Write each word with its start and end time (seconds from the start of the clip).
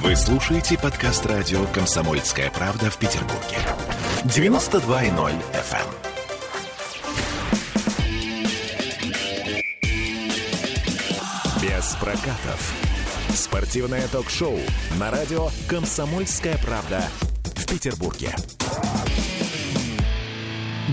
Вы 0.00 0.16
слушаете 0.16 0.78
подкаст 0.78 1.26
радио 1.26 1.66
«Комсомольская 1.66 2.50
правда» 2.50 2.90
в 2.90 2.96
Петербурге. 2.96 3.58
92.0 4.24 5.34
FM. 5.52 5.86
Без 11.60 11.94
прокатов. 11.96 12.72
Спортивное 13.34 14.08
ток-шоу 14.08 14.58
на 14.98 15.10
радио 15.10 15.50
«Комсомольская 15.68 16.56
правда» 16.56 17.04
в 17.54 17.66
Петербурге. 17.66 18.34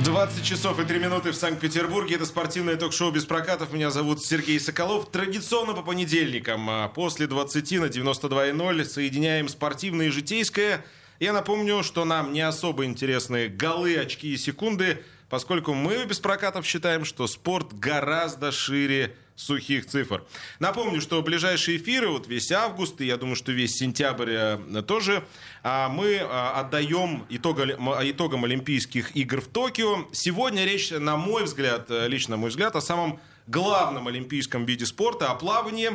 20 0.04 0.46
часов 0.46 0.80
и 0.80 0.86
3 0.86 1.00
минуты 1.00 1.32
в 1.32 1.36
Санкт-Петербурге. 1.36 2.16
Это 2.16 2.26
спортивное 2.26 2.78
ток-шоу 2.78 3.12
без 3.12 3.26
прокатов. 3.26 3.74
Меня 3.74 3.92
зовут 3.92 4.24
Сергей 4.24 4.60
Соколов. 4.60 5.10
Традиционно 5.12 5.74
по 5.74 5.82
понедельникам 5.82 6.70
а 6.70 6.88
после 6.88 7.28
20 7.28 7.72
на 7.80 7.86
92.0 7.86 8.86
соединяем 8.86 9.50
спортивное 9.50 10.08
и 10.08 10.10
житейское. 10.10 10.86
Я 11.20 11.34
напомню, 11.34 11.84
что 11.84 12.06
нам 12.06 12.32
не 12.32 12.42
особо 12.42 12.86
интересны 12.86 13.50
голы, 13.50 13.98
очки 13.98 14.34
и 14.34 14.38
секунды, 14.38 15.04
поскольку 15.30 15.74
мы 15.74 16.06
без 16.06 16.20
прокатов 16.20 16.66
считаем, 16.66 17.04
что 17.04 17.28
спорт 17.28 17.74
гораздо 17.74 18.54
шире 18.54 19.16
сухих 19.40 19.86
цифр. 19.86 20.24
Напомню, 20.60 21.00
что 21.00 21.22
ближайшие 21.22 21.78
эфиры, 21.78 22.10
вот 22.10 22.28
весь 22.28 22.52
август, 22.52 23.00
и 23.02 23.06
я 23.06 23.18
думаю, 23.18 23.36
что 23.36 23.52
весь 23.52 23.78
сентябрь 23.78 24.32
э, 24.32 24.84
тоже, 24.86 25.24
а, 25.64 25.88
мы 25.88 26.20
а, 26.22 26.60
отдаем 26.60 27.26
итогам 27.30 28.44
Олимпийских 28.44 29.16
игр 29.16 29.40
в 29.40 29.48
Токио. 29.48 30.08
Сегодня 30.12 30.66
речь, 30.66 30.92
на 30.92 31.16
мой 31.16 31.46
взгляд, 31.46 31.90
э, 31.90 32.08
лично 32.08 32.36
мой 32.36 32.50
взгляд, 32.50 32.76
о 32.76 32.82
самом 32.82 33.20
главном 33.48 34.08
олимпийском 34.10 34.66
виде 34.66 34.86
спорта, 34.86 35.32
о 35.32 35.36
плавании. 35.36 35.92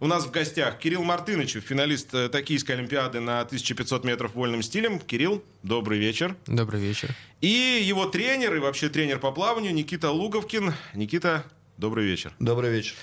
У 0.00 0.06
нас 0.06 0.24
в 0.24 0.30
гостях 0.30 0.78
Кирилл 0.78 1.02
Мартынович, 1.02 1.56
финалист 1.64 2.14
э, 2.14 2.28
Токийской 2.28 2.76
Олимпиады 2.76 3.20
на 3.20 3.40
1500 3.40 4.04
метров 4.04 4.34
вольным 4.34 4.62
стилем. 4.62 5.00
Кирилл, 5.00 5.42
добрый 5.62 5.98
вечер. 5.98 6.36
Добрый 6.46 6.80
вечер. 6.80 7.10
И 7.40 7.82
его 7.82 8.06
тренер, 8.06 8.54
и 8.54 8.58
вообще 8.60 8.88
тренер 8.88 9.18
по 9.18 9.32
плаванию 9.32 9.74
Никита 9.74 10.10
Луговкин. 10.10 10.74
Никита, 10.94 11.44
Добрый 11.76 12.04
вечер. 12.04 12.32
Добрый 12.38 12.70
вечер. 12.70 12.94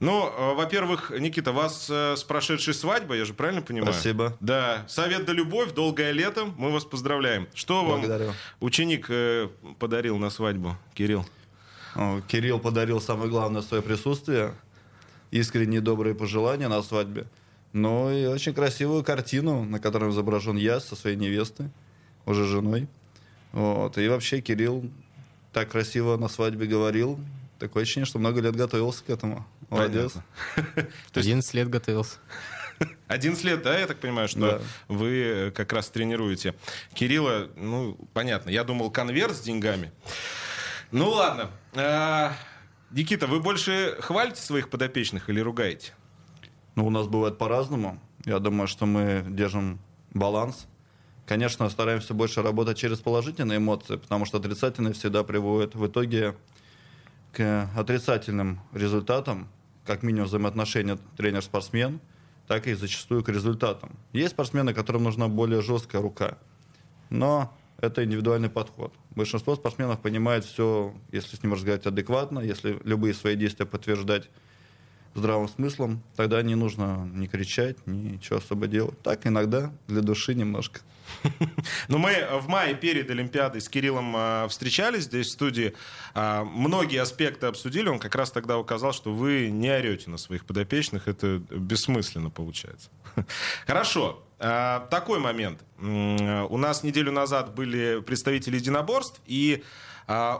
Ну, 0.00 0.28
э, 0.28 0.54
во-первых, 0.54 1.10
Никита, 1.18 1.52
вас 1.52 1.88
э, 1.90 2.14
с 2.16 2.24
прошедшей 2.24 2.74
свадьбой, 2.74 3.18
я 3.18 3.24
же 3.24 3.34
правильно 3.34 3.62
понимаю? 3.62 3.92
Спасибо. 3.92 4.36
Да. 4.40 4.84
Совет 4.88 5.24
да 5.24 5.32
любовь, 5.32 5.72
долгое 5.72 6.12
лето. 6.12 6.46
Мы 6.56 6.70
вас 6.70 6.84
поздравляем. 6.84 7.48
Что 7.54 7.84
Благодарю. 7.84 8.26
вам 8.26 8.34
ученик 8.60 9.06
э, 9.08 9.48
подарил 9.78 10.18
на 10.18 10.30
свадьбу, 10.30 10.76
Кирилл? 10.94 11.26
Кирилл 12.26 12.58
подарил 12.58 13.00
самое 13.00 13.30
главное 13.30 13.62
свое 13.62 13.80
присутствие, 13.80 14.52
искренние 15.30 15.80
добрые 15.80 16.16
пожелания 16.16 16.66
на 16.66 16.82
свадьбе, 16.82 17.26
ну 17.72 18.10
и 18.10 18.26
очень 18.26 18.52
красивую 18.52 19.04
картину, 19.04 19.64
на 19.64 19.78
которой 19.78 20.10
изображен 20.10 20.56
я 20.56 20.80
со 20.80 20.96
своей 20.96 21.16
невестой, 21.16 21.70
уже 22.26 22.46
женой. 22.46 22.88
Вот. 23.52 23.96
И 23.96 24.08
вообще 24.08 24.40
Кирилл 24.40 24.90
так 25.52 25.70
красиво 25.70 26.16
на 26.16 26.28
свадьбе 26.28 26.66
говорил, 26.66 27.20
Такое 27.64 27.84
ощущение, 27.84 28.04
что 28.04 28.18
много 28.18 28.42
лет 28.42 28.54
готовился 28.54 29.02
к 29.02 29.08
этому. 29.08 29.46
Молодец. 29.70 30.12
То 31.12 31.20
11 31.20 31.54
лет 31.54 31.70
готовился. 31.70 32.18
11 33.08 33.42
лет, 33.42 33.62
да, 33.62 33.78
я 33.78 33.86
так 33.86 34.00
понимаю, 34.00 34.28
что 34.28 34.40
да. 34.40 34.60
вы 34.88 35.22
э, 35.24 35.50
как 35.50 35.72
раз 35.72 35.88
тренируете. 35.88 36.54
Кирилла, 36.92 37.48
ну, 37.56 37.96
понятно, 38.12 38.50
я 38.50 38.64
думал, 38.64 38.90
конверт 38.90 39.34
с 39.34 39.40
деньгами. 39.40 39.92
Ну, 40.90 41.08
ладно. 41.08 41.52
А, 41.72 42.34
Никита, 42.90 43.26
вы 43.26 43.40
больше 43.40 43.96
хвалите 44.00 44.42
своих 44.42 44.68
подопечных 44.68 45.30
или 45.30 45.40
ругаете? 45.40 45.94
Ну, 46.74 46.86
у 46.86 46.90
нас 46.90 47.06
бывает 47.06 47.38
по-разному. 47.38 47.98
Я 48.26 48.40
думаю, 48.40 48.68
что 48.68 48.84
мы 48.84 49.24
держим 49.26 49.80
баланс. 50.12 50.66
Конечно, 51.24 51.70
стараемся 51.70 52.12
больше 52.12 52.42
работать 52.42 52.76
через 52.76 53.00
положительные 53.00 53.56
эмоции, 53.56 53.96
потому 53.96 54.26
что 54.26 54.36
отрицательные 54.36 54.92
всегда 54.92 55.24
приводят 55.24 55.74
в 55.74 55.86
итоге 55.86 56.34
к 57.34 57.68
отрицательным 57.76 58.60
результатам, 58.72 59.48
как 59.84 60.02
минимум 60.02 60.28
взаимоотношения 60.28 60.98
тренер-спортсмен, 61.16 62.00
так 62.46 62.66
и 62.66 62.74
зачастую 62.74 63.24
к 63.24 63.28
результатам. 63.28 63.96
Есть 64.12 64.32
спортсмены, 64.32 64.72
которым 64.72 65.04
нужна 65.04 65.28
более 65.28 65.60
жесткая 65.60 66.00
рука, 66.00 66.38
но 67.10 67.52
это 67.78 68.04
индивидуальный 68.04 68.48
подход. 68.48 68.94
Большинство 69.10 69.56
спортсменов 69.56 70.00
понимает 70.00 70.44
все, 70.44 70.94
если 71.12 71.36
с 71.36 71.42
ним 71.42 71.54
разговаривать 71.54 71.86
адекватно, 71.86 72.40
если 72.40 72.80
любые 72.84 73.14
свои 73.14 73.36
действия 73.36 73.66
подтверждать 73.66 74.30
здравым 75.14 75.48
смыслом, 75.48 76.02
тогда 76.16 76.42
не 76.42 76.54
нужно 76.54 77.08
ни 77.12 77.26
кричать, 77.26 77.76
ничего 77.86 78.38
особо 78.38 78.66
делать. 78.66 79.00
Так 79.02 79.26
иногда 79.26 79.72
для 79.86 80.02
души 80.02 80.34
немножко. 80.34 80.80
Но 81.88 81.98
мы 81.98 82.26
в 82.40 82.48
мае 82.48 82.74
перед 82.74 83.10
Олимпиадой 83.10 83.60
с 83.60 83.68
Кириллом 83.68 84.14
а, 84.16 84.48
встречались 84.48 85.04
здесь 85.04 85.28
в 85.28 85.30
студии. 85.30 85.74
А, 86.14 86.44
многие 86.44 87.00
аспекты 87.00 87.46
обсудили. 87.46 87.88
Он 87.88 87.98
как 87.98 88.14
раз 88.14 88.30
тогда 88.30 88.58
указал, 88.58 88.92
что 88.92 89.12
вы 89.12 89.50
не 89.50 89.70
орете 89.70 90.10
на 90.10 90.16
своих 90.16 90.44
подопечных. 90.44 91.08
Это 91.08 91.38
бессмысленно 91.50 92.30
получается. 92.30 92.90
Хорошо. 93.66 94.22
А, 94.38 94.86
такой 94.90 95.20
момент. 95.20 95.60
У 95.78 96.56
нас 96.56 96.82
неделю 96.82 97.12
назад 97.12 97.54
были 97.54 98.00
представители 98.00 98.56
единоборств, 98.56 99.20
и 99.26 99.62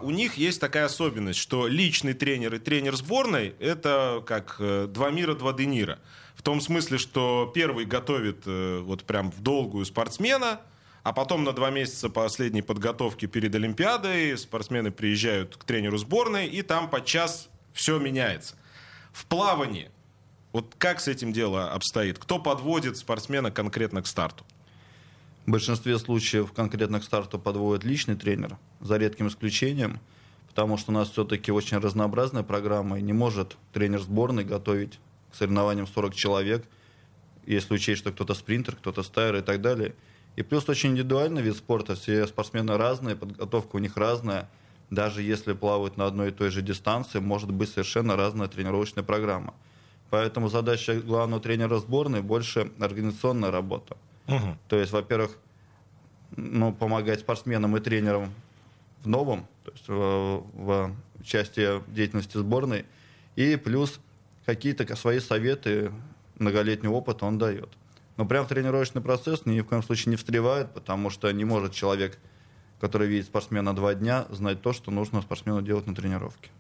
у 0.03 0.11
них 0.11 0.35
есть 0.35 0.61
такая 0.61 0.87
особенность, 0.87 1.39
что 1.39 1.67
личный 1.67 2.13
тренер 2.13 2.55
и 2.55 2.59
тренер 2.59 2.97
сборной— 2.97 3.55
это 3.61 4.23
как 4.27 4.57
э, 4.59 4.87
два 4.89 5.11
мира, 5.11 5.35
два 5.35 5.55
денира. 5.55 6.01
В 6.35 6.43
том 6.43 6.61
смысле, 6.61 6.99
что 6.99 7.51
первый 7.55 7.87
готовит 7.87 8.43
э, 8.45 8.81
вот 8.81 9.05
прям 9.05 9.31
в 9.31 9.41
долгую 9.41 9.87
спортсмена, 9.87 10.61
а 11.03 11.13
потом 11.15 11.45
на 11.45 11.53
два 11.53 11.71
месяца 11.71 12.11
последней 12.11 12.63
подготовки 12.63 13.27
перед 13.27 13.55
Олимпиадой 13.55 14.37
спортсмены 14.37 14.91
приезжают 14.91 15.57
к 15.57 15.65
тренеру 15.65 15.97
сборной, 15.97 16.47
и 16.47 16.61
там 16.63 16.91
подчас 16.91 17.49
все 17.73 17.99
меняется. 17.99 18.57
В 19.13 19.25
плавании, 19.27 19.91
вот 20.53 20.75
как 20.77 21.01
с 21.01 21.09
этим 21.09 21.33
дело 21.33 21.73
обстоит? 21.73 22.19
Кто 22.19 22.39
подводит 22.39 22.97
спортсмена 22.97 23.51
конкретно 23.51 24.03
к 24.03 24.07
старту? 24.07 24.45
В 25.47 25.51
большинстве 25.51 25.99
случаев 25.99 26.53
конкретно 26.53 27.01
к 27.01 27.05
старту 27.05 27.39
подводит 27.39 27.85
личный 27.85 28.17
тренер, 28.17 28.57
за 28.81 28.97
редким 28.97 29.29
исключением, 29.29 30.01
потому 30.49 30.79
что 30.79 30.91
у 30.91 30.95
нас 30.95 31.11
все-таки 31.11 31.53
очень 31.53 31.77
разнообразная 31.77 32.43
программа, 32.43 32.99
и 32.99 33.03
не 33.03 33.13
может 33.13 33.59
тренер 33.75 34.01
сборной 34.01 34.45
готовить 34.45 34.99
к 35.31 35.35
соревнованиям 35.35 35.87
40 35.87 36.15
человек, 36.15 36.65
если 37.45 37.75
учесть, 37.75 38.01
что 38.01 38.11
кто-то 38.11 38.33
спринтер, 38.33 38.77
кто-то 38.77 39.03
стайер 39.03 39.37
и 39.37 39.43
так 39.43 39.61
далее. 39.61 39.95
И 40.37 40.43
плюс 40.43 40.67
очень 40.67 40.93
индивидуальный 40.93 41.43
вид 41.43 41.57
спорта, 41.57 41.95
все 41.95 42.27
спортсмены 42.27 42.79
разные, 42.79 43.15
подготовка 43.15 43.77
у 43.77 43.81
них 43.81 43.99
разная. 43.99 44.49
Даже 44.89 45.21
если 45.21 45.53
плавают 45.53 45.99
на 45.99 46.07
одной 46.07 46.29
и 46.29 46.33
той 46.33 46.49
же 46.49 46.63
дистанции, 46.63 47.19
может 47.19 47.51
быть 47.51 47.69
совершенно 47.69 48.17
разная 48.17 48.49
тренировочная 48.49 49.05
программа. 49.05 49.53
Поэтому 50.09 50.49
задача 50.49 50.95
главного 50.95 51.43
тренера 51.43 51.77
сборной 51.79 52.23
больше 52.23 52.73
организационная 52.81 53.51
работа. 53.51 53.99
Угу. 54.29 54.59
То 54.69 54.79
есть, 54.79 54.93
во-первых, 54.93 55.39
ну, 56.37 56.73
помогать 56.73 57.21
спортсменам 57.21 57.77
и 57.77 57.81
тренерам 57.81 58.33
в 59.03 59.09
новом, 59.09 59.47
то 59.65 59.71
есть 59.73 59.89
в, 59.89 60.47
в 60.55 60.97
части 61.25 61.83
деятельности 61.89 62.39
сборной, 62.39 62.87
и 63.37 63.57
плюс 63.57 64.01
какие-то 64.47 64.97
свои 64.97 65.21
советы, 65.21 65.93
многолетний 66.39 66.89
опыт 66.89 67.23
он 67.23 67.39
дает. 67.39 67.69
Но 68.17 68.27
прям 68.27 68.45
в 68.45 68.49
тренировочный 68.49 69.03
процесс 69.03 69.45
ни 69.45 69.61
в 69.61 69.65
коем 69.65 69.83
случае 69.83 70.11
не 70.11 70.17
встревает, 70.17 70.73
потому 70.73 71.11
что 71.11 71.31
не 71.33 71.45
может 71.45 71.73
человек, 71.73 72.19
который 72.81 73.09
видит 73.09 73.27
спортсмена 73.27 73.75
два 73.75 73.95
дня, 73.95 74.27
знать 74.31 74.63
то, 74.63 74.73
что 74.73 74.91
нужно 74.91 75.23
спортсмену 75.23 75.63
делать 75.63 75.87
на 75.87 75.95
тренировке. 75.95 76.51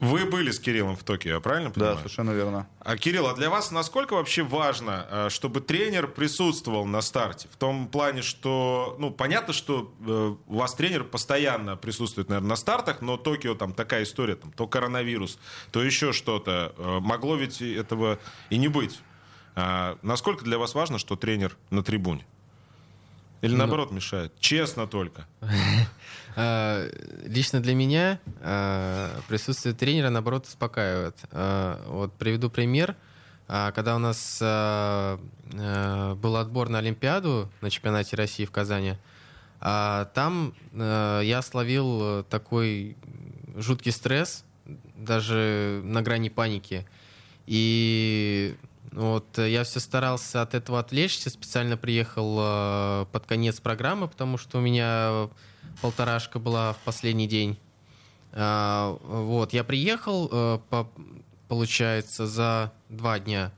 Вы 0.00 0.26
были 0.26 0.52
с 0.52 0.60
Кириллом 0.60 0.94
в 0.96 1.02
Токио, 1.02 1.34
я 1.34 1.40
правильно 1.40 1.70
понимаю? 1.70 1.96
Да, 1.96 2.00
совершенно 2.00 2.30
верно. 2.30 2.68
А, 2.78 2.96
Кирилл, 2.96 3.26
а 3.26 3.34
для 3.34 3.50
вас 3.50 3.72
насколько 3.72 4.14
вообще 4.14 4.44
важно, 4.44 5.06
э, 5.10 5.28
чтобы 5.28 5.60
тренер 5.60 6.06
присутствовал 6.06 6.86
на 6.86 7.00
старте? 7.00 7.48
В 7.52 7.56
том 7.56 7.88
плане, 7.88 8.22
что, 8.22 8.94
ну, 9.00 9.10
понятно, 9.10 9.52
что 9.52 9.92
э, 10.06 10.36
у 10.46 10.56
вас 10.56 10.74
тренер 10.74 11.02
постоянно 11.02 11.76
присутствует, 11.76 12.28
наверное, 12.28 12.50
на 12.50 12.56
стартах, 12.56 13.00
но 13.00 13.16
Токио 13.16 13.56
там 13.56 13.72
такая 13.72 14.04
история, 14.04 14.36
там, 14.36 14.52
то 14.52 14.68
коронавирус, 14.68 15.38
то 15.72 15.82
еще 15.82 16.12
что-то. 16.12 16.74
Э, 16.78 17.00
могло 17.00 17.34
ведь 17.34 17.60
этого 17.60 18.20
и 18.50 18.58
не 18.58 18.68
быть. 18.68 19.00
А 19.56 19.98
насколько 20.02 20.44
для 20.44 20.58
вас 20.58 20.76
важно, 20.76 20.98
что 20.98 21.16
тренер 21.16 21.56
на 21.70 21.82
трибуне? 21.82 22.24
Или 23.40 23.52
ну, 23.52 23.58
наоборот 23.58 23.90
мешает? 23.90 24.32
Честно 24.38 24.86
только. 24.86 25.26
А, 26.36 26.88
лично 27.24 27.60
для 27.60 27.74
меня 27.74 28.20
а, 28.40 29.20
присутствие 29.28 29.74
тренера, 29.74 30.10
наоборот, 30.10 30.46
успокаивает. 30.46 31.16
А, 31.32 31.82
вот 31.88 32.12
приведу 32.14 32.50
пример. 32.50 32.96
Когда 33.46 33.96
у 33.96 33.98
нас 33.98 34.40
был 34.40 36.36
отбор 36.36 36.68
на 36.68 36.80
Олимпиаду 36.80 37.50
на 37.62 37.70
чемпионате 37.70 38.14
России 38.14 38.44
в 38.44 38.50
Казани, 38.50 38.96
там 39.58 40.52
я 40.74 41.40
словил 41.42 42.24
такой 42.24 42.98
жуткий 43.56 43.92
стресс, 43.92 44.44
даже 44.96 45.80
на 45.82 46.02
грани 46.02 46.28
паники. 46.28 46.86
И 47.46 48.54
Вот, 48.92 49.38
я 49.38 49.64
все 49.64 49.80
старался 49.80 50.42
от 50.42 50.54
этого 50.54 50.80
отвлечься, 50.80 51.30
специально 51.30 51.76
приехал 51.76 52.38
э, 52.40 53.06
под 53.12 53.26
конец 53.26 53.60
программы, 53.60 54.08
потому 54.08 54.38
что 54.38 54.58
у 54.58 54.60
меня 54.60 55.28
полторашка 55.80 56.38
была 56.38 56.72
в 56.72 56.78
последний 56.78 57.26
день. 57.26 57.58
А, 58.32 58.96
вот, 59.02 59.52
я 59.52 59.64
приехал, 59.64 60.28
э, 60.30 60.58
по, 60.68 60.88
получается, 61.48 62.26
за 62.26 62.72
два 62.88 63.18
дня. 63.18 63.52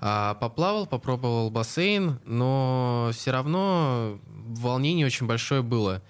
А, 0.00 0.34
поплавал, 0.34 0.86
попробовал 0.86 1.50
бассейн, 1.50 2.20
но 2.24 3.10
все 3.12 3.30
равно 3.32 4.18
волнение 4.26 5.06
очень 5.06 5.26
большое 5.26 5.62
было. 5.62 6.02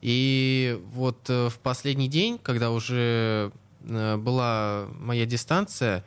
И 0.00 0.80
вот 0.92 1.28
э, 1.28 1.48
в 1.48 1.58
последний 1.58 2.08
день, 2.08 2.38
когда 2.38 2.70
уже 2.70 3.52
э, 3.82 4.16
была 4.16 4.86
моя 4.98 5.26
дистанция, 5.26 6.04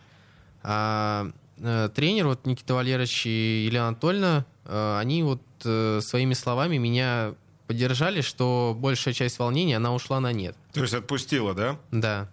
а, 0.61 1.31
тренер, 1.57 2.27
вот 2.27 2.45
Никита 2.45 2.73
Валерьевич 2.73 3.25
и 3.25 3.65
Елена 3.65 3.89
Анатольевна, 3.89 4.45
они 4.65 5.23
вот 5.23 5.41
своими 5.59 6.33
словами 6.33 6.77
меня 6.77 7.33
поддержали, 7.69 8.21
что 8.21 8.75
большая 8.77 9.13
часть 9.13 9.39
волнения, 9.39 9.77
она 9.77 9.93
ушла 9.93 10.19
на 10.19 10.33
нет. 10.33 10.57
То 10.73 10.81
есть 10.81 10.93
отпустила, 10.93 11.53
да? 11.53 11.77
Да. 11.91 12.27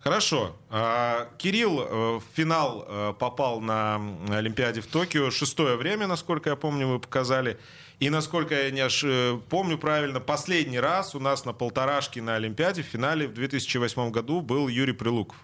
Хорошо. 0.00 0.54
А, 0.70 1.28
Кирилл 1.38 2.18
в 2.18 2.22
финал 2.34 3.14
попал 3.18 3.60
на 3.60 3.96
Олимпиаде 4.28 4.82
в 4.82 4.86
Токио. 4.86 5.30
Шестое 5.30 5.76
время, 5.76 6.06
насколько 6.06 6.50
я 6.50 6.56
помню, 6.56 6.86
вы 6.86 7.00
показали. 7.00 7.58
И, 7.98 8.10
насколько 8.10 8.54
я 8.54 8.70
не 8.70 8.80
аж, 8.80 9.04
э, 9.04 9.40
помню 9.48 9.78
правильно, 9.78 10.20
последний 10.20 10.78
раз 10.78 11.14
у 11.14 11.20
нас 11.20 11.46
на 11.46 11.54
полторашке 11.54 12.20
на 12.20 12.34
Олимпиаде 12.34 12.82
в 12.82 12.86
финале 12.86 13.26
в 13.26 13.32
2008 13.32 14.10
году 14.10 14.42
был 14.42 14.68
Юрий 14.68 14.92
Прилуков. 14.92 15.38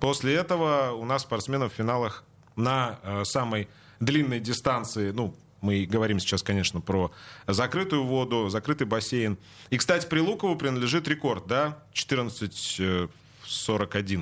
После 0.00 0.34
этого 0.34 0.90
у 0.92 1.04
нас 1.04 1.22
спортсменов 1.22 1.72
в 1.72 1.76
финалах 1.76 2.24
на 2.56 2.98
э, 3.02 3.24
самой 3.24 3.68
длинной 4.00 4.40
дистанции, 4.40 5.12
ну, 5.12 5.36
мы 5.60 5.86
говорим 5.86 6.20
сейчас, 6.20 6.42
конечно, 6.42 6.80
про 6.80 7.12
закрытую 7.46 8.04
воду, 8.04 8.48
закрытый 8.48 8.86
бассейн. 8.86 9.38
И, 9.70 9.78
кстати, 9.78 10.06
Прилукову 10.06 10.56
принадлежит 10.56 11.08
рекорд, 11.08 11.46
да? 11.46 11.78
14.41, 11.94 13.08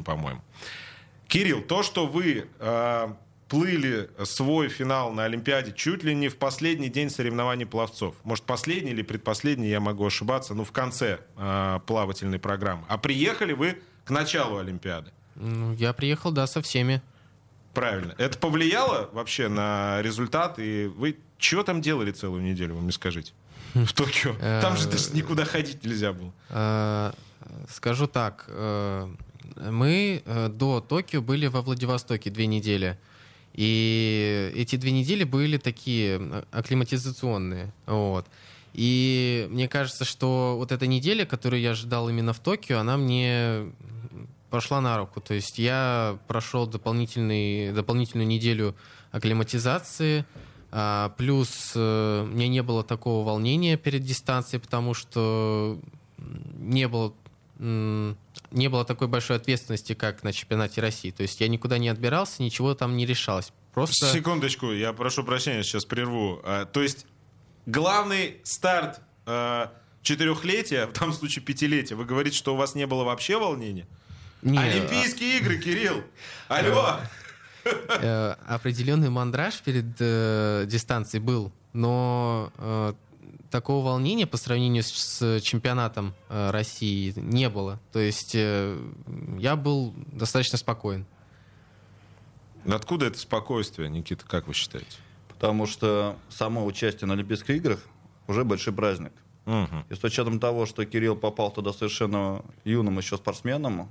э, 0.01 0.03
по-моему. 0.03 0.41
Кирилл, 1.29 1.63
то, 1.63 1.83
что 1.83 2.07
вы 2.07 2.47
э, 2.59 3.09
плыли 3.49 4.11
свой 4.25 4.69
финал 4.69 5.13
на 5.13 5.25
Олимпиаде 5.25 5.73
чуть 5.73 6.03
ли 6.05 6.15
не 6.15 6.29
в 6.29 6.37
последний 6.37 6.89
день 6.89 7.11
соревнований 7.11 7.67
пловцов. 7.67 8.15
Может, 8.25 8.45
последний 8.45 8.93
или 8.93 9.03
предпоследний, 9.03 9.69
я 9.69 9.81
могу 9.81 10.07
ошибаться, 10.07 10.55
ну, 10.55 10.65
в 10.65 10.73
конце 10.73 11.21
э, 11.37 11.81
плавательной 11.87 12.39
программы. 12.39 12.85
А 12.89 12.99
приехали 12.99 13.53
вы 13.53 13.79
к 14.05 14.11
началу 14.11 14.59
Олимпиады. 14.59 15.11
Ну, 15.35 15.75
я 15.75 15.93
приехал, 15.93 16.33
да, 16.33 16.47
со 16.47 16.63
всеми. 16.63 17.03
Правильно. 17.75 18.15
Это 18.17 18.39
повлияло 18.39 19.11
вообще 19.13 19.49
на 19.49 20.01
результат? 20.01 20.59
И 20.59 20.87
вы 20.87 21.19
чего 21.39 21.63
там 21.63 21.81
делали 21.81 22.13
целую 22.13 22.43
неделю, 22.43 22.75
вы 22.75 22.83
мне 22.83 22.93
скажите? 22.93 23.33
В 23.75 23.93
Токио. 23.93 24.35
Там 24.61 24.77
же 24.77 24.89
даже 24.89 25.11
никуда 25.13 25.45
ходить 25.45 25.85
нельзя 25.85 26.13
было. 26.13 26.33
Э, 26.49 27.13
скажу 27.69 28.07
так. 28.07 28.47
Э, 28.49 29.09
мы 29.71 30.23
э, 30.25 30.49
до 30.49 30.81
Токио 30.81 31.21
были 31.21 31.47
во 31.47 31.63
Владивостоке 31.63 32.31
две 32.31 32.47
недели. 32.47 32.99
И 33.53 34.53
эти 34.55 34.77
две 34.77 34.93
недели 34.93 35.25
были 35.25 35.57
такие 35.59 36.45
акклиматизационные. 36.53 37.73
Вот. 37.87 38.27
И 38.75 39.47
мне 39.51 39.69
кажется, 39.69 40.05
что 40.05 40.57
вот 40.59 40.73
эта 40.73 40.87
неделя, 40.87 41.25
которую 41.25 41.63
я 41.63 41.71
ожидал 41.71 42.11
именно 42.11 42.35
в 42.35 42.39
Токио, 42.39 42.79
она 42.79 42.99
мне 42.99 43.73
пошла 44.51 44.81
на 44.81 44.99
руку. 44.99 45.21
То 45.21 45.33
есть 45.33 45.59
я 45.59 46.19
прошел 46.29 46.67
дополнительный, 46.67 47.73
дополнительную 47.73 48.27
неделю 48.27 48.75
акклиматизации, 49.13 50.27
плюс 51.17 51.73
э, 51.75 52.23
у 52.23 52.27
меня 52.27 52.49
не 52.49 52.63
было 52.63 52.83
такого 52.85 53.27
волнения 53.27 53.77
перед 53.77 54.03
дистанцией, 54.03 54.61
потому 54.61 54.95
что 54.95 55.79
не 56.59 56.89
было 56.89 57.15
не 57.59 58.69
было 58.69 58.85
такой 58.85 59.09
большой 59.09 59.37
ответственности, 59.37 59.95
как 59.95 60.23
на 60.23 60.33
чемпионате 60.33 60.83
России. 60.83 61.11
То 61.11 61.23
есть 61.23 61.41
я 61.41 61.49
никуда 61.49 61.79
не 61.79 61.89
отбирался, 61.89 62.43
ничего 62.43 62.75
там 62.75 62.97
не 62.97 63.07
решалось. 63.07 63.53
Просто... 63.73 64.07
Секундочку, 64.13 64.73
я 64.73 64.93
прошу 64.93 65.25
прощения, 65.25 65.63
сейчас 65.63 65.85
прерву. 65.85 66.41
А, 66.45 66.65
то 66.67 66.83
есть 66.83 67.07
главный 67.67 68.41
старт 68.43 69.01
а, 69.27 69.73
четырехлетия, 70.03 70.87
в 70.87 70.93
том 70.93 71.13
случае 71.13 71.45
пятилетия, 71.45 71.95
вы 71.95 72.05
говорите, 72.05 72.37
что 72.37 72.55
у 72.55 72.57
вас 72.57 72.75
не 72.75 72.87
было 72.87 73.05
вообще 73.05 73.39
волнения? 73.39 73.87
Нет. 74.43 74.75
Олимпийские 74.75 75.39
игры, 75.39 75.59
Кирилл! 75.59 76.05
Алло! 76.49 77.01
Э, 77.67 78.35
определенный 78.47 79.11
мандраж 79.11 79.61
перед 79.61 79.87
э, 79.99 80.65
дистанцией 80.69 81.23
был, 81.23 81.53
но 81.73 82.53
э, 82.59 82.95
такого 83.51 83.87
волнения 83.87 84.27
по 84.27 84.37
сравнению 84.37 84.83
с, 84.83 84.93
с 84.93 85.41
чемпионатом 85.41 86.15
э, 86.29 86.51
России 86.51 87.13
не 87.17 87.49
было. 87.49 87.81
То 87.93 87.99
есть 87.99 88.35
э, 88.35 88.79
я 89.39 89.57
был 89.57 89.95
достаточно 90.13 90.59
спокоен. 90.59 91.07
Откуда 92.67 93.07
это 93.07 93.19
спокойствие, 93.19 93.89
Никита, 93.89 94.25
как 94.27 94.49
вы 94.49 94.55
считаете? 94.55 94.99
Потому 95.29 95.67
что 95.67 96.17
само 96.29 96.65
участие 96.65 97.07
на 97.07 97.15
Олимпийских 97.15 97.51
играх 97.51 97.81
уже 98.27 98.45
большой 98.45 98.75
праздник. 98.75 99.13
Угу. 99.47 99.85
И 99.91 99.95
с 99.95 100.03
учетом 100.03 100.41
того, 100.41 100.67
что 100.67 100.85
Кирилл 100.85 101.17
попал 101.17 101.53
туда 101.53 101.73
совершенно 101.73 102.45
юным 102.65 102.99
еще 102.99 103.17
спортсменом, 103.17 103.89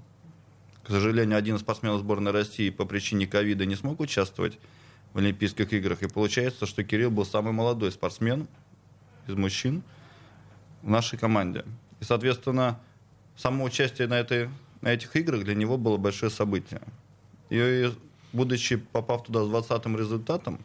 к 0.86 0.90
сожалению, 0.90 1.38
один 1.38 1.56
из 1.56 1.62
спортсменов 1.62 2.02
сборной 2.02 2.32
России 2.32 2.70
по 2.70 2.86
причине 2.86 3.26
ковида 3.26 3.66
не 3.66 3.76
смог 3.76 4.00
участвовать 4.00 4.60
в 5.14 5.18
Олимпийских 5.18 5.74
играх. 5.74 6.04
И 6.04 6.08
получается, 6.08 6.68
что 6.68 6.84
Кирилл 6.84 7.10
был 7.10 7.26
самый 7.26 7.54
молодой 7.54 7.92
спортсмен 7.92 8.48
из 9.28 9.34
мужчин 9.34 9.82
в 10.84 10.90
нашей 10.90 11.18
команде. 11.18 11.66
И, 12.02 12.04
соответственно, 12.04 12.80
само 13.36 13.64
участие 13.64 14.08
на, 14.08 14.20
этой, 14.20 14.52
на 14.82 14.90
этих 14.90 15.16
играх 15.16 15.44
для 15.44 15.56
него 15.56 15.80
было 15.80 15.98
большое 15.98 16.32
событие. 16.32 16.82
И, 17.50 17.92
будучи 18.32 18.76
попав 18.76 19.24
туда 19.24 19.44
с 19.44 19.48
20-м 19.48 19.98
результатом, 19.98 20.60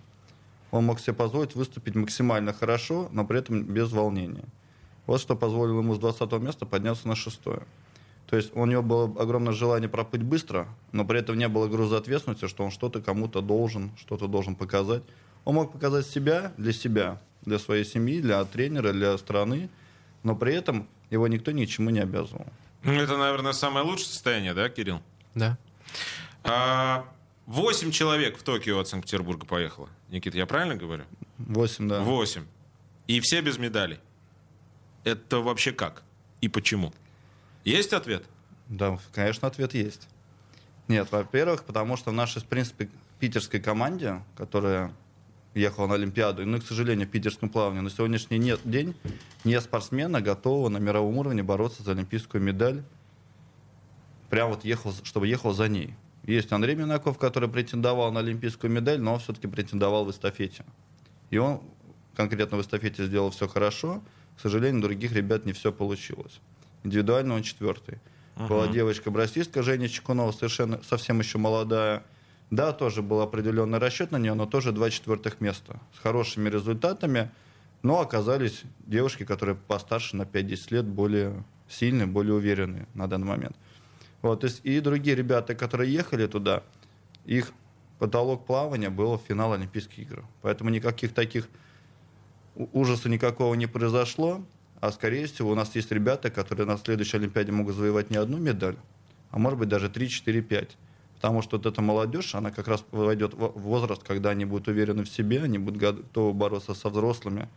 он 0.71 0.85
мог 0.85 1.01
себе 1.01 1.15
позволить 1.15 1.55
выступить 1.55 1.95
максимально 1.95 2.53
хорошо, 2.53 3.09
но 3.11 3.25
при 3.25 3.39
этом 3.39 3.63
без 3.63 3.91
волнения. 3.91 4.45
Вот 5.07 5.23
что 5.23 5.35
позволило 5.35 5.79
ему 5.79 5.95
с 5.95 5.99
20 5.99 6.31
места 6.33 6.67
подняться 6.67 7.09
на 7.09 7.17
шестое. 7.17 7.63
То 8.31 8.37
есть 8.37 8.53
у 8.55 8.65
него 8.65 8.81
было 8.81 9.05
огромное 9.21 9.53
желание 9.53 9.88
проплыть 9.88 10.23
быстро, 10.23 10.69
но 10.93 11.05
при 11.05 11.19
этом 11.19 11.37
не 11.37 11.49
было 11.49 11.67
груза 11.67 11.97
ответственности, 11.97 12.47
что 12.47 12.62
он 12.65 12.71
что-то 12.71 13.03
кому-то 13.03 13.41
должен, 13.41 13.91
что-то 13.99 14.29
должен 14.29 14.55
показать. 14.55 15.03
Он 15.44 15.56
мог 15.56 15.73
показать 15.73 16.06
себя 16.06 16.53
для 16.56 16.73
себя, 16.73 17.21
для 17.43 17.59
своей 17.59 17.85
семьи, 17.85 18.21
для 18.21 18.45
тренера, 18.45 18.93
для 18.93 19.19
страны, 19.19 19.69
но 20.23 20.37
при 20.37 20.55
этом 20.55 20.87
его 21.11 21.26
никто 21.26 21.50
ничему 21.50 21.90
не 21.90 21.99
обязывал. 21.99 22.47
Ну, 22.85 22.93
это, 22.93 23.16
наверное, 23.16 23.52
самое 23.52 23.85
лучшее 23.85 24.07
состояние, 24.07 24.55
да, 24.55 24.69
Кирилл? 24.69 25.02
Да. 25.35 25.59
А, 26.45 27.05
восемь 27.47 27.90
человек 27.90 28.38
в 28.38 28.45
Токио 28.45 28.78
от 28.78 28.87
Санкт-Петербурга 28.87 29.45
поехало. 29.45 29.88
Никита, 30.09 30.38
я 30.38 30.47
правильно 30.47 30.76
говорю? 30.76 31.02
Восемь, 31.38 31.88
да. 31.88 32.00
Восемь. 32.00 32.45
И 33.09 33.19
все 33.19 33.40
без 33.40 33.59
медалей. 33.59 33.99
Это 35.02 35.40
вообще 35.40 35.73
как? 35.73 36.05
И 36.40 36.49
почему? 36.49 36.93
Есть 37.64 37.93
ответ? 37.93 38.25
Да, 38.69 38.99
конечно, 39.12 39.49
ответ 39.49 39.75
есть. 39.75 40.09
Нет, 40.88 41.11
во-первых, 41.12 41.64
потому 41.64 41.97
что 41.97 42.11
в 42.11 42.14
нашей, 42.14 42.40
в 42.40 42.47
принципе, 42.47 42.88
питерской 43.19 43.61
команде, 43.61 44.23
которая 44.37 44.93
ехал 45.55 45.87
на 45.88 45.95
Олимпиаду. 45.95 46.47
Ну 46.47 46.57
и, 46.57 46.61
к 46.61 46.64
сожалению, 46.64 47.07
в 47.07 47.11
питерском 47.11 47.49
плавании 47.49 47.81
на 47.81 47.90
сегодняшний 47.90 48.38
нет, 48.38 48.61
день 48.64 48.95
не 49.45 49.61
спортсмена 49.61 50.21
готова 50.21 50.69
на 50.69 50.79
мировом 50.79 51.19
уровне 51.19 51.43
бороться 51.43 51.83
за 51.83 51.93
олимпийскую 51.93 52.43
медаль. 52.43 52.83
Прям 54.31 54.50
вот 54.50 54.64
ехал, 54.64 54.93
чтобы 55.02 55.26
ехал 55.26 55.52
за 55.52 55.69
ней. 55.69 55.95
Есть 56.25 56.52
Андрей 56.52 56.76
Минаков, 56.76 57.19
который 57.19 57.49
претендовал 57.49 58.12
на 58.12 58.21
олимпийскую 58.21 58.71
медаль, 58.71 59.00
но 59.00 59.19
все-таки 59.19 59.49
претендовал 59.49 60.05
в 60.05 60.11
эстафете. 60.11 60.64
И 61.31 61.38
он 61.38 61.62
конкретно 62.14 62.59
в 62.59 62.61
эстафете 62.61 63.07
сделал 63.07 63.31
все 63.31 63.49
хорошо. 63.49 64.02
К 64.37 64.40
сожалению, 64.40 64.81
у 64.81 64.83
других 64.83 65.12
ребят 65.12 65.47
не 65.47 65.52
все 65.52 65.73
получилось. 65.73 66.40
Индивидуально 66.83 67.35
он 67.35 67.43
четвертый. 67.43 67.99
Uh-huh. 68.37 68.49
Была 68.49 68.69
девочка-брассистка 68.69 69.63
Женя 69.63 69.89
Чекунова, 69.89 70.33
совершенно 70.33 70.83
совсем 70.83 71.19
еще 71.19 71.39
молодая. 71.39 72.03
Да, 72.51 72.73
тоже 72.73 73.03
был 73.03 73.21
определенный 73.21 73.79
расчет 73.79 74.11
на 74.11 74.19
нее, 74.19 74.35
но 74.35 74.47
тоже 74.47 74.73
два 74.73 74.91
четвертых 74.91 75.41
места 75.41 75.81
с 75.97 76.01
хорошими 76.01 76.49
результатами. 76.49 77.31
Но 77.83 78.01
оказались 78.01 78.63
девушки, 78.81 79.25
которые 79.25 79.57
постарше 79.57 80.17
на 80.17 80.23
5-10 80.23 80.75
лет, 80.75 80.87
более 80.87 81.45
сильные, 81.69 82.07
более 82.07 82.35
уверенные 82.35 82.87
на 82.95 83.07
данный 83.09 83.27
момент. 83.27 83.57
Вот, 84.23 84.45
и 84.45 84.81
другие 84.81 85.17
ребята, 85.17 85.55
которые 85.55 85.93
ехали 85.93 86.27
туда, 86.27 86.63
их 87.25 87.53
потолок 87.99 88.45
плавания 88.45 88.91
был 88.91 89.17
в 89.17 89.23
финал 89.23 89.53
Олимпийских 89.53 89.99
игр. 90.01 90.25
Поэтому 90.43 90.71
никаких 90.71 91.15
таких 91.15 91.49
ужаса 92.55 93.09
никакого 93.09 93.55
не 93.55 93.67
произошло. 93.67 94.45
А 94.81 94.93
скорее 94.93 95.27
всего 95.27 95.51
у 95.51 95.55
нас 95.55 95.75
есть 95.75 95.91
ребята, 95.93 96.31
которые 96.31 96.67
на 96.67 96.79
следующей 96.79 97.19
Олимпиаде 97.19 97.53
могут 97.53 97.75
завоевать 97.75 98.11
не 98.11 98.17
одну 98.17 98.39
медаль, 98.39 98.77
а 99.31 99.39
может 99.39 99.59
быть 99.59 99.69
даже 99.69 99.89
3, 99.89 100.09
4, 100.09 100.43
5. 100.43 100.77
Потому 101.17 101.43
что 101.43 101.59
вот 101.59 101.67
эта 101.67 101.83
молодежь, 101.83 102.35
она 102.35 102.51
как 102.51 102.67
раз 102.67 102.83
войдет 102.93 103.35
в 103.35 103.61
возраст, 103.61 104.03
когда 104.03 104.31
они 104.31 104.47
будут 104.47 104.69
уверены 104.69 105.05
в 105.05 105.09
себе, 105.09 105.43
они 105.43 105.59
будут 105.59 105.79
готовы 105.79 106.33
бороться 106.33 106.73
со 106.73 106.89
взрослыми, 106.89 107.49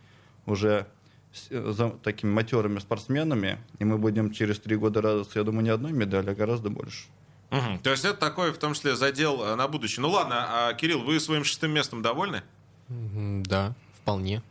уже 0.46 0.86
с, 1.32 1.48
за 1.74 1.92
такими 1.92 2.30
матерыми 2.30 2.80
спортсменами, 2.80 3.60
и 3.80 3.86
мы 3.86 3.98
будем 3.98 4.32
через 4.34 4.60
три 4.60 4.76
года 4.76 5.02
радоваться, 5.02 5.40
я 5.40 5.46
думаю, 5.46 5.64
не 5.64 5.70
одной 5.70 5.94
медали, 5.94 6.32
а 6.32 6.36
гораздо 6.36 6.70
больше. 6.70 7.06
Мгм. 7.52 7.80
То 7.80 7.92
есть 7.92 8.04
это 8.04 8.18
такой, 8.18 8.52
в 8.52 8.58
том 8.58 8.74
числе, 8.74 8.96
задел 8.96 9.42
э, 9.44 9.56
на 9.56 9.68
будущее. 9.68 10.02
Ну 10.02 10.10
ладно, 10.10 10.46
а, 10.50 10.74
Кирилл, 10.74 11.04
вы 11.04 11.20
своим 11.20 11.44
шестым 11.44 11.72
местом 11.72 12.02
довольны? 12.02 12.44
Да, 12.90 13.74
вполне. 14.02 14.42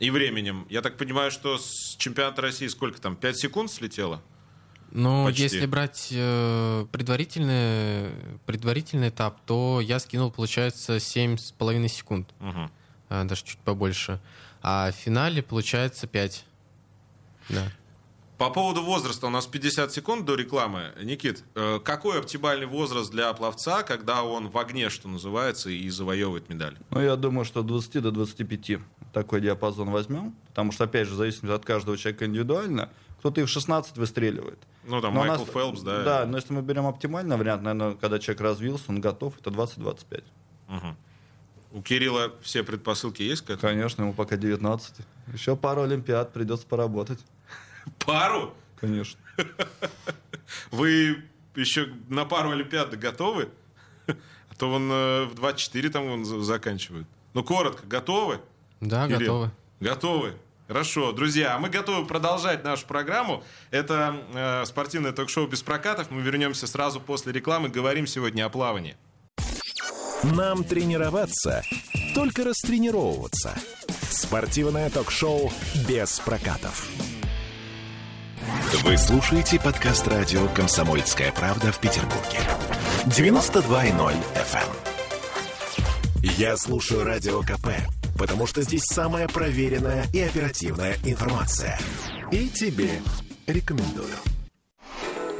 И 0.00 0.10
временем. 0.10 0.66
Я 0.70 0.80
так 0.80 0.96
понимаю, 0.96 1.30
что 1.30 1.58
с 1.58 1.94
чемпионата 1.98 2.40
России 2.40 2.66
сколько 2.68 3.00
там? 3.00 3.16
5 3.16 3.36
секунд 3.36 3.70
слетело? 3.70 4.22
Но 4.92 5.26
Почти. 5.26 5.42
если 5.42 5.66
брать 5.66 6.08
э, 6.10 6.86
предварительный, 6.90 8.10
предварительный 8.46 9.10
этап, 9.10 9.40
то 9.46 9.80
я 9.80 10.00
скинул, 10.00 10.30
получается, 10.32 10.96
7,5 10.96 11.88
секунд. 11.88 12.30
Мгм. 12.40 12.70
а, 13.08 13.24
даже 13.24 13.44
чуть 13.44 13.58
побольше. 13.58 14.20
А 14.62 14.90
в 14.90 14.94
финале 14.94 15.42
получается 15.42 16.06
5. 16.06 16.44
Да. 17.50 17.70
По 18.40 18.48
поводу 18.48 18.82
возраста, 18.82 19.26
у 19.26 19.30
нас 19.30 19.46
50 19.46 19.92
секунд 19.92 20.24
до 20.24 20.34
рекламы. 20.34 20.92
Никит, 21.02 21.44
э, 21.54 21.78
какой 21.84 22.18
оптимальный 22.18 22.64
возраст 22.64 23.10
для 23.10 23.30
пловца, 23.34 23.82
когда 23.82 24.22
он 24.22 24.48
в 24.48 24.56
огне, 24.56 24.88
что 24.88 25.08
называется, 25.08 25.68
и 25.68 25.90
завоевывает 25.90 26.48
медаль? 26.48 26.78
Ну, 26.88 27.02
я 27.02 27.16
думаю, 27.16 27.44
что 27.44 27.60
от 27.60 27.66
20 27.66 28.00
до 28.00 28.10
25 28.10 28.78
такой 29.12 29.42
диапазон 29.42 29.90
возьмем, 29.90 30.34
потому 30.48 30.72
что, 30.72 30.84
опять 30.84 31.06
же, 31.06 31.12
в 31.12 31.16
зависимости 31.18 31.54
от 31.54 31.66
каждого 31.66 31.98
человека 31.98 32.24
индивидуально, 32.24 32.88
кто-то 33.18 33.42
и 33.42 33.44
в 33.44 33.48
16 33.50 33.98
выстреливает. 33.98 34.58
Ну, 34.84 35.02
там 35.02 35.12
Но 35.12 35.20
Майкл 35.20 35.44
нас- 35.44 35.52
Фелпс, 35.52 35.82
да? 35.82 36.02
Да, 36.02 36.24
но 36.24 36.38
если 36.38 36.54
мы 36.54 36.62
берем 36.62 36.86
оптимальный 36.86 37.36
вариант, 37.36 37.62
наверное, 37.62 37.94
когда 37.94 38.18
человек 38.18 38.40
развился, 38.40 38.84
он 38.88 39.02
готов, 39.02 39.38
это 39.38 39.50
20-25. 39.50 40.24
Мгм. 40.66 40.96
У 41.72 41.82
Кирилла 41.82 42.32
все 42.40 42.64
предпосылки 42.64 43.22
есть 43.22 43.42
к 43.42 43.50
этому? 43.50 43.70
Конечно, 43.70 44.02
ему 44.02 44.14
пока 44.14 44.38
19. 44.38 45.04
Еще 45.30 45.56
пару 45.56 45.82
Олимпиад 45.82 46.32
придется 46.32 46.66
поработать. 46.66 47.18
Пару? 48.04 48.54
Конечно. 48.80 49.18
Вы 50.70 51.24
еще 51.54 51.88
на 52.08 52.24
пару 52.24 52.50
Олимпиады 52.50 52.96
готовы? 52.96 53.48
А 54.06 54.14
то 54.58 54.70
он 54.72 54.90
э, 54.90 55.24
в 55.24 55.34
24 55.34 55.88
там 55.90 56.06
он 56.06 56.24
за- 56.24 56.40
заканчивает. 56.42 57.06
Ну, 57.34 57.42
коротко, 57.44 57.86
готовы? 57.86 58.40
Да, 58.80 59.06
Кирилл? 59.06 59.18
готовы. 59.20 59.50
Готовы. 59.80 60.34
Хорошо, 60.68 61.12
друзья, 61.12 61.56
а 61.56 61.58
мы 61.58 61.68
готовы 61.68 62.06
продолжать 62.06 62.62
нашу 62.64 62.86
программу. 62.86 63.42
Это 63.70 64.16
э, 64.34 64.64
спортивное 64.66 65.12
ток-шоу 65.12 65.46
без 65.46 65.62
прокатов. 65.62 66.10
Мы 66.10 66.22
вернемся 66.22 66.66
сразу 66.66 67.00
после 67.00 67.32
рекламы. 67.32 67.68
Говорим 67.68 68.06
сегодня 68.06 68.44
о 68.46 68.50
плавании. 68.50 68.96
Нам 70.22 70.64
тренироваться, 70.64 71.62
только 72.14 72.44
растренировываться. 72.44 73.54
Спортивное 74.10 74.90
ток-шоу 74.90 75.50
без 75.88 76.20
прокатов. 76.20 76.86
Вы 78.72 78.96
слушаете 78.96 79.58
подкаст 79.58 80.06
радио 80.06 80.46
«Комсомольская 80.54 81.32
правда» 81.32 81.72
в 81.72 81.80
Петербурге. 81.80 82.38
92.0 83.06 84.14
FM. 84.36 84.62
эм. 84.62 86.30
Я 86.38 86.56
слушаю 86.56 87.02
радио 87.02 87.42
КП, 87.42 87.70
потому 88.16 88.46
что 88.46 88.62
здесь 88.62 88.84
самая 88.84 89.26
проверенная 89.26 90.06
и 90.12 90.20
оперативная 90.20 90.96
информация. 91.04 91.80
И 92.30 92.48
тебе 92.48 93.02
рекомендую. 93.48 94.14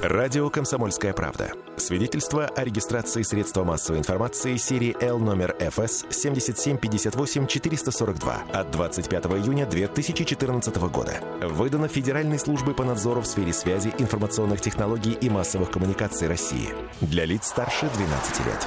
Радио 0.02 0.48
«Комсомольская 0.48 1.12
правда». 1.12 1.52
Свидетельство 1.76 2.46
о 2.46 2.64
регистрации 2.64 3.20
средства 3.20 3.64
массовой 3.64 3.98
информации 3.98 4.56
серии 4.56 4.96
Л 5.04 5.18
номер 5.18 5.54
ФС 5.60 6.04
7758-442 6.04 8.50
от 8.50 8.70
25 8.70 9.26
июня 9.26 9.66
2014 9.66 10.74
года. 10.90 11.20
Выдано 11.42 11.88
Федеральной 11.88 12.38
службой 12.38 12.74
по 12.74 12.82
надзору 12.82 13.20
в 13.20 13.26
сфере 13.26 13.52
связи, 13.52 13.92
информационных 13.98 14.62
технологий 14.62 15.12
и 15.12 15.28
массовых 15.28 15.70
коммуникаций 15.70 16.28
России. 16.28 16.70
Для 17.02 17.26
лиц 17.26 17.48
старше 17.48 17.90
12 17.94 18.46
лет. 18.46 18.66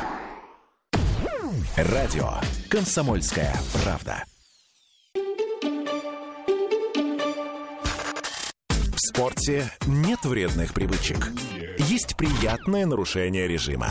Радио 1.78 2.30
«Комсомольская 2.70 3.56
правда». 3.84 4.24
Спорте 9.14 9.72
нет 9.86 10.26
вредных 10.26 10.74
привычек. 10.74 11.32
Есть 11.78 12.18
приятное 12.18 12.88
нарушение 12.88 13.48
режима. 13.48 13.90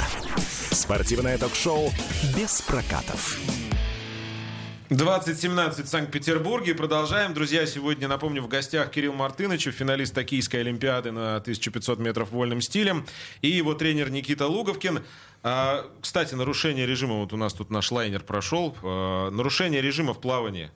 Спортивное 0.73 1.38
ток-шоу 1.38 1.91
без 2.37 2.61
прокатов. 2.61 3.38
2017 4.91 5.87
в 5.87 5.88
Санкт-Петербурге. 5.88 6.75
Продолжаем. 6.75 7.35
Друзья, 7.35 7.67
сегодня, 7.67 8.09
напомню, 8.09 8.43
в 8.43 8.49
гостях 8.49 8.91
Кирилл 8.91 9.12
Мартынычев, 9.12 9.73
финалист 9.73 10.12
Токийской 10.12 10.61
Олимпиады 10.61 11.12
на 11.12 11.37
1500 11.37 12.00
метров 12.00 12.33
вольным 12.33 12.61
стилем, 12.61 13.07
и 13.43 13.49
его 13.49 13.75
тренер 13.75 14.11
Никита 14.11 14.49
Луговкин. 14.49 15.05
А, 15.45 15.87
кстати, 16.00 16.35
нарушение 16.35 16.85
режима, 16.85 17.21
вот 17.21 17.33
у 17.33 17.37
нас 17.37 17.55
тут 17.55 17.71
наш 17.71 17.93
лайнер 17.93 18.25
прошел. 18.25 18.76
А, 18.83 19.31
нарушение 19.31 19.81
режима 19.81 20.14
в 20.14 20.21
плавании. 20.21 20.73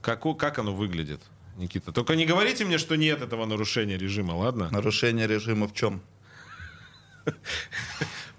Как, 0.00 0.22
как 0.38 0.58
оно 0.58 0.74
выглядит, 0.74 1.20
Никита? 1.56 1.92
Только 1.92 2.16
не 2.16 2.26
говорите 2.26 2.64
мне, 2.64 2.78
что 2.78 2.96
нет 2.96 3.22
этого 3.22 3.46
нарушения 3.46 3.96
режима, 3.96 4.32
ладно? 4.32 4.68
Нарушение 4.70 5.26
режима 5.26 5.68
в 5.68 5.74
чем? 5.74 6.02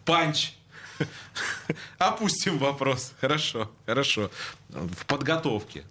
Панч. 0.05 0.53
Опустим 1.97 2.57
вопрос. 2.57 3.13
Хорошо, 3.19 3.71
хорошо. 3.85 4.29
В 4.69 5.05
подготовке. 5.05 5.83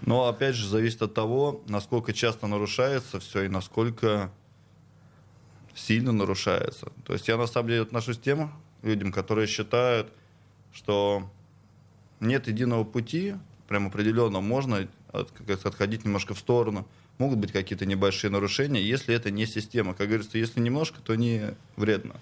Но 0.00 0.26
опять 0.26 0.54
же 0.54 0.68
зависит 0.68 1.02
от 1.02 1.14
того, 1.14 1.62
насколько 1.66 2.12
часто 2.12 2.46
нарушается 2.46 3.20
все 3.20 3.42
и 3.42 3.48
насколько 3.48 4.30
сильно 5.74 6.12
нарушается. 6.12 6.92
То 7.04 7.12
есть 7.12 7.28
я 7.28 7.36
на 7.36 7.46
самом 7.46 7.68
деле 7.68 7.82
отношусь 7.82 8.18
к 8.18 8.22
тем 8.22 8.52
людям, 8.82 9.12
которые 9.12 9.46
считают, 9.46 10.12
что 10.72 11.30
нет 12.20 12.46
единого 12.48 12.84
пути, 12.84 13.34
прям 13.68 13.88
определенно 13.88 14.40
можно 14.40 14.88
от- 15.12 15.32
отходить 15.64 16.04
немножко 16.04 16.34
в 16.34 16.38
сторону. 16.38 16.86
Могут 17.18 17.38
быть 17.38 17.52
какие-то 17.52 17.86
небольшие 17.86 18.30
нарушения, 18.30 18.80
если 18.80 19.14
это 19.14 19.30
не 19.30 19.46
система. 19.46 19.94
Как 19.94 20.08
говорится, 20.08 20.38
если 20.38 20.60
немножко, 20.60 21.00
то 21.00 21.14
не 21.14 21.54
вредно. 21.76 22.16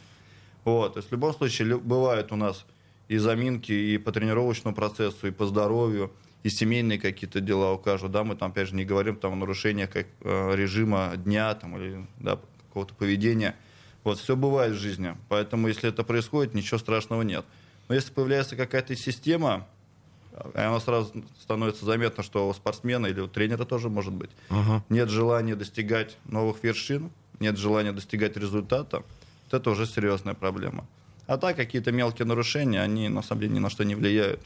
Вот. 0.64 0.95
То 0.95 0.99
есть 0.99 1.11
в 1.11 1.12
любом 1.12 1.35
случае 1.35 1.76
бывают 1.78 2.33
у 2.33 2.37
нас 2.37 2.64
и 3.09 3.19
заминки, 3.19 3.73
и 3.73 3.99
по 3.99 4.11
тренировочному 4.12 4.75
процессу, 4.75 5.28
и 5.28 5.31
по 5.31 5.47
здоровью, 5.47 6.12
и 6.43 6.49
семейные 6.49 6.99
какие-то 6.99 7.40
дела 7.40 7.73
у 7.73 7.78
каждого. 7.78 8.12
Да, 8.12 8.25
мы 8.25 8.37
там, 8.37 8.50
опять 8.50 8.69
же, 8.69 8.75
не 8.75 8.85
говорим 8.85 9.16
там, 9.16 9.33
о 9.35 9.37
нарушениях 9.37 9.90
как, 9.90 10.07
э, 10.21 10.57
режима 10.57 11.12
дня 11.16 11.55
там, 11.55 11.76
или 11.76 12.07
да, 12.19 12.38
какого-то 12.69 12.95
поведения. 12.95 13.55
Вот, 14.05 14.19
все 14.19 14.37
бывает 14.37 14.75
в 14.75 14.78
жизни. 14.78 15.16
Поэтому, 15.28 15.69
если 15.69 15.88
это 15.88 16.05
происходит, 16.05 16.55
ничего 16.55 16.78
страшного 16.78 17.23
нет. 17.23 17.45
Но 17.88 17.95
если 17.95 18.12
появляется 18.12 18.57
какая-то 18.57 18.95
система, 18.97 19.66
и 20.55 20.59
оно 20.59 20.81
сразу 20.81 21.12
становится 21.40 21.85
заметно, 21.85 22.23
что 22.23 22.49
у 22.49 22.55
спортсмена 22.55 23.07
или 23.07 23.21
у 23.21 23.28
тренера 23.28 23.64
тоже 23.64 23.88
может 23.88 24.12
быть. 24.12 24.31
Нет 24.88 25.09
желания 25.09 25.57
достигать 25.57 26.16
новых 26.25 26.62
вершин, 26.62 27.11
нет 27.40 27.57
желания 27.59 27.93
достигать 27.93 28.37
результата. 28.37 29.02
Вот 29.45 29.55
это 29.61 29.71
уже 29.71 29.87
серьезная 29.87 30.35
проблема. 30.35 30.87
А 31.26 31.38
так, 31.38 31.57
какие-то 31.57 31.93
мелкие 31.93 32.26
нарушения, 32.26 32.81
они 32.81 33.09
на 33.09 33.23
самом 33.23 33.43
деле 33.43 33.55
ни 33.55 33.59
на 33.59 33.71
что 33.71 33.85
не 33.85 33.95
влияют. 33.95 34.40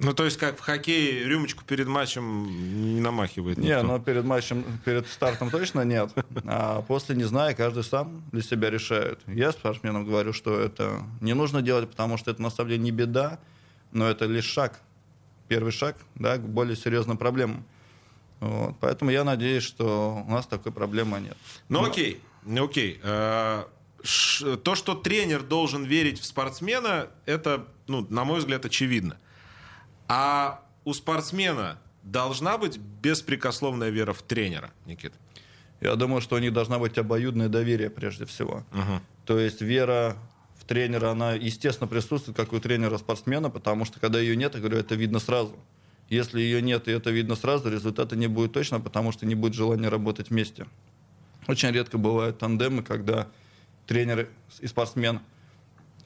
Ну, 0.00 0.12
то 0.12 0.24
есть, 0.24 0.38
как 0.38 0.58
в 0.58 0.60
хоккее, 0.60 1.24
рюмочку 1.24 1.62
перед 1.64 1.86
матчем 1.86 2.94
не 2.94 3.00
намахивает 3.00 3.58
Не, 3.58 3.68
никто. 3.68 3.82
но 3.84 4.00
перед 4.00 4.24
матчем, 4.24 4.64
перед 4.84 5.06
стартом 5.06 5.50
точно 5.50 5.82
нет. 5.82 6.10
А 6.44 6.82
после, 6.82 7.14
не 7.14 7.22
знаю, 7.24 7.54
каждый 7.56 7.84
сам 7.84 8.24
для 8.32 8.42
себя 8.42 8.70
решает. 8.70 9.20
Я 9.28 9.52
спортсменам 9.52 10.04
говорю, 10.04 10.32
что 10.32 10.58
это 10.58 11.04
не 11.20 11.32
нужно 11.34 11.62
делать, 11.62 11.88
потому 11.88 12.16
что 12.16 12.32
это 12.32 12.42
на 12.42 12.50
самом 12.50 12.70
деле 12.70 12.82
не 12.82 12.90
беда, 12.90 13.38
но 13.92 14.08
это 14.10 14.24
лишь 14.24 14.46
шаг. 14.46 14.80
Первый 15.48 15.72
шаг 15.72 15.96
да, 16.14 16.36
к 16.38 16.42
более 16.42 16.76
серьезным 16.76 17.16
проблемам. 17.18 17.64
Вот. 18.40 18.74
Поэтому 18.80 19.10
я 19.10 19.24
надеюсь, 19.24 19.62
что 19.62 20.22
у 20.26 20.30
нас 20.30 20.46
такой 20.46 20.72
проблемы 20.72 21.20
нет. 21.20 21.36
Ну, 21.68 21.84
окей, 21.84 22.20
ну, 22.42 22.64
окей. 22.64 23.00
Э, 23.02 23.64
ш- 24.02 24.56
То, 24.56 24.74
что 24.74 24.94
тренер 24.94 25.42
должен 25.42 25.84
верить 25.84 26.20
в 26.20 26.24
спортсмена, 26.24 27.08
это, 27.26 27.66
ну, 27.86 28.06
на 28.10 28.24
мой 28.24 28.38
взгляд, 28.40 28.64
очевидно. 28.64 29.16
А 30.08 30.62
у 30.84 30.92
спортсмена 30.92 31.78
должна 32.02 32.58
быть 32.58 32.76
беспрекословная 32.78 33.90
вера 33.90 34.12
в 34.12 34.22
тренера, 34.22 34.70
Никита? 34.84 35.16
Я 35.80 35.96
думаю, 35.96 36.20
что 36.20 36.36
у 36.36 36.38
них 36.38 36.52
должна 36.52 36.78
быть 36.78 36.98
обоюдное 36.98 37.48
доверие 37.48 37.90
прежде 37.90 38.24
всего. 38.26 38.64
То 39.26 39.38
есть 39.38 39.60
вера 39.62 40.16
в 40.64 40.66
тренера, 40.66 41.10
она, 41.10 41.34
естественно, 41.34 41.86
присутствует, 41.86 42.36
как 42.36 42.52
и 42.52 42.56
у 42.56 42.60
тренера-спортсмена, 42.60 43.50
потому 43.50 43.84
что 43.84 44.00
когда 44.00 44.18
ее 44.18 44.36
нет, 44.36 44.54
я 44.54 44.60
говорю, 44.60 44.78
это 44.78 44.94
видно 44.94 45.18
сразу. 45.18 45.54
Если 46.08 46.40
ее 46.40 46.60
нет, 46.62 46.88
и 46.88 46.90
это 46.90 47.10
видно 47.10 47.36
сразу, 47.36 47.70
результата 47.70 48.16
не 48.16 48.26
будет 48.26 48.52
точно, 48.52 48.80
потому 48.80 49.12
что 49.12 49.26
не 49.26 49.34
будет 49.34 49.54
желания 49.54 49.88
работать 49.88 50.30
вместе. 50.30 50.66
Очень 51.46 51.70
редко 51.70 51.98
бывают 51.98 52.38
тандемы, 52.38 52.82
когда 52.82 53.28
тренер 53.86 54.28
и 54.60 54.66
спортсмен 54.66 55.20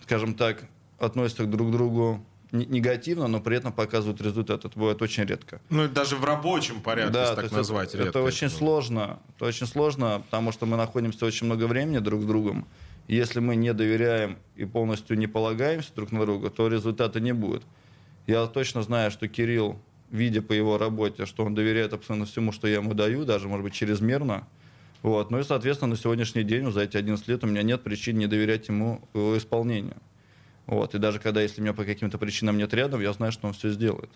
скажем 0.09 0.33
так, 0.33 0.65
относятся 0.99 1.45
друг 1.45 1.69
к 1.69 1.71
другу 1.71 2.25
негативно, 2.51 3.29
но 3.29 3.43
при 3.43 3.59
этом 3.59 3.75
показывают 3.75 4.23
результат. 4.23 4.65
Это 4.65 4.79
бывает 4.79 5.03
очень 5.03 5.25
редко. 5.25 5.61
Ну, 5.69 5.87
даже 5.87 6.17
в 6.17 6.25
рабочем 6.25 6.81
порядке, 6.81 7.13
да, 7.13 7.35
так 7.35 7.53
назвать. 7.53 7.95
Это, 7.95 8.05
это 8.05 8.23
очень 8.23 8.49
сложно. 8.49 9.19
Это 9.37 9.45
очень 9.45 9.67
сложно, 9.67 10.23
потому 10.25 10.51
что 10.53 10.65
мы 10.65 10.79
находимся 10.79 11.27
очень 11.27 11.45
много 11.45 11.67
времени 11.67 11.99
друг 11.99 12.23
с 12.23 12.25
другом. 12.25 12.67
Если 13.09 13.41
мы 13.41 13.57
не 13.57 13.73
доверяем 13.73 14.39
и 14.55 14.67
полностью 14.67 15.17
не 15.19 15.27
полагаемся 15.27 15.95
друг 15.97 16.13
на 16.13 16.25
друга, 16.25 16.51
то 16.51 16.69
результата 16.69 17.21
не 17.21 17.33
будет. 17.33 17.63
Я 18.27 18.47
точно 18.47 18.83
знаю, 18.83 19.11
что 19.11 19.27
Кирилл, 19.29 19.81
видя 20.11 20.43
по 20.43 20.53
его 20.53 20.77
работе, 20.77 21.25
что 21.25 21.45
он 21.45 21.55
доверяет 21.55 21.95
абсолютно 21.95 22.27
всему, 22.27 22.53
что 22.53 22.69
я 22.69 22.77
ему 22.77 22.93
даю, 22.93 23.25
даже, 23.25 23.49
может 23.49 23.65
быть, 23.65 23.73
чрезмерно. 23.73 24.47
Вот. 25.03 25.31
Ну 25.31 25.39
и, 25.39 25.43
соответственно, 25.43 25.93
на 25.93 25.97
сегодняшний 25.97 26.43
день, 26.43 26.71
за 26.71 26.83
эти 26.83 26.99
11 26.99 27.27
лет, 27.29 27.43
у 27.45 27.47
меня 27.47 27.63
нет 27.63 27.83
причин 27.83 28.19
не 28.19 28.27
доверять 28.27 28.69
ему 28.69 29.01
его 29.15 29.39
исполнению. 29.39 29.97
Вот. 30.67 30.95
И 30.95 30.99
даже 30.99 31.19
когда, 31.19 31.41
если 31.41 31.63
меня 31.63 31.73
по 31.73 31.85
каким-то 31.85 32.19
причинам 32.19 32.59
нет 32.59 32.75
рядом, 32.75 33.01
я 33.01 33.15
знаю, 33.15 33.33
что 33.33 33.47
он 33.47 33.55
все 33.55 33.71
сделает. 33.71 34.11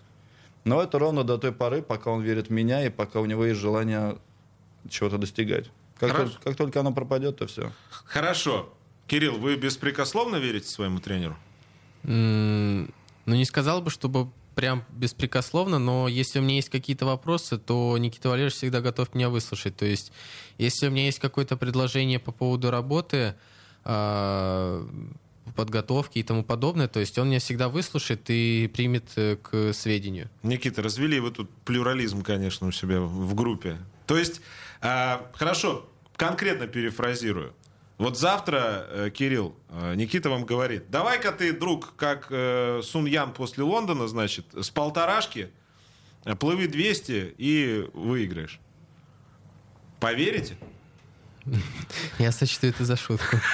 Но 0.65 0.81
это 0.83 0.99
ровно 0.99 1.23
до 1.23 1.39
той 1.39 1.51
поры, 1.51 1.81
пока 1.81 2.11
он 2.11 2.21
верит 2.21 2.47
в 2.47 2.51
меня 2.51 2.85
и 2.85 2.89
пока 2.89 3.21
у 3.21 3.25
него 3.25 3.43
есть 3.43 3.59
желание 3.59 4.17
чего-то 4.87 5.17
достигать. 5.17 5.71
Как, 5.97 6.15
только, 6.15 6.39
как 6.43 6.55
только 6.55 6.79
оно 6.81 6.93
пропадет, 6.93 7.37
то 7.37 7.47
все. 7.47 7.71
Хорошо. 7.89 8.71
Кирилл, 9.13 9.37
вы 9.37 9.57
беспрекословно 9.57 10.37
верите 10.37 10.67
своему 10.67 10.99
тренеру? 10.99 11.37
Mm, 12.01 12.91
ну, 13.27 13.35
не 13.35 13.45
сказал 13.45 13.79
бы, 13.79 13.91
чтобы 13.91 14.31
прям 14.55 14.83
беспрекословно, 14.89 15.77
но 15.77 16.07
если 16.07 16.39
у 16.39 16.41
меня 16.41 16.55
есть 16.55 16.69
какие-то 16.69 17.05
вопросы, 17.05 17.59
то 17.59 17.95
Никита 17.99 18.29
Валерьевич 18.29 18.55
всегда 18.55 18.81
готов 18.81 19.13
меня 19.13 19.29
выслушать. 19.29 19.75
То 19.75 19.85
есть, 19.85 20.11
если 20.57 20.87
у 20.87 20.89
меня 20.89 21.05
есть 21.05 21.19
какое-то 21.19 21.57
предложение 21.57 22.17
по 22.17 22.31
поводу 22.31 22.71
работы, 22.71 23.35
а, 23.83 24.83
подготовки 25.55 26.17
и 26.17 26.23
тому 26.23 26.43
подобное. 26.43 26.87
То 26.87 26.99
есть 26.99 27.19
он 27.19 27.27
меня 27.27 27.39
всегда 27.39 27.69
выслушает 27.69 28.21
и 28.29 28.67
примет 28.73 29.11
э, 29.17 29.35
к 29.35 29.73
сведению. 29.73 30.29
Никита, 30.41 30.81
развели 30.81 31.19
вы 31.19 31.29
тут 31.29 31.51
плюрализм, 31.65 32.23
конечно, 32.23 32.65
у 32.65 32.71
себя 32.71 33.01
в 33.01 33.35
группе. 33.35 33.77
То 34.07 34.17
есть, 34.17 34.41
э, 34.81 35.17
хорошо, 35.35 35.87
конкретно 36.15 36.65
перефразирую. 36.65 37.53
Вот 37.97 38.17
завтра, 38.17 38.87
э, 38.89 39.09
Кирилл, 39.11 39.55
э, 39.69 39.95
Никита 39.95 40.29
вам 40.29 40.45
говорит, 40.45 40.89
давай-ка 40.89 41.31
ты, 41.31 41.53
друг, 41.53 41.95
как 41.95 42.27
э, 42.29 42.81
Сун 42.83 43.05
Ян 43.05 43.33
после 43.33 43.63
Лондона, 43.63 44.07
значит, 44.07 44.45
с 44.53 44.69
полторашки, 44.69 45.51
плыви 46.39 46.67
200 46.67 47.35
и 47.37 47.89
выиграешь. 47.93 48.59
Поверите? 49.99 50.57
Я 52.19 52.31
сочту 52.31 52.67
это 52.67 52.85
за 52.85 52.95
шутку. 52.95 53.37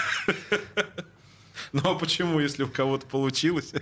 Ну 1.71 1.81
а 1.83 1.93
почему, 1.93 2.39
если 2.39 2.63
у 2.63 2.67
кого-то 2.67 3.05
получилось? 3.05 3.73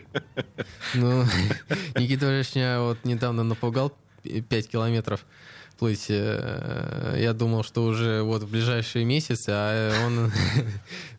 Ну, 0.94 1.24
Никита 1.96 2.26
Валерьевич 2.26 2.56
меня 2.56 2.82
вот 2.82 3.06
недавно 3.06 3.44
напугал 3.44 3.98
5 4.24 4.68
километров 4.68 5.26
плыть. 5.78 6.08
Э, 6.10 7.16
я 7.18 7.34
думал, 7.34 7.64
что 7.64 7.84
уже 7.84 8.22
вот 8.22 8.44
в 8.44 8.52
ближайшие 8.52 9.06
месяцы, 9.06 9.50
а 9.50 10.06
он 10.06 10.32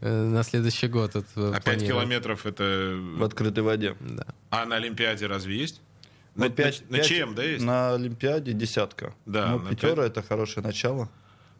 на 0.33 0.43
следующий 0.43 0.89
год. 0.89 1.17
А 1.37 1.61
5 1.61 1.87
километров 1.87 2.47
это... 2.47 2.99
В 3.17 3.23
открытой 3.23 3.63
воде. 3.63 3.97
Да. 4.01 4.27
А 4.51 4.67
на 4.67 4.77
Олимпиаде 4.77 5.27
разве 5.27 5.57
есть? 5.57 5.81
На, 6.35 6.51
5, 6.51 6.91
на, 6.91 7.01
ЧМ, 7.01 7.35
да, 7.35 7.43
есть? 7.43 7.65
На 7.65 7.95
Олимпиаде 7.95 8.53
десятка. 8.53 9.13
Да. 9.27 9.57
Ну, 9.57 9.71
пятера 9.71 10.03
5... 10.03 10.11
это 10.11 10.23
хорошее 10.23 10.65
начало. 10.65 11.09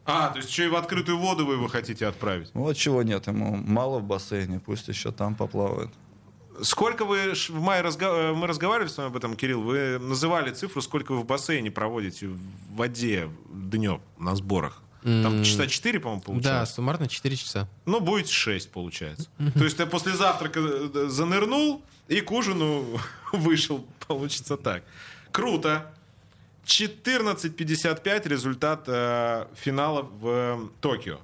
А, 0.05 0.29
то 0.29 0.37
есть 0.37 0.49
еще 0.49 0.65
и 0.65 0.69
в 0.69 0.75
открытую 0.75 1.17
воду 1.19 1.45
вы 1.45 1.55
его 1.55 1.67
хотите 1.67 2.07
отправить? 2.07 2.49
Вот 2.53 2.75
чего 2.75 3.03
нет, 3.03 3.27
ему 3.27 3.55
мало 3.55 3.99
в 3.99 4.03
бассейне, 4.03 4.59
пусть 4.59 4.87
еще 4.87 5.11
там 5.11 5.35
поплавает. 5.35 5.89
Сколько 6.63 7.05
вы 7.05 7.33
в 7.33 7.61
мае 7.61 7.81
разго... 7.81 8.05
Э, 8.05 8.33
мы 8.33 8.47
разговаривали 8.47 8.89
с 8.89 8.97
вами 8.97 9.09
об 9.09 9.17
этом, 9.17 9.35
Кирилл, 9.35 9.61
вы 9.61 9.99
называли 9.99 10.51
цифру, 10.51 10.81
сколько 10.81 11.13
вы 11.13 11.21
в 11.21 11.25
бассейне 11.25 11.71
проводите 11.71 12.27
в 12.27 12.39
воде 12.71 13.29
днем 13.49 14.01
на 14.17 14.35
сборах? 14.35 14.81
Там 15.03 15.43
часа 15.43 15.67
4, 15.67 15.99
по-моему, 15.99 16.21
получается. 16.21 16.51
Да, 16.51 16.65
суммарно 16.65 17.07
4 17.07 17.35
часа. 17.35 17.67
Ну, 17.85 18.01
будет 18.01 18.29
6, 18.29 18.69
получается. 18.71 19.29
То 19.53 19.63
есть 19.63 19.77
ты 19.77 19.85
после 19.85 20.13
завтрака 20.13 20.59
э, 20.59 21.07
занырнул 21.07 21.83
и 22.07 22.21
к 22.21 22.31
ужину 22.31 22.99
вышел, 23.31 23.85
получится 24.07 24.57
так. 24.57 24.83
Круто. 25.31 25.93
14.55 26.65 28.27
результат 28.27 28.83
э, 28.87 29.47
финала 29.55 30.03
в 30.03 30.27
э, 30.27 30.67
Токио. 30.81 31.19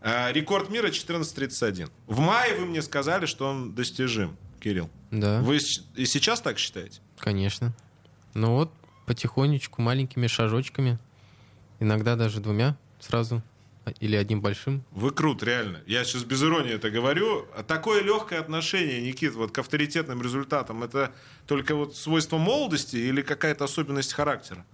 Э, 0.00 0.32
рекорд 0.32 0.70
мира 0.70 0.88
14.31. 0.88 1.90
В 2.06 2.20
мае 2.20 2.54
вы 2.56 2.66
мне 2.66 2.80
сказали, 2.80 3.26
что 3.26 3.48
он 3.48 3.74
достижим, 3.74 4.36
Кирилл. 4.64 4.88
Да. 5.10 5.42
Вы 5.42 5.58
и 5.94 6.06
сейчас 6.06 6.40
так 6.40 6.58
считаете? 6.58 7.00
Конечно. 7.18 7.74
Ну 8.32 8.54
вот, 8.54 8.72
потихонечку, 9.04 9.82
маленькими 9.82 10.26
шажочками. 10.26 10.98
Иногда 11.80 12.16
даже 12.16 12.40
двумя 12.40 12.74
сразу 12.98 13.42
или 14.00 14.16
одним 14.16 14.40
большим. 14.40 14.82
Вы 14.92 15.10
крут, 15.10 15.42
реально. 15.42 15.82
Я 15.86 16.02
сейчас 16.04 16.24
без 16.24 16.42
иронии 16.42 16.72
это 16.72 16.90
говорю. 16.90 17.46
А 17.54 17.62
такое 17.62 18.02
легкое 18.02 18.40
отношение, 18.40 19.02
Никит, 19.02 19.34
вот 19.34 19.52
к 19.52 19.58
авторитетным 19.58 20.22
результатам, 20.22 20.82
это 20.82 21.12
только 21.46 21.74
вот 21.74 21.94
свойство 21.94 22.38
молодости 22.38 22.96
или 22.96 23.20
какая-то 23.20 23.64
особенность 23.64 24.14
характера? 24.14 24.64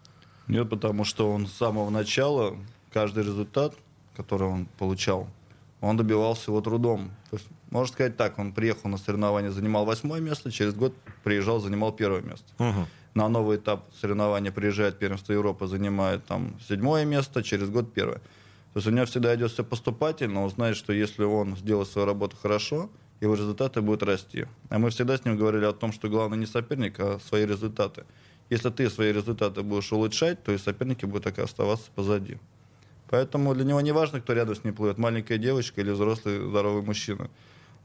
Нет, 0.47 0.71
потому 0.71 1.05
что 1.05 1.33
он 1.33 1.49
с 1.49 1.53
самого 1.53 1.91
начала, 1.91 2.57
каждый 2.93 3.25
результат, 3.25 3.75
который 4.17 4.47
он 4.47 4.67
получал, 4.79 5.29
он 5.81 5.97
добивался 5.97 6.53
его 6.53 6.61
трудом. 6.61 7.11
То 7.31 7.39
есть, 7.39 7.49
можно 7.71 7.93
сказать 7.93 8.17
так, 8.17 8.39
он 8.39 8.53
приехал 8.53 8.89
на 8.89 8.99
соревнования, 8.99 9.51
занимал 9.51 9.85
восьмое 9.85 10.21
место, 10.21 10.51
через 10.51 10.75
год 10.75 10.95
приезжал, 11.23 11.61
занимал 11.61 11.93
первое 11.93 12.21
место. 12.21 12.47
Угу. 12.59 12.87
На 13.15 13.29
новый 13.29 13.57
этап 13.57 13.85
соревнования 14.01 14.53
приезжает 14.53 14.99
первенство 14.99 15.33
Европы, 15.33 15.67
занимает 15.67 16.25
там 16.27 16.59
седьмое 16.69 17.05
место, 17.05 17.43
через 17.43 17.69
год 17.71 17.93
первое. 17.93 18.19
То 18.73 18.77
есть 18.77 18.87
у 18.87 18.91
него 18.91 19.07
всегда 19.07 19.35
идет 19.35 19.51
все 19.51 19.65
поступательно, 19.65 20.45
он 20.45 20.51
знает, 20.51 20.77
что 20.77 20.93
если 20.93 21.25
он 21.25 21.57
сделает 21.57 21.89
свою 21.89 22.07
работу 22.07 22.37
хорошо, 22.41 22.89
его 23.21 23.35
результаты 23.35 23.81
будут 23.83 24.03
расти. 24.03 24.47
А 24.69 24.79
мы 24.79 24.91
всегда 24.91 25.17
с 25.17 25.25
ним 25.25 25.37
говорили 25.37 25.65
о 25.65 25.73
том, 25.73 25.93
что 25.93 26.09
главное 26.09 26.39
не 26.39 26.47
соперник, 26.47 26.99
а 26.99 27.19
свои 27.19 27.47
результаты. 27.47 28.05
Если 28.49 28.71
ты 28.71 28.89
свои 28.91 29.13
результаты 29.13 29.63
будешь 29.63 29.93
улучшать, 29.93 30.43
то 30.43 30.53
и 30.53 30.59
соперники 30.59 31.05
будут 31.05 31.25
так 31.25 31.39
оставаться 31.39 31.91
позади. 31.95 32.39
Поэтому 33.09 33.55
для 33.55 33.65
него 33.65 33.81
не 33.81 33.93
важно, 33.93 34.21
кто 34.21 34.33
рядом 34.33 34.55
с 34.55 34.65
ним 34.65 34.75
плывет, 34.75 34.99
маленькая 34.99 35.39
девочка 35.39 35.81
или 35.81 35.91
взрослый 35.91 36.49
здоровый 36.49 36.83
мужчина. 36.83 37.29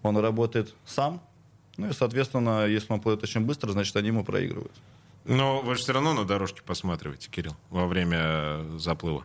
Он 0.05 0.17
работает 0.17 0.73
сам, 0.85 1.21
ну 1.77 1.89
и, 1.89 1.93
соответственно, 1.93 2.65
если 2.65 2.93
он 2.93 3.01
плывет 3.01 3.23
очень 3.23 3.41
быстро, 3.41 3.71
значит, 3.71 3.95
они 3.95 4.07
ему 4.07 4.23
проигрывают. 4.23 4.71
Но 5.25 5.61
вы 5.61 5.75
же 5.75 5.81
все 5.81 5.93
равно 5.93 6.13
на 6.13 6.23
дорожке 6.23 6.61
посматриваете, 6.61 7.29
Кирилл, 7.29 7.55
во 7.69 7.87
время 7.87 8.19
э, 8.21 8.77
заплыва. 8.77 9.23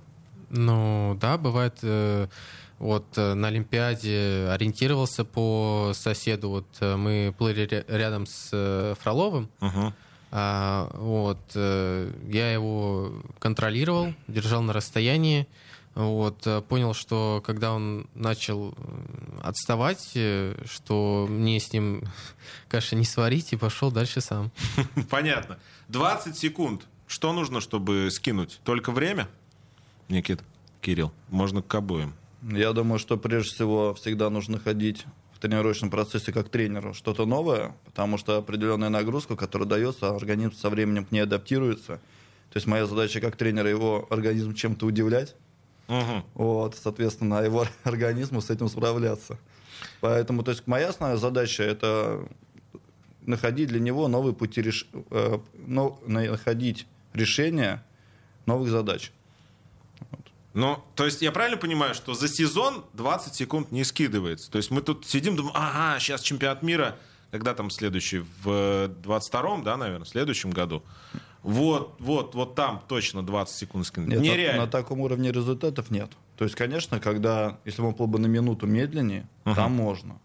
Ну 0.48 1.16
да, 1.20 1.36
бывает. 1.36 1.78
Э, 1.82 2.28
вот 2.78 3.06
э, 3.16 3.34
на 3.34 3.48
Олимпиаде 3.48 4.48
ориентировался 4.50 5.26
по 5.26 5.92
соседу. 5.94 6.48
Вот 6.48 6.66
мы 6.80 7.34
плыли 7.36 7.84
рядом 7.86 8.24
с 8.26 8.96
Фроловым. 9.00 9.50
Uh-huh. 9.60 9.92
А, 10.32 10.90
вот 10.94 11.40
я 11.54 12.52
его 12.52 13.12
контролировал, 13.38 14.14
держал 14.28 14.62
на 14.62 14.72
расстоянии. 14.72 15.46
Вот, 15.94 16.46
понял, 16.68 16.94
что 16.94 17.42
когда 17.44 17.72
он 17.72 18.08
начал 18.14 18.74
отставать, 19.42 20.16
что 20.64 21.26
мне 21.28 21.58
с 21.58 21.72
ним 21.72 22.04
каши 22.68 22.96
не 22.96 23.04
сварить, 23.04 23.52
и 23.52 23.56
пошел 23.56 23.90
дальше 23.90 24.20
сам. 24.20 24.50
Понятно. 25.10 25.58
20 25.88 26.36
секунд. 26.36 26.86
Что 27.06 27.32
нужно, 27.32 27.60
чтобы 27.60 28.08
скинуть? 28.12 28.60
Только 28.62 28.92
время? 28.92 29.28
Никит, 30.08 30.40
Кирилл, 30.80 31.12
можно 31.28 31.60
к 31.60 31.74
обоим. 31.74 32.14
Я 32.42 32.72
думаю, 32.72 32.98
что 32.98 33.16
прежде 33.16 33.50
всего 33.52 33.94
всегда 33.94 34.30
нужно 34.30 34.58
ходить 34.58 35.04
в 35.34 35.38
тренировочном 35.40 35.90
процессе 35.90 36.32
как 36.32 36.48
тренеру 36.48 36.94
что-то 36.94 37.26
новое, 37.26 37.74
потому 37.84 38.16
что 38.16 38.36
определенная 38.36 38.90
нагрузка, 38.90 39.36
которая 39.36 39.68
дается, 39.68 40.14
организм 40.14 40.52
со 40.52 40.70
временем 40.70 41.04
к 41.04 41.12
ней 41.12 41.20
адаптируется. 41.20 42.00
То 42.50 42.56
есть 42.56 42.66
моя 42.66 42.86
задача 42.86 43.20
как 43.20 43.36
тренера 43.36 43.68
его 43.68 44.06
организм 44.10 44.54
чем-то 44.54 44.86
удивлять. 44.86 45.34
Угу. 45.90 46.24
Вот, 46.34 46.76
соответственно, 46.80 47.42
его 47.42 47.66
организму 47.82 48.40
с 48.40 48.48
этим 48.48 48.68
справляться. 48.68 49.38
Поэтому, 50.00 50.42
то 50.42 50.52
есть 50.52 50.66
моя 50.66 50.88
основная 50.88 51.18
задача 51.18 51.64
это 51.64 52.28
находить 53.22 53.68
для 53.68 53.80
него 53.80 54.08
новые 54.08 54.34
пути 54.34 54.62
реш... 54.62 54.86
э, 55.10 55.38
но, 55.66 56.00
находить 56.06 56.86
решения 57.12 57.84
новых 58.46 58.70
задач. 58.70 59.12
Ну, 60.54 60.82
то 60.94 61.04
есть 61.04 61.22
я 61.22 61.32
правильно 61.32 61.56
понимаю, 61.56 61.94
что 61.94 62.14
за 62.14 62.28
сезон 62.28 62.84
20 62.94 63.34
секунд 63.34 63.72
не 63.72 63.84
скидывается? 63.84 64.50
То 64.50 64.58
есть 64.58 64.70
мы 64.70 64.82
тут 64.82 65.06
сидим, 65.06 65.36
думаем, 65.36 65.54
ага, 65.56 65.98
сейчас 66.00 66.22
чемпионат 66.22 66.62
мира, 66.62 66.96
когда 67.30 67.54
там 67.54 67.70
следующий? 67.70 68.24
В 68.42 68.90
22-м, 69.02 69.62
да, 69.62 69.76
наверное, 69.76 70.04
в 70.04 70.08
следующем 70.08 70.50
году. 70.50 70.82
Вот, 71.42 71.96
вот, 71.98 72.34
вот 72.34 72.54
там 72.54 72.82
точно 72.86 73.24
20 73.24 73.54
секунд 73.54 73.86
скинуть. 73.86 74.08
Нет, 74.10 74.20
Нереально. 74.20 74.60
На, 74.60 74.64
на 74.66 74.70
таком 74.70 75.00
уровне 75.00 75.32
результатов 75.32 75.90
нет. 75.90 76.10
То 76.36 76.44
есть, 76.44 76.54
конечно, 76.56 77.00
когда, 77.00 77.58
если 77.64 77.82
он 77.82 77.94
был 77.94 78.06
бы 78.06 78.18
на 78.18 78.26
минуту 78.26 78.66
медленнее, 78.66 79.26
uh-huh. 79.44 79.54
там 79.54 79.72
можно. 79.72 80.18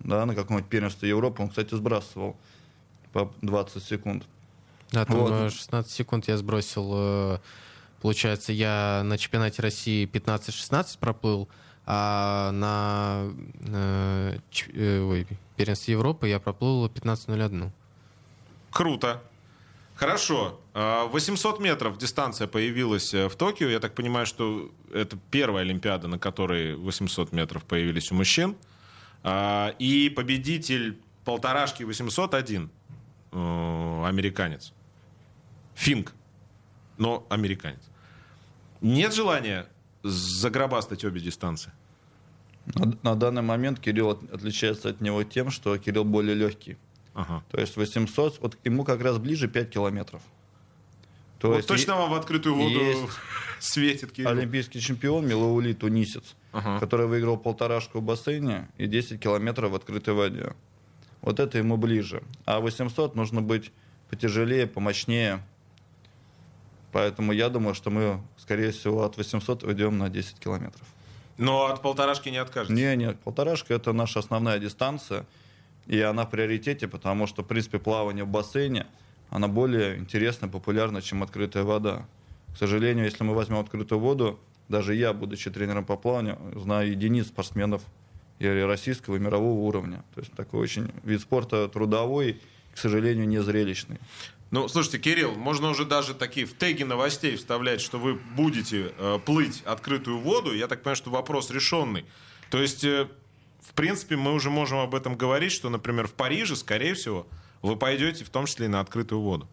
да, 0.00 0.24
на 0.26 0.34
каком-нибудь 0.34 0.68
первенстве 0.70 1.08
Европы, 1.10 1.42
он, 1.42 1.48
кстати, 1.48 1.74
сбрасывал 1.74 2.36
по 3.12 3.32
20 3.42 3.82
секунд. 3.82 4.24
Да, 4.90 5.04
там 5.04 5.16
Вот. 5.18 5.30
э, 5.32 5.50
16 5.50 5.90
секунд 5.92 6.28
я 6.28 6.36
сбросил. 6.36 6.90
э, 6.94 7.38
Получается, 8.00 8.52
я 8.52 9.02
на 9.04 9.16
чемпионате 9.16 9.62
России 9.62 10.06
15-16 10.06 10.98
проплыл, 10.98 11.48
а 11.86 12.50
на 12.52 13.32
э, 13.66 14.36
ч- 14.50 14.70
э, 14.74 15.00
ой, 15.00 15.26
первенстве 15.56 15.92
Европы 15.92 16.28
я 16.28 16.38
проплыл 16.38 16.86
15.01. 16.86 17.70
Круто. 18.70 19.22
Хорошо. 19.94 20.60
А, 20.74 21.06
800 21.06 21.60
метров 21.60 21.98
дистанция 21.98 22.46
появилась 22.48 23.14
э, 23.14 23.28
в 23.28 23.36
Токио. 23.36 23.68
Я 23.68 23.78
так 23.80 23.94
понимаю, 23.94 24.26
что 24.26 24.70
это 24.92 25.16
первая 25.30 25.62
Олимпиада, 25.64 26.08
на 26.08 26.18
которой 26.18 26.74
800 26.74 27.32
метров 27.32 27.64
появились 27.64 28.10
у 28.10 28.14
мужчин. 28.16 28.56
А, 29.22 29.74
И 29.78 30.08
победитель 30.10 30.98
полторашки 31.24 31.84
801 31.84 32.70
э, 33.32 33.36
американец. 34.06 34.72
Финк, 35.74 36.12
но 36.98 37.24
американец. 37.30 37.80
Нет 38.80 39.14
желания 39.14 39.66
загробастать 40.02 41.04
обе 41.04 41.20
дистанции? 41.20 41.72
На, 42.74 42.92
на 43.02 43.14
данный 43.14 43.42
момент 43.42 43.78
Кирилл 43.80 44.10
от- 44.10 44.30
отличается 44.32 44.88
от 44.88 45.00
него 45.00 45.22
тем, 45.24 45.50
что 45.50 45.76
Кирилл 45.78 46.04
более 46.04 46.34
легкий. 46.34 46.76
Ага. 47.14 47.42
То 47.50 47.60
есть 47.60 47.76
800, 47.76 48.40
вот 48.40 48.58
ему 48.64 48.84
как 48.84 49.00
раз 49.00 49.18
ближе 49.18 49.48
5 49.48 49.70
километров. 49.70 50.20
То 51.38 51.48
Вот 51.48 51.56
есть 51.56 51.68
точно 51.68 51.96
вам 51.96 52.10
в 52.10 52.14
открытую 52.14 52.54
воду 52.54 52.80
светит, 53.60 54.12
Кирилл? 54.12 54.30
олимпийский 54.30 54.80
чемпион 54.80 55.26
Милаули 55.26 55.72
Тунисец, 55.74 56.34
Ага. 56.52 56.78
который 56.80 57.06
выиграл 57.06 57.36
полторашку 57.36 57.98
в 57.98 58.02
бассейне 58.02 58.68
и 58.78 58.86
10 58.86 59.20
километров 59.20 59.70
в 59.72 59.74
открытой 59.74 60.14
воде. 60.14 60.54
Вот 61.20 61.40
это 61.40 61.58
ему 61.58 61.76
ближе. 61.76 62.22
А 62.46 62.60
800 62.60 63.14
нужно 63.14 63.42
быть 63.42 63.72
потяжелее, 64.10 64.66
помощнее. 64.66 65.42
Поэтому 66.92 67.32
я 67.32 67.48
думаю, 67.48 67.74
что 67.74 67.90
мы, 67.90 68.20
скорее 68.36 68.70
всего, 68.70 69.04
от 69.04 69.16
800 69.16 69.64
уйдем 69.64 69.98
на 69.98 70.08
10 70.08 70.38
километров. 70.38 70.86
Но 71.36 71.66
от 71.66 71.82
полторашки 71.82 72.28
не 72.28 72.36
откажетесь? 72.38 72.76
Не, 72.76 72.94
нет, 72.96 73.18
полторашка 73.20 73.74
это 73.74 73.92
наша 73.92 74.20
основная 74.20 74.58
дистанция, 74.60 75.26
и 75.86 76.00
она 76.00 76.24
в 76.24 76.30
приоритете, 76.30 76.88
потому 76.88 77.26
что, 77.26 77.42
в 77.42 77.46
принципе, 77.46 77.78
плавание 77.78 78.24
в 78.24 78.28
бассейне, 78.28 78.86
она 79.30 79.48
более 79.48 79.98
интересна, 79.98 80.48
популярна, 80.48 81.02
чем 81.02 81.22
открытая 81.22 81.64
вода. 81.64 82.06
К 82.54 82.58
сожалению, 82.58 83.04
если 83.04 83.24
мы 83.24 83.34
возьмем 83.34 83.58
открытую 83.58 83.98
воду, 83.98 84.38
даже 84.68 84.94
я, 84.94 85.12
будучи 85.12 85.50
тренером 85.50 85.84
по 85.84 85.96
плаванию, 85.96 86.38
знаю 86.54 86.90
единиц 86.90 87.26
спортсменов 87.26 87.82
и 88.38 88.46
российского, 88.46 89.16
и 89.16 89.18
мирового 89.18 89.60
уровня. 89.60 90.04
То 90.14 90.20
есть 90.20 90.32
такой 90.32 90.60
очень 90.60 90.90
вид 91.02 91.20
спорта 91.20 91.68
трудовой, 91.68 92.40
к 92.72 92.78
сожалению, 92.78 93.28
не 93.28 93.42
зрелищный. 93.42 93.98
Ну, 94.50 94.68
слушайте, 94.68 94.98
Кирилл, 94.98 95.34
можно 95.34 95.68
уже 95.70 95.84
даже 95.84 96.14
такие 96.14 96.46
в 96.46 96.54
теги 96.54 96.84
новостей 96.84 97.36
вставлять, 97.36 97.80
что 97.80 97.98
вы 97.98 98.14
будете 98.14 98.92
э, 98.96 99.18
плыть 99.24 99.62
открытую 99.64 100.18
воду. 100.20 100.54
Я 100.54 100.68
так 100.68 100.82
понимаю, 100.82 100.96
что 100.96 101.10
вопрос 101.10 101.50
решенный. 101.50 102.04
То 102.50 102.62
есть, 102.62 102.84
э, 102.84 103.08
в 103.64 103.74
принципе, 103.74 104.16
мы 104.16 104.32
уже 104.32 104.50
можем 104.50 104.78
об 104.78 104.94
этом 104.94 105.16
говорить, 105.16 105.52
что, 105.52 105.70
например, 105.70 106.06
в 106.06 106.12
Париже, 106.12 106.54
скорее 106.56 106.94
всего, 106.94 107.26
вы 107.62 107.76
пойдете 107.76 108.24
в 108.24 108.30
том 108.30 108.46
числе 108.46 108.66
и 108.66 108.68
на 108.68 108.80
открытую 108.80 109.20
воду. 109.20 109.48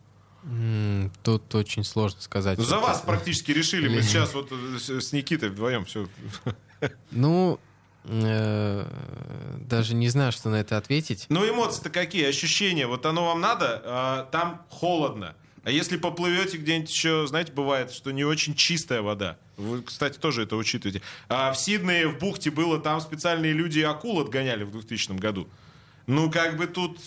Тут 1.23 1.53
очень 1.53 1.83
сложно 1.83 2.19
сказать. 2.21 2.59
За 2.59 2.79
вас 2.79 3.01
э, 3.03 3.05
практически 3.05 3.51
решили. 3.51 3.87
Мы 3.87 4.01
сейчас 4.01 4.33
вот 4.33 4.51
э, 4.51 4.79
с 4.79 4.89
с 4.89 5.13
Никитой 5.13 5.49
вдвоем 5.49 5.85
все. 5.85 6.07
Ну, 7.11 7.59
э, 8.05 8.85
даже 9.59 9.93
не 9.93 10.09
знаю, 10.09 10.31
что 10.31 10.49
на 10.49 10.55
это 10.55 10.77
ответить. 10.77 11.27
Ну, 11.29 11.47
эмоции-то 11.47 11.91
какие, 11.91 12.25
ощущения? 12.25 12.87
Вот 12.87 13.05
оно 13.05 13.25
вам 13.25 13.39
надо, 13.39 13.81
а, 13.85 14.23
там 14.31 14.65
холодно. 14.69 15.35
А 15.63 15.69
если 15.69 15.97
поплывете 15.97 16.57
где-нибудь 16.57 16.89
еще, 16.89 17.27
знаете, 17.27 17.51
бывает, 17.51 17.91
что 17.91 18.11
не 18.11 18.23
очень 18.23 18.55
чистая 18.55 19.01
вода. 19.01 19.37
Вы, 19.57 19.83
кстати, 19.83 20.17
тоже 20.17 20.43
это 20.43 20.55
учитываете. 20.55 21.03
А 21.29 21.51
в 21.53 21.57
Сиднее, 21.57 22.07
в 22.07 22.17
бухте 22.17 22.49
было, 22.49 22.79
там 22.79 22.99
специальные 22.99 23.53
люди 23.53 23.79
акул 23.81 24.19
отгоняли 24.19 24.63
в 24.63 24.71
2000 24.71 25.13
году. 25.19 25.47
Ну, 26.07 26.31
как 26.31 26.57
бы 26.57 26.65
тут... 26.65 26.99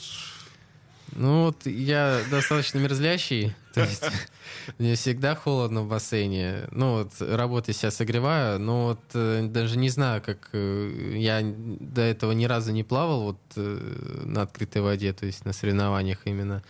Ну 1.16 1.44
вот 1.44 1.66
я 1.66 2.22
достаточно 2.28 2.78
мерзлящий, 2.78 3.54
то 3.72 3.82
есть 3.82 4.04
мне 4.78 4.96
всегда 4.96 5.36
холодно 5.36 5.82
в 5.82 5.88
бассейне. 5.88 6.66
Ну 6.72 6.98
вот 6.98 7.12
работаю 7.20 7.72
себя 7.74 7.92
согреваю, 7.92 8.58
но 8.58 8.86
вот 8.86 9.00
э, 9.14 9.46
даже 9.48 9.78
не 9.78 9.90
знаю, 9.90 10.22
как 10.22 10.48
э, 10.52 11.12
я 11.16 11.40
до 11.44 12.02
этого 12.02 12.32
ни 12.32 12.46
разу 12.46 12.72
не 12.72 12.82
плавал 12.82 13.22
вот 13.22 13.38
э, 13.54 14.22
на 14.24 14.42
открытой 14.42 14.82
воде, 14.82 15.12
то 15.12 15.24
есть 15.24 15.44
на 15.44 15.52
соревнованиях 15.52 16.18
именно. 16.24 16.64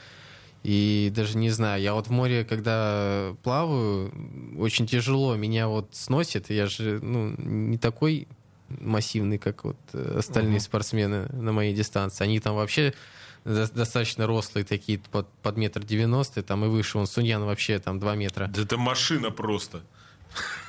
И 0.64 1.12
даже 1.14 1.36
не 1.36 1.50
знаю, 1.50 1.82
я 1.82 1.92
вот 1.92 2.06
в 2.06 2.10
море, 2.10 2.42
когда 2.42 3.36
плаваю, 3.42 4.10
очень 4.58 4.86
тяжело, 4.86 5.36
меня 5.36 5.68
вот 5.68 5.90
сносит, 5.92 6.48
я 6.48 6.66
же 6.66 7.00
ну, 7.02 7.34
не 7.36 7.76
такой 7.76 8.26
массивный, 8.68 9.36
как 9.36 9.64
вот 9.64 9.76
остальные 9.92 10.60
спортсмены 10.60 11.26
на 11.34 11.52
моей 11.52 11.74
дистанции. 11.74 12.24
Они 12.24 12.40
там 12.40 12.56
вообще 12.56 12.94
до- 13.44 13.70
достаточно 13.70 14.26
рослые 14.26 14.64
такие, 14.64 14.98
под, 14.98 15.28
под 15.42 15.58
метр 15.58 15.84
девяносто, 15.84 16.42
там 16.42 16.64
и 16.64 16.68
выше. 16.68 16.96
Он 16.96 17.06
Суньян 17.06 17.44
вообще 17.44 17.78
там 17.78 18.00
два 18.00 18.14
метра. 18.14 18.46
Да 18.46 18.62
это 18.62 18.78
машина 18.78 19.30
просто. 19.30 19.82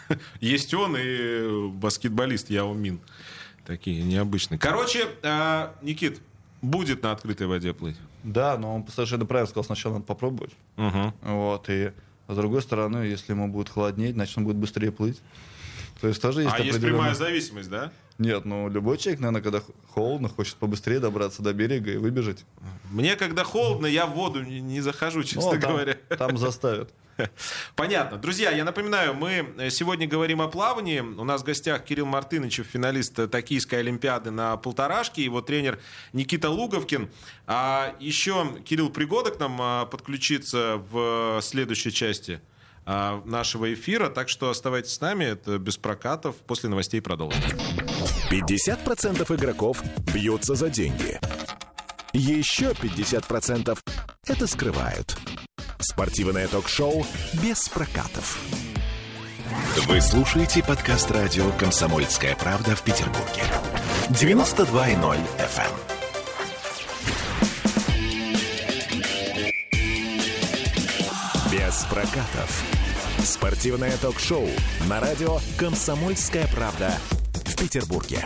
Есть 0.42 0.74
он 0.74 0.98
и 1.00 1.70
баскетболист 1.70 2.50
Яо 2.50 2.74
Мин. 2.74 3.00
Такие 3.66 4.04
необычные. 4.04 4.60
Короче, 4.60 5.08
а, 5.24 5.74
Никит, 5.82 6.20
будет 6.62 7.02
на 7.02 7.14
открытой 7.14 7.48
воде 7.48 7.74
плыть. 7.74 7.96
Да, 8.26 8.58
но 8.58 8.76
он 8.76 8.88
совершенно 8.88 9.26
правильно 9.26 9.48
сказал, 9.48 9.64
сначала 9.64 9.94
надо 9.94 10.06
попробовать. 10.06 10.52
Угу. 10.78 11.14
Вот, 11.22 11.66
и 11.70 11.92
с 12.28 12.36
другой 12.36 12.62
стороны, 12.64 12.98
если 12.98 13.34
ему 13.34 13.48
будет 13.48 13.70
холоднее, 13.70 14.12
значит, 14.14 14.38
он 14.38 14.46
будет 14.46 14.58
быстрее 14.58 14.92
плыть. 14.92 15.22
То 16.02 16.08
есть 16.08 16.22
тоже 16.22 16.42
есть 16.42 16.54
А 16.54 16.60
есть 16.60 16.72
определенная- 16.78 17.00
прямая 17.00 17.16
зависимость, 17.16 17.70
да? 17.70 17.92
Нет, 18.18 18.46
ну 18.46 18.68
любой 18.70 18.98
человек, 18.98 19.20
наверное, 19.20 19.42
когда 19.42 19.62
холодно, 19.94 20.28
хочет 20.30 20.56
побыстрее 20.56 21.00
добраться 21.00 21.42
до 21.44 21.54
берега 21.54 21.92
и 21.92 21.98
выбежать. 21.98 22.46
Мне, 22.92 23.16
когда 23.16 23.44
холодно, 23.44 23.86
я 23.86 24.06
в 24.06 24.14
воду 24.14 24.42
не, 24.42 24.62
не 24.62 24.82
захожу, 24.82 25.24
честно 25.24 25.54
Ну, 25.54 25.60
там, 25.60 25.72
говоря. 25.74 25.96
Там 26.18 26.38
заставят. 26.38 26.92
Понятно. 27.75 28.17
Друзья, 28.17 28.51
я 28.51 28.63
напоминаю, 28.63 29.13
мы 29.13 29.54
э, 29.58 29.69
сегодня 29.69 30.08
говорим 30.08 30.41
о 30.41 30.47
плавании. 30.47 30.99
У 30.99 31.23
нас 31.23 31.41
в 31.41 31.45
гостях 31.45 31.84
Кирилл 31.84 32.06
Мартынычев, 32.06 32.65
финалист 32.67 33.17
э, 33.19 33.28
Токийской 33.28 33.80
Олимпиады 33.80 34.32
на 34.32 34.58
полторашке, 34.58 35.23
его 35.23 35.41
тренер 35.41 35.80
Никита 36.13 36.49
Луговкин. 36.49 37.10
А 37.47 37.95
еще 37.99 38.58
Кирилл 38.65 38.89
Пригода 38.89 39.32
к 39.32 39.39
нам 39.39 39.58
а, 39.62 39.86
подключится 39.86 40.82
в 40.91 41.39
следующей 41.41 41.91
части 41.91 42.41
а, 42.86 43.21
нашего 43.25 43.73
эфира. 43.73 44.10
Так 44.10 44.30
что 44.30 44.49
оставайтесь 44.49 44.93
с 44.93 45.01
нами. 45.01 45.25
Это 45.25 45.58
без 45.58 45.78
прокатов. 45.78 46.36
После 46.47 46.69
новостей 46.69 47.01
продолжим. 47.01 47.41
50% 48.30 49.36
игроков 49.36 49.82
бьются 50.13 50.56
за 50.56 50.69
деньги. 50.69 51.19
Еще 52.13 52.71
50% 52.71 53.78
это 54.28 54.47
скрывают. 54.47 55.17
Спортивное 55.88 56.48
ток-шоу 56.48 57.06
без 57.34 57.69
прокатов. 57.69 58.39
Вы 59.88 60.02
слушаете 60.02 60.63
подкаст 60.63 61.12
радио 61.12 61.52
«Комсомольская 61.60 62.36
правда» 62.36 62.76
в 62.76 62.82
Петербурге. 62.82 63.43
92.0 64.10 65.19
FM. 65.38 65.71
Без 71.52 71.86
прокатов. 71.86 72.63
Спортивное 73.24 73.95
ток-шоу 73.98 74.50
на 74.89 75.00
радио 75.00 75.38
«Комсомольская 75.56 76.48
правда» 76.48 76.95
в 77.45 77.56
Петербурге. 77.58 78.26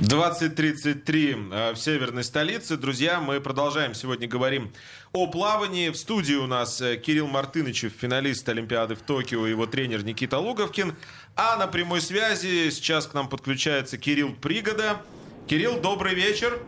20.33 0.00 1.52
э, 1.52 1.72
в 1.74 1.76
северной 1.76 2.24
столице. 2.24 2.78
Друзья, 2.78 3.20
мы 3.20 3.38
продолжаем 3.38 3.92
сегодня 3.92 4.26
говорим 4.26 4.72
о 5.12 5.26
плавании. 5.26 5.90
В 5.90 5.96
студии 5.96 6.32
у 6.32 6.46
нас 6.46 6.80
э, 6.80 6.96
Кирилл 6.96 7.26
Мартынычев, 7.26 7.92
финалист 7.92 8.48
Олимпиады 8.48 8.94
в 8.94 9.02
Токио, 9.02 9.46
его 9.46 9.66
тренер 9.66 10.02
Никита 10.02 10.38
Луговкин. 10.38 10.94
А 11.36 11.58
на 11.58 11.66
прямой 11.66 12.00
связи 12.00 12.70
сейчас 12.70 13.08
к 13.08 13.12
нам 13.12 13.28
подключается 13.28 13.98
Кирилл 13.98 14.34
Пригода. 14.34 15.02
Кирилл, 15.46 15.78
добрый 15.78 16.14
вечер. 16.14 16.58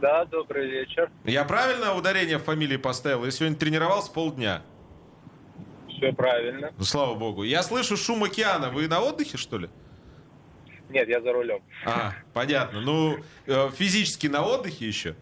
Да, 0.00 0.24
добрый 0.26 0.70
вечер. 0.70 1.10
Я 1.24 1.44
правильно 1.44 1.96
ударение 1.96 2.38
в 2.38 2.44
фамилии 2.44 2.76
поставил? 2.76 3.24
Я 3.24 3.32
сегодня 3.32 3.56
тренировался 3.56 4.12
полдня. 4.12 4.62
Все 5.88 6.12
правильно. 6.12 6.70
Ну, 6.78 6.84
слава 6.84 7.16
богу. 7.16 7.42
Я 7.42 7.64
слышу 7.64 7.96
шум 7.96 8.22
океана. 8.22 8.70
Вы 8.70 8.86
на 8.86 9.00
отдыхе, 9.00 9.36
что 9.36 9.58
ли? 9.58 9.68
Нет, 10.90 11.08
я 11.08 11.20
за 11.20 11.32
рулем. 11.32 11.62
А, 11.86 12.12
понятно. 12.34 12.80
Ну, 12.80 13.16
э, 13.46 13.70
физически 13.70 14.26
на 14.26 14.44
отдыхе 14.44 14.86
еще? 14.86 15.14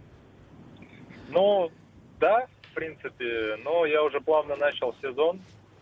Ну, 1.28 1.70
да, 2.18 2.46
в 2.70 2.74
принципе, 2.74 3.57
но 3.64 3.85
я 3.85 4.02
уже 4.02 4.20
плавно 4.20 4.57
начал 4.57 4.94
сезон, 5.02 5.40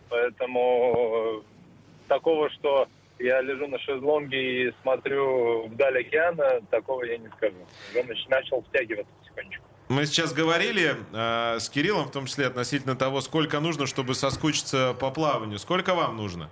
поэтому 0.09 1.41
э, 1.43 2.07
такого, 2.09 2.49
что 2.49 2.87
я 3.19 3.41
лежу 3.41 3.67
на 3.67 3.79
шезлонге 3.79 4.67
и 4.67 4.73
смотрю 4.81 5.67
вдаль 5.67 6.01
океана, 6.01 6.61
такого 6.69 7.03
я 7.03 7.17
не 7.17 7.29
скажу. 7.29 7.55
Нач- 7.93 8.27
начал 8.29 8.61
втягиваться 8.63 9.11
потихонечку. 9.21 9.63
Мы 9.87 10.05
сейчас 10.05 10.33
говорили 10.33 10.97
э, 11.13 11.59
с 11.59 11.69
Кириллом, 11.69 12.07
в 12.07 12.11
том 12.11 12.25
числе 12.25 12.47
относительно 12.47 12.97
того, 12.97 13.21
сколько 13.21 13.61
нужно, 13.61 13.87
чтобы 13.87 14.15
соскучиться 14.15 14.93
по 14.99 15.11
плаванию. 15.11 15.59
Сколько 15.59 15.95
вам 15.95 16.17
нужно? 16.17 16.49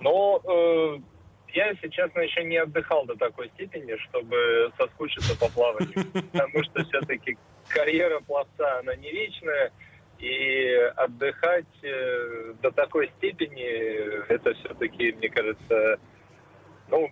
Но 0.00 0.40
э, 0.44 0.98
я, 1.54 1.68
если 1.70 1.88
честно, 1.88 2.20
еще 2.20 2.44
не 2.44 2.56
отдыхал 2.56 3.04
до 3.06 3.16
такой 3.16 3.48
степени, 3.50 3.96
чтобы 4.08 4.72
соскучиться 4.76 5.38
по 5.38 5.50
плаванию. 5.50 6.04
Потому 6.32 6.62
что 6.64 6.84
все-таки 6.84 7.36
карьера 7.68 8.20
пловца, 8.20 8.78
она 8.80 8.94
не 8.96 9.10
вечная. 9.10 9.72
И 10.18 10.72
отдыхать 10.96 11.82
э, 11.82 12.54
до 12.60 12.72
такой 12.72 13.08
степени, 13.18 13.62
это 14.28 14.52
все-таки, 14.54 15.12
мне 15.12 15.28
кажется, 15.28 16.00
ну, 16.88 17.08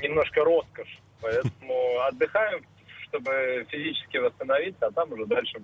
немножко 0.00 0.42
роскошь. 0.42 0.98
Поэтому 1.20 2.00
отдыхаем, 2.00 2.64
чтобы 3.04 3.66
физически 3.68 4.16
восстановиться, 4.16 4.86
а 4.86 4.92
там 4.92 5.12
уже 5.12 5.26
дальше 5.26 5.60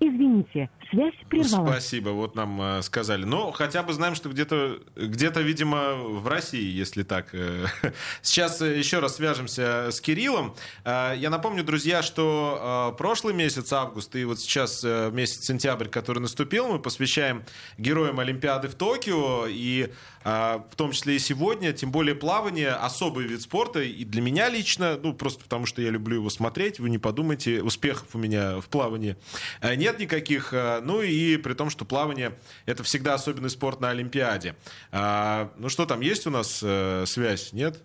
Извините, 0.00 0.70
связь 0.90 1.14
прервалась. 1.28 1.70
Спасибо, 1.70 2.10
вот 2.10 2.36
нам 2.36 2.60
э, 2.62 2.82
сказали. 2.82 3.24
Ну, 3.24 3.50
хотя 3.50 3.82
бы 3.82 3.92
знаем, 3.92 4.14
что 4.14 4.28
где-то, 4.28 4.78
где-то, 4.94 5.40
видимо, 5.40 5.94
в 5.96 6.26
России, 6.28 6.70
если 6.70 7.02
так. 7.02 7.30
э. 7.32 7.66
Сейчас 8.22 8.62
э, 8.62 8.78
еще 8.78 9.00
раз 9.00 9.16
свяжемся 9.16 9.88
с 9.90 10.00
Кириллом. 10.00 10.54
Э, 10.84 11.14
Я 11.16 11.30
напомню, 11.30 11.64
друзья, 11.64 12.02
что 12.02 12.92
э, 12.94 12.96
прошлый 12.96 13.34
месяц, 13.34 13.72
август, 13.72 14.14
и 14.14 14.24
вот 14.24 14.38
сейчас 14.40 14.82
э, 14.84 15.10
месяц 15.12 15.44
сентябрь, 15.44 15.88
который 15.88 16.20
наступил, 16.20 16.68
мы 16.68 16.78
посвящаем 16.78 17.42
героям 17.76 18.20
Олимпиады 18.20 18.68
в 18.68 18.74
Токио, 18.74 19.46
и 19.48 19.82
э, 19.84 19.90
в 20.28 20.76
том 20.76 20.92
числе 20.92 21.16
и 21.16 21.18
сегодня, 21.18 21.72
тем 21.72 21.90
более 21.90 22.14
плавание, 22.14 22.70
особый 22.70 23.26
вид 23.26 23.42
спорта, 23.42 23.80
и 23.80 24.04
для 24.04 24.20
меня 24.20 24.48
лично, 24.48 24.98
ну, 25.02 25.14
просто 25.14 25.44
потому 25.44 25.66
что 25.66 25.80
я 25.82 25.90
люблю 25.90 26.16
его 26.16 26.30
смотреть, 26.30 26.80
вы 26.80 26.90
не 26.90 26.98
подумайте, 26.98 27.62
успехов 27.62 28.08
у 28.14 28.18
меня 28.18 28.60
в 28.60 28.68
плавании 28.68 29.16
э, 29.60 29.74
нет 29.74 29.98
никаких, 29.98 30.52
э, 30.52 30.80
ну 30.82 31.02
и 31.02 31.36
при 31.36 31.54
том, 31.54 31.70
что 31.70 31.84
плавание 31.84 32.38
это 32.66 32.82
всегда 32.82 33.14
особенный 33.14 33.50
спорт 33.50 33.80
на 33.80 33.90
Олимпиаде. 33.90 34.56
А, 34.90 35.52
ну 35.56 35.68
что 35.68 35.86
там, 35.86 36.00
есть 36.00 36.26
у 36.26 36.30
нас 36.30 36.60
э, 36.62 37.04
связь? 37.06 37.52
Нет? 37.52 37.82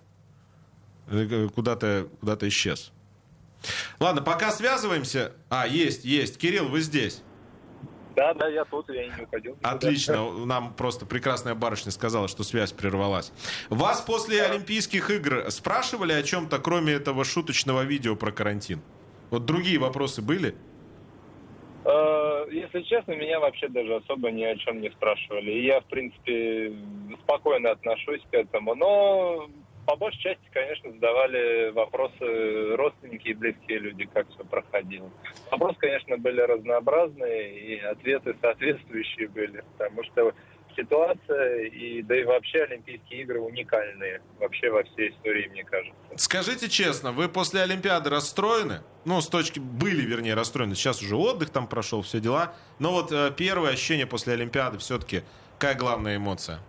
Куда-то 1.53 2.07
куда 2.19 2.37
исчез. 2.47 2.91
Ладно, 3.99 4.21
пока 4.21 4.51
связываемся. 4.51 5.33
А, 5.49 5.67
есть, 5.67 6.05
есть. 6.05 6.37
Кирилл, 6.37 6.69
вы 6.69 6.81
здесь. 6.81 7.21
Да, 8.15 8.33
да, 8.33 8.47
я 8.47 8.63
тут, 8.65 8.89
я 8.89 9.07
не 9.07 9.23
уходил. 9.23 9.57
Отлично. 9.63 10.45
Нам 10.45 10.73
просто 10.73 11.05
прекрасная 11.05 11.55
барышня 11.55 11.91
сказала, 11.91 12.27
что 12.27 12.43
связь 12.43 12.71
прервалась. 12.71 13.31
Вас 13.69 14.01
после 14.01 14.43
Олимпийских 14.43 15.09
игр 15.09 15.45
спрашивали 15.49 16.13
о 16.13 16.21
чем-то, 16.23 16.59
кроме 16.59 16.93
этого 16.93 17.23
шуточного 17.23 17.83
видео 17.83 18.15
про 18.15 18.31
карантин? 18.31 18.81
Вот 19.31 19.45
другие 19.45 19.79
вопросы 19.79 20.21
были? 20.21 20.55
Э, 21.85 22.45
Если 22.51 22.81
честно, 22.83 23.13
меня 23.13 23.39
вообще 23.39 23.67
даже 23.67 23.95
особо 23.95 24.31
ни 24.31 24.43
о 24.43 24.55
чем 24.57 24.81
не 24.81 24.89
спрашивали. 24.91 25.51
И 25.51 25.65
я, 25.65 25.81
в 25.81 25.85
принципе, 25.85 26.73
спокойно 27.23 27.71
отношусь 27.71 28.21
к 28.29 28.33
этому. 28.33 28.75
Но 28.75 29.49
по 29.85 29.95
большей 29.95 30.19
части, 30.21 30.43
конечно, 30.51 30.91
задавали 30.91 31.71
вопросы 31.71 32.75
родственники 32.75 33.29
и 33.29 33.33
близкие 33.33 33.79
люди, 33.79 34.05
как 34.05 34.29
все 34.29 34.43
проходило. 34.45 35.09
Вопросы, 35.51 35.77
конечно, 35.79 36.17
были 36.17 36.41
разнообразные, 36.41 37.59
и 37.59 37.79
ответы 37.79 38.35
соответствующие 38.41 39.27
были. 39.27 39.63
Потому 39.77 40.03
что 40.03 40.33
ситуация, 40.75 41.65
и 41.65 42.01
да 42.01 42.19
и 42.19 42.23
вообще 42.23 42.63
Олимпийские 42.63 43.21
игры 43.21 43.39
уникальные. 43.39 44.21
Вообще 44.39 44.69
во 44.69 44.83
всей 44.83 45.11
истории, 45.11 45.47
мне 45.49 45.63
кажется. 45.63 45.95
Скажите 46.15 46.69
честно, 46.69 47.11
вы 47.11 47.29
после 47.29 47.61
Олимпиады 47.61 48.09
расстроены? 48.09 48.81
Ну, 49.05 49.21
с 49.21 49.27
точки... 49.27 49.59
Были, 49.59 50.01
вернее, 50.01 50.33
расстроены. 50.33 50.75
Сейчас 50.75 51.01
уже 51.01 51.15
отдых 51.15 51.49
там 51.49 51.67
прошел, 51.67 52.01
все 52.01 52.19
дела. 52.19 52.55
Но 52.79 52.91
вот 52.91 53.11
э, 53.11 53.31
первое 53.35 53.71
ощущение 53.71 54.07
после 54.07 54.33
Олимпиады 54.33 54.77
все-таки, 54.77 55.23
какая 55.57 55.75
главная 55.75 56.17
эмоция? 56.17 56.59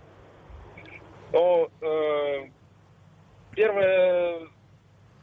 Ну, 1.33 1.71
э, 1.81 2.49
первая 3.55 4.41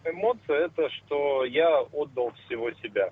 эмоция 0.06 0.66
это, 0.66 0.90
что 0.90 1.46
я 1.46 1.82
отдал 1.92 2.34
всего 2.46 2.72
себя. 2.72 3.12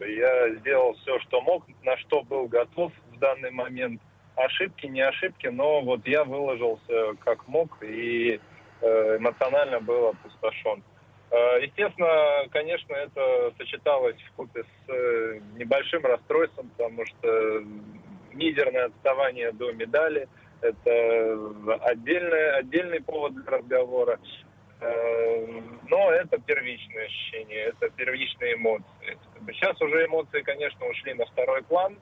Я 0.00 0.54
сделал 0.56 0.94
все, 0.94 1.18
что 1.20 1.40
мог, 1.40 1.64
на 1.82 1.96
что 1.98 2.22
был 2.22 2.46
готов 2.48 2.92
в 3.12 3.18
данный 3.18 3.50
момент. 3.50 4.00
Ошибки, 4.34 4.86
не 4.86 5.00
ошибки, 5.00 5.46
но 5.46 5.80
вот 5.80 6.06
я 6.06 6.24
выложился 6.24 7.14
как 7.24 7.48
мог 7.48 7.82
и 7.82 8.38
э, 8.82 9.16
эмоционально 9.16 9.80
был 9.80 10.08
опустошен. 10.08 10.82
Э, 11.30 11.62
Естественно, 11.62 12.46
конечно, 12.50 12.92
это 12.92 13.52
сочеталось 13.56 14.20
в 14.20 14.32
купе 14.32 14.62
с 14.64 14.90
э, 14.90 15.40
небольшим 15.54 16.04
расстройством, 16.04 16.68
потому 16.76 17.06
что 17.06 17.64
мизерное 18.32 18.86
отставание 18.86 19.52
до 19.52 19.72
медали– 19.72 20.28
это 20.60 21.38
отдельный, 21.82 22.58
отдельный 22.58 23.00
повод 23.00 23.34
для 23.34 23.58
разговора. 23.58 24.18
Э, 24.80 25.60
Но 25.88 26.10
это 26.10 26.38
первичное 26.38 27.06
ощущение, 27.06 27.58
это 27.66 27.88
первичные 27.90 28.54
эмоции. 28.54 29.18
Сейчас 29.52 29.80
уже 29.80 30.06
эмоции, 30.06 30.42
конечно, 30.42 30.86
ушли 30.86 31.14
на 31.14 31.24
второй 31.26 31.62
план. 31.62 31.96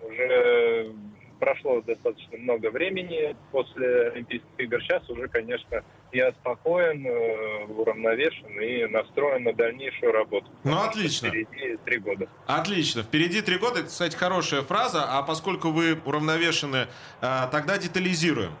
Уже 0.00 0.92
прошло 1.38 1.80
достаточно 1.82 2.38
много 2.38 2.70
времени 2.70 3.36
после 3.50 4.10
Олимпийских 4.12 4.48
игр. 4.58 4.80
Сейчас 4.82 5.08
уже, 5.10 5.28
конечно, 5.28 5.82
я 6.12 6.32
спокоен, 6.32 7.06
э, 7.06 7.64
уравновешен 7.66 8.60
и 8.60 8.86
настроен 8.86 9.44
на 9.44 9.52
дальнейшую 9.52 10.12
работу. 10.12 10.46
Ну, 10.64 10.80
отлично. 10.80 11.28
Впереди 11.28 11.76
три 11.84 11.98
года. 11.98 12.28
Отлично. 12.46 13.02
Впереди 13.02 13.42
три 13.42 13.58
года. 13.58 13.80
Это, 13.80 13.88
кстати, 13.88 14.16
хорошая 14.16 14.62
фраза. 14.62 15.04
А 15.08 15.22
поскольку 15.22 15.70
вы 15.70 15.98
уравновешены, 16.04 16.86
э, 17.20 17.26
тогда 17.50 17.76
детализируем. 17.78 18.52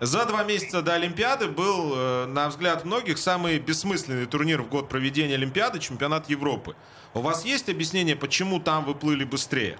За 0.00 0.26
два 0.26 0.44
месяца 0.44 0.80
до 0.80 0.94
Олимпиады 0.94 1.48
был, 1.48 1.92
э, 1.94 2.26
на 2.26 2.48
взгляд 2.48 2.84
многих, 2.84 3.18
самый 3.18 3.58
бессмысленный 3.58 4.26
турнир 4.26 4.62
в 4.62 4.68
год 4.68 4.88
проведения 4.88 5.34
Олимпиады, 5.34 5.80
чемпионат 5.80 6.30
Европы. 6.30 6.76
У 7.14 7.20
вас 7.20 7.44
есть 7.44 7.68
объяснение, 7.68 8.14
почему 8.14 8.60
там 8.60 8.84
вы 8.84 8.94
плыли 8.94 9.24
быстрее? 9.24 9.76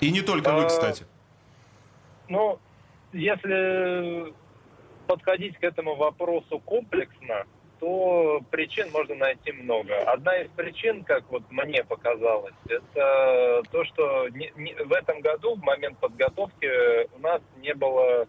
И 0.00 0.12
не 0.12 0.20
только 0.20 0.52
вы, 0.52 0.64
А, 0.64 0.68
кстати. 0.68 1.06
Ну, 2.28 2.60
если 3.12 4.32
подходить 5.08 5.58
к 5.58 5.64
этому 5.64 5.96
вопросу 5.96 6.60
комплексно, 6.60 7.46
то 7.78 8.40
причин 8.50 8.90
можно 8.90 9.14
найти 9.14 9.52
много. 9.52 9.98
Одна 10.10 10.38
из 10.38 10.50
причин, 10.50 11.04
как 11.04 11.24
вот 11.30 11.42
мне 11.50 11.84
показалось, 11.84 12.54
это 12.68 13.62
то, 13.70 13.84
что 13.84 14.28
не- 14.30 14.52
не- 14.56 14.74
в 14.74 14.92
этом 14.92 15.20
году, 15.20 15.54
в 15.56 15.62
момент 15.62 15.98
подготовки, 15.98 17.14
у 17.14 17.18
нас 17.18 17.42
не 17.58 17.74
было, 17.74 18.26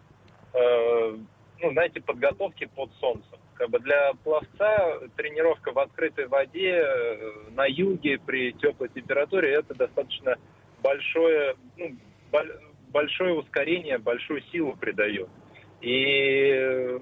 э, 0.52 1.16
ну, 1.60 1.72
знаете, 1.72 2.00
подготовки 2.00 2.68
под 2.74 2.90
солнцем. 3.00 3.38
Как 3.54 3.70
бы 3.70 3.80
для 3.80 4.12
пловца 4.22 5.00
тренировка 5.16 5.72
в 5.72 5.78
открытой 5.78 6.26
воде 6.26 6.82
э, 6.84 7.32
на 7.50 7.66
юге 7.66 8.18
при 8.18 8.52
теплой 8.52 8.88
температуре 8.90 9.54
это 9.54 9.74
достаточно 9.74 10.36
большое, 10.82 11.56
ну, 11.76 11.96
боль- 12.30 12.56
большое 12.92 13.34
ускорение, 13.34 13.98
большую 13.98 14.42
силу 14.52 14.76
придает. 14.76 15.28
И 15.80 16.98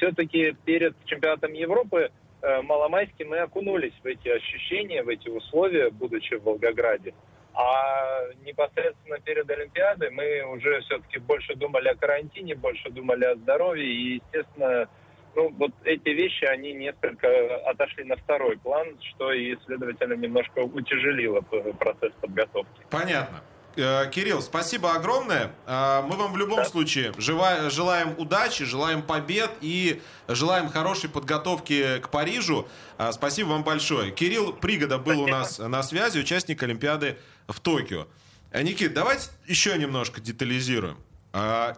все-таки 0.00 0.56
перед 0.64 0.94
чемпионатом 1.04 1.52
Европы 1.52 2.10
э, 2.42 2.62
маломайски 2.62 3.22
мы 3.22 3.38
окунулись 3.38 3.92
в 4.02 4.06
эти 4.06 4.28
ощущения, 4.28 5.02
в 5.02 5.08
эти 5.08 5.28
условия, 5.28 5.90
будучи 5.90 6.34
в 6.34 6.42
Волгограде. 6.42 7.12
А 7.52 8.22
непосредственно 8.44 9.18
перед 9.20 9.48
Олимпиадой 9.50 10.10
мы 10.10 10.42
уже 10.54 10.80
все-таки 10.82 11.18
больше 11.18 11.54
думали 11.54 11.88
о 11.88 11.96
карантине, 11.96 12.54
больше 12.54 12.90
думали 12.90 13.24
о 13.24 13.36
здоровье. 13.36 13.86
И, 13.86 14.14
естественно, 14.14 14.88
ну, 15.34 15.50
вот 15.58 15.72
эти 15.84 16.08
вещи, 16.08 16.44
они 16.44 16.72
несколько 16.72 17.56
отошли 17.66 18.04
на 18.04 18.16
второй 18.16 18.56
план, 18.56 18.96
что 19.02 19.32
и, 19.32 19.56
следовательно, 19.66 20.14
немножко 20.14 20.60
утяжелило 20.60 21.40
процесс 21.40 22.12
подготовки. 22.20 22.80
Понятно. 22.90 23.40
Э, 23.76 24.10
Кирилл, 24.10 24.42
спасибо 24.42 24.94
огромное. 24.94 25.52
Э, 25.66 26.02
Мы 26.02 26.16
вам 26.16 26.32
в 26.32 26.36
любом 26.36 26.64
случае 26.64 27.12
желаем 27.18 28.14
удачи, 28.18 28.64
желаем 28.64 29.02
побед 29.02 29.50
и 29.60 30.02
желаем 30.28 30.68
хорошей 30.68 31.08
подготовки 31.08 31.98
к 31.98 32.08
Парижу. 32.10 32.68
Э, 32.98 33.12
Спасибо 33.12 33.48
вам 33.48 33.62
большое. 33.62 34.10
Кирилл 34.10 34.52
Пригода 34.52 34.98
был 34.98 35.20
у 35.22 35.26
нас 35.28 35.58
на 35.58 35.82
связи, 35.82 36.18
участник 36.18 36.62
Олимпиады 36.62 37.18
в 37.46 37.60
Токио. 37.60 38.06
Никит, 38.52 38.94
давайте 38.94 39.28
еще 39.46 39.78
немножко 39.78 40.20
детализируем. 40.20 40.98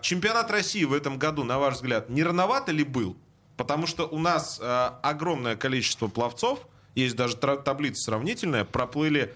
Чемпионат 0.01 0.51
России 0.51 0.85
в 0.85 0.95
этом 0.95 1.19
году, 1.19 1.45
на 1.45 1.59
ваш 1.59 1.75
взгляд, 1.75 2.09
не 2.09 2.23
рановато 2.23 2.73
ли 2.73 2.83
был? 2.85 3.19
Потому 3.59 3.87
что 3.87 4.07
у 4.07 4.19
нас 4.19 4.59
огромное 5.03 5.57
количество 5.57 6.09
пловцов, 6.09 6.67
есть 6.95 7.15
даже 7.15 7.37
таблица 7.37 8.05
сравнительная, 8.05 8.65
проплыли 8.65 9.35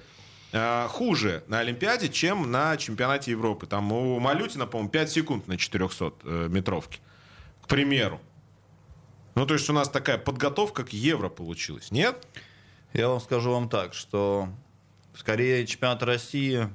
хуже 0.88 1.44
на 1.48 1.58
Олимпиаде, 1.58 2.08
чем 2.08 2.50
на 2.50 2.76
чемпионате 2.76 3.32
Европы. 3.32 3.66
Там 3.66 3.92
у 3.92 4.18
Малютина, 4.20 4.66
по-моему, 4.66 4.90
5 4.90 5.10
секунд 5.10 5.48
на 5.48 5.56
400 5.56 6.12
э, 6.24 6.48
метровке. 6.48 7.00
К 7.62 7.68
примеру. 7.68 8.20
Ну, 9.34 9.44
то 9.44 9.54
есть 9.54 9.68
у 9.68 9.72
нас 9.72 9.88
такая 9.88 10.18
подготовка 10.18 10.84
к 10.84 10.92
Евро 10.92 11.28
получилась, 11.28 11.90
нет? 11.90 12.26
Я 12.94 13.08
вам 13.08 13.20
скажу 13.20 13.50
вам 13.50 13.68
так, 13.68 13.92
что 13.92 14.48
скорее 15.14 15.66
чемпионат 15.66 16.02
России... 16.02 16.68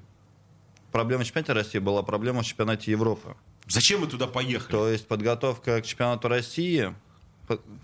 Проблема 0.92 1.24
чемпионата 1.24 1.54
России 1.54 1.80
была 1.80 2.04
проблема 2.04 2.42
в 2.42 2.46
чемпионате 2.46 2.92
Европы. 2.92 3.36
Зачем 3.68 4.02
мы 4.02 4.08
туда 4.08 4.28
поехали? 4.28 4.72
То 4.72 4.90
есть 4.90 5.08
подготовка 5.08 5.82
к 5.82 5.86
чемпионату 5.86 6.28
России, 6.28 6.94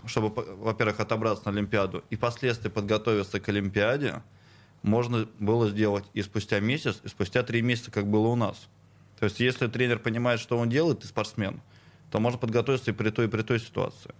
чтобы, 0.06 0.28
во-первых, 0.56 1.00
отобраться 1.00 1.46
на 1.46 1.52
Олимпиаду 1.52 2.04
и 2.10 2.16
впоследствии 2.16 2.68
подготовиться 2.68 3.40
к 3.40 3.48
Олимпиаде, 3.48 4.22
можно 4.82 5.28
было 5.38 5.68
сделать 5.68 6.04
и 6.14 6.22
спустя 6.22 6.60
месяц, 6.60 7.00
и 7.02 7.08
спустя 7.08 7.42
три 7.42 7.62
месяца, 7.62 7.90
как 7.90 8.06
было 8.06 8.28
у 8.28 8.36
нас. 8.36 8.68
То 9.18 9.24
есть 9.24 9.40
если 9.40 9.66
тренер 9.66 9.98
понимает, 9.98 10.40
что 10.40 10.56
он 10.56 10.68
делает, 10.68 11.04
и 11.04 11.06
спортсмен, 11.06 11.60
то 12.10 12.20
можно 12.20 12.38
подготовиться 12.38 12.90
и 12.90 12.94
при 12.94 13.10
той, 13.10 13.26
и 13.26 13.28
при 13.28 13.42
той 13.42 13.58
ситуации. 13.58 14.14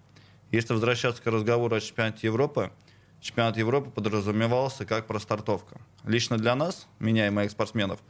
Если 0.51 0.73
возвращаться 0.73 1.23
к 1.23 1.27
разговору 1.27 1.77
о 1.77 1.81
чемпионате 1.81 2.27
Европы, 2.27 2.71
чемпионат 3.21 3.57
Европы 3.57 3.91
подразумевался 3.91 4.85
как 4.85 5.07
простартовка. 5.07 5.81
Лично 6.05 6.37
для 6.37 6.55
нас, 6.55 6.87
меня 6.99 7.27
и 7.27 7.31
моих 7.31 7.51
спортсменов, 7.51 8.01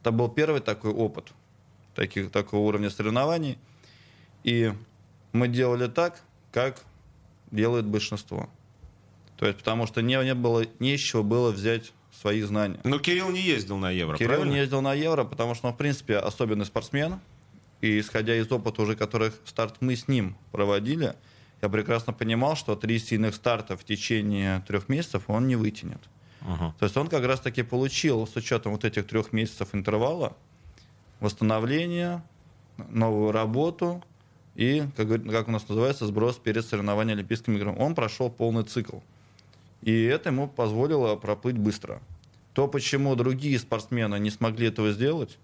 это 0.00 0.10
был 0.10 0.28
первый 0.28 0.60
такой 0.60 0.92
опыт 0.92 1.32
таких, 1.94 2.30
такого 2.30 2.60
уровня 2.60 2.90
соревнований. 2.90 3.58
И 4.42 4.72
мы 5.32 5.48
делали 5.48 5.86
так, 5.86 6.20
как 6.52 6.82
делает 7.50 7.86
большинство. 7.86 8.50
То 9.36 9.46
есть, 9.46 9.58
потому 9.58 9.86
что 9.86 10.00
не, 10.02 10.14
не 10.24 10.34
было, 10.34 10.64
не 10.78 10.94
из 10.94 11.00
чего 11.00 11.22
было 11.22 11.50
взять 11.50 11.92
свои 12.20 12.42
знания. 12.42 12.78
Но 12.84 12.98
Кирилл 12.98 13.30
не 13.30 13.40
ездил 13.40 13.76
на 13.76 13.90
Евро, 13.90 14.16
Кирилл 14.16 14.30
правильно? 14.30 14.52
не 14.52 14.58
ездил 14.58 14.80
на 14.80 14.94
Евро, 14.94 15.24
потому 15.24 15.54
что 15.54 15.68
он, 15.68 15.74
в 15.74 15.76
принципе, 15.76 16.16
особенный 16.16 16.66
спортсмен. 16.66 17.20
И 17.80 18.00
исходя 18.00 18.34
из 18.36 18.50
опыта 18.50 18.82
уже, 18.82 18.96
которых 18.96 19.34
старт 19.44 19.76
мы 19.80 19.94
с 19.96 20.08
ним 20.08 20.36
проводили, 20.52 21.16
я 21.60 21.68
прекрасно 21.68 22.12
понимал, 22.12 22.56
что 22.56 22.76
три 22.76 22.98
сильных 22.98 23.34
старта 23.34 23.76
в 23.76 23.84
течение 23.84 24.64
трех 24.66 24.88
месяцев 24.88 25.24
он 25.26 25.46
не 25.48 25.56
вытянет. 25.56 26.00
Uh-huh. 26.42 26.72
То 26.78 26.84
есть 26.84 26.96
он 26.96 27.08
как 27.08 27.24
раз-таки 27.24 27.62
получил, 27.62 28.26
с 28.26 28.36
учетом 28.36 28.72
вот 28.72 28.84
этих 28.84 29.06
трех 29.06 29.32
месяцев 29.32 29.68
интервала, 29.72 30.36
восстановление, 31.20 32.22
новую 32.90 33.32
работу 33.32 34.02
и, 34.54 34.84
как, 34.96 35.08
как 35.24 35.48
у 35.48 35.50
нас 35.50 35.68
называется, 35.68 36.06
сброс 36.06 36.36
перед 36.36 36.64
соревнованием 36.64 37.18
Олимпийским 37.18 37.56
играм. 37.56 37.78
Он 37.78 37.94
прошел 37.94 38.30
полный 38.30 38.64
цикл. 38.64 38.98
И 39.84 40.04
это 40.04 40.30
ему 40.30 40.48
позволило 40.48 41.14
проплыть 41.16 41.58
быстро. 41.58 42.00
То, 42.54 42.68
почему 42.68 43.14
другие 43.16 43.58
спортсмены 43.58 44.18
не 44.18 44.30
смогли 44.30 44.68
этого 44.68 44.92
сделать, 44.92 45.38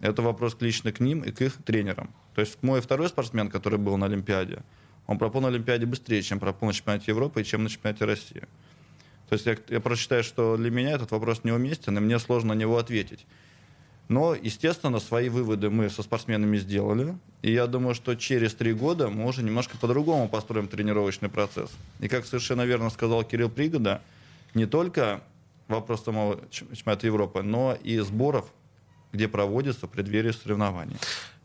это 0.00 0.20
вопрос 0.20 0.56
лично 0.60 0.92
к 0.92 1.00
ним 1.00 1.20
и 1.20 1.32
к 1.32 1.40
их 1.40 1.56
тренерам. 1.64 2.14
То 2.34 2.42
есть 2.42 2.62
мой 2.62 2.82
второй 2.82 3.08
спортсмен, 3.08 3.48
который 3.48 3.78
был 3.78 3.96
на 3.96 4.06
Олимпиаде, 4.06 4.62
он 5.06 5.18
проплыл 5.18 5.42
на 5.42 5.48
Олимпиаде 5.48 5.86
быстрее, 5.86 6.20
чем 6.22 6.38
проплыл 6.40 6.68
на 6.68 6.74
чемпионате 6.74 7.06
Европы 7.08 7.40
и 7.40 7.44
чем 7.44 7.64
на 7.64 7.70
чемпионате 7.70 8.04
России. 8.04 8.42
То 9.30 9.34
есть 9.34 9.46
я, 9.46 9.56
я 9.68 9.80
просто 9.80 10.02
считаю, 10.02 10.24
что 10.24 10.58
для 10.58 10.70
меня 10.70 10.90
этот 10.90 11.10
вопрос 11.10 11.44
неуместен, 11.44 11.96
и 11.96 12.00
мне 12.00 12.18
сложно 12.18 12.52
на 12.54 12.58
него 12.58 12.76
ответить. 12.76 13.26
Но, 14.10 14.34
естественно, 14.34 14.98
свои 14.98 15.28
выводы 15.28 15.70
мы 15.70 15.88
со 15.88 16.02
спортсменами 16.02 16.56
сделали. 16.58 17.16
И 17.42 17.52
я 17.52 17.68
думаю, 17.68 17.94
что 17.94 18.16
через 18.16 18.52
три 18.56 18.72
года 18.72 19.08
мы 19.08 19.24
уже 19.24 19.44
немножко 19.44 19.78
по-другому 19.78 20.28
построим 20.28 20.66
тренировочный 20.66 21.28
процесс. 21.28 21.70
И 22.00 22.08
как 22.08 22.26
совершенно 22.26 22.62
верно 22.66 22.90
сказал 22.90 23.22
Кирилл 23.22 23.48
Пригода, 23.48 24.02
не 24.52 24.66
только 24.66 25.22
вопрос 25.68 26.02
самого 26.02 26.40
чемпионата 26.50 27.06
Европы, 27.06 27.42
но 27.42 27.78
и 27.84 28.00
сборов, 28.00 28.46
где 29.12 29.28
проводятся 29.28 29.86
преддверие 29.86 30.32
соревнований. 30.32 30.96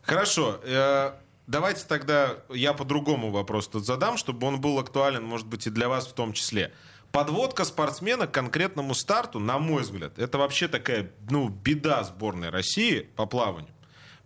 Хорошо. 0.02 0.58
Э, 0.64 1.12
давайте 1.46 1.84
тогда 1.86 2.34
я 2.52 2.72
по-другому 2.72 3.30
вопрос 3.30 3.68
тут 3.68 3.86
задам, 3.86 4.16
чтобы 4.16 4.44
он 4.44 4.60
был 4.60 4.80
актуален, 4.80 5.22
может 5.22 5.46
быть, 5.46 5.68
и 5.68 5.70
для 5.70 5.88
вас 5.88 6.08
в 6.08 6.14
том 6.14 6.32
числе. 6.32 6.72
Подводка 7.16 7.64
спортсмена 7.64 8.26
к 8.26 8.32
конкретному 8.32 8.94
старту, 8.94 9.38
на 9.38 9.58
мой 9.58 9.84
взгляд, 9.84 10.18
это 10.18 10.36
вообще 10.36 10.68
такая, 10.68 11.12
ну, 11.30 11.48
беда 11.48 12.04
сборной 12.04 12.50
России 12.50 13.08
по 13.16 13.24
плаванию. 13.24 13.72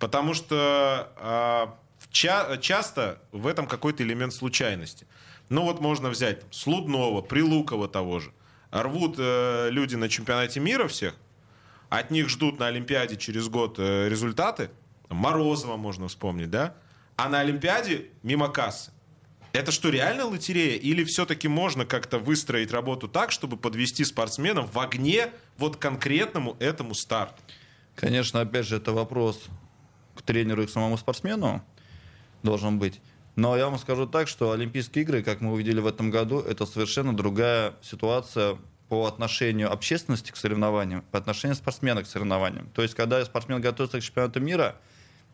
Потому 0.01 0.35
что 0.35 1.13
э, 1.17 2.07
ча- 2.11 2.57
часто 2.57 3.23
в 3.31 3.47
этом 3.47 3.69
какой-то 3.69 4.03
элемент 4.03 4.35
случайности. 4.35 5.07
Ну 5.51 5.63
вот 5.63 5.81
можно 5.81 6.09
взять 6.09 6.43
Слудного, 6.51 7.23
Прилукова 7.23 7.87
того 7.87 8.19
же. 8.19 8.33
Рвут 8.73 9.15
э, 9.19 9.69
люди 9.71 9.95
на 9.95 10.09
чемпионате 10.09 10.59
мира 10.59 10.89
всех, 10.89 11.15
от 11.91 12.11
них 12.11 12.29
ждут 12.29 12.59
на 12.59 12.67
Олимпиаде 12.67 13.17
через 13.17 13.49
год 13.49 13.77
э, 13.79 14.09
результаты. 14.09 14.69
Морозова 15.09 15.77
можно 15.77 16.09
вспомнить, 16.09 16.51
да? 16.51 16.75
А 17.15 17.29
на 17.29 17.39
Олимпиаде 17.39 18.07
мимо 18.25 18.49
кассы. 18.49 18.91
Это 19.53 19.73
что, 19.73 19.91
реально 19.91 20.27
лотерея? 20.27 20.77
Или 20.77 21.03
все-таки 21.05 21.49
можно 21.49 21.85
как-то 21.85 22.19
выстроить 22.19 22.71
работу 22.71 23.09
так, 23.09 23.33
чтобы 23.33 23.57
подвести 23.57 24.05
спортсменов 24.05 24.73
в 24.73 24.79
огне 24.79 25.31
вот 25.59 25.77
конкретному 25.77 26.57
этому 26.61 26.95
старту? 26.95 27.43
Конечно, 27.97 28.41
опять 28.41 28.67
же, 28.67 28.77
это 28.77 28.93
вопрос 28.93 29.43
к 30.15 30.23
тренеру 30.23 30.63
и 30.63 30.67
к 30.67 30.71
самому 30.71 30.97
спортсмену 30.97 31.65
должен 32.43 32.79
быть. 32.79 33.01
Но 33.35 33.57
я 33.57 33.69
вам 33.69 33.79
скажу 33.79 34.07
так, 34.07 34.29
что 34.29 34.53
Олимпийские 34.53 35.03
игры, 35.03 35.23
как 35.23 35.41
мы 35.41 35.53
увидели 35.53 35.81
в 35.81 35.87
этом 35.87 36.11
году, 36.11 36.41
это 36.41 36.65
совершенно 36.65 37.17
другая 37.17 37.75
ситуация 37.83 38.57
по 38.89 39.07
отношению 39.07 39.73
общественности 39.73 40.31
к 40.31 40.37
соревнованиям, 40.37 41.03
по 41.11 41.19
отношению 41.19 41.57
спортсмена 41.57 42.03
к 42.03 42.07
соревнованиям. 42.07 42.69
То 42.75 42.83
есть, 42.83 42.95
когда 42.95 43.25
спортсмен 43.25 43.61
готовится 43.61 44.01
к 44.01 44.03
чемпионату 44.03 44.41
мира, 44.41 44.77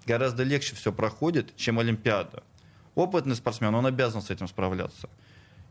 гораздо 0.07 0.43
легче 0.43 0.75
все 0.77 0.93
проходит, 0.93 1.57
чем 1.57 1.79
Олимпиада 1.79 2.43
опытный 2.97 3.37
спортсмен, 3.37 3.73
он 3.75 3.87
обязан 3.87 4.23
с 4.23 4.31
этим 4.31 4.49
справляться. 4.49 5.09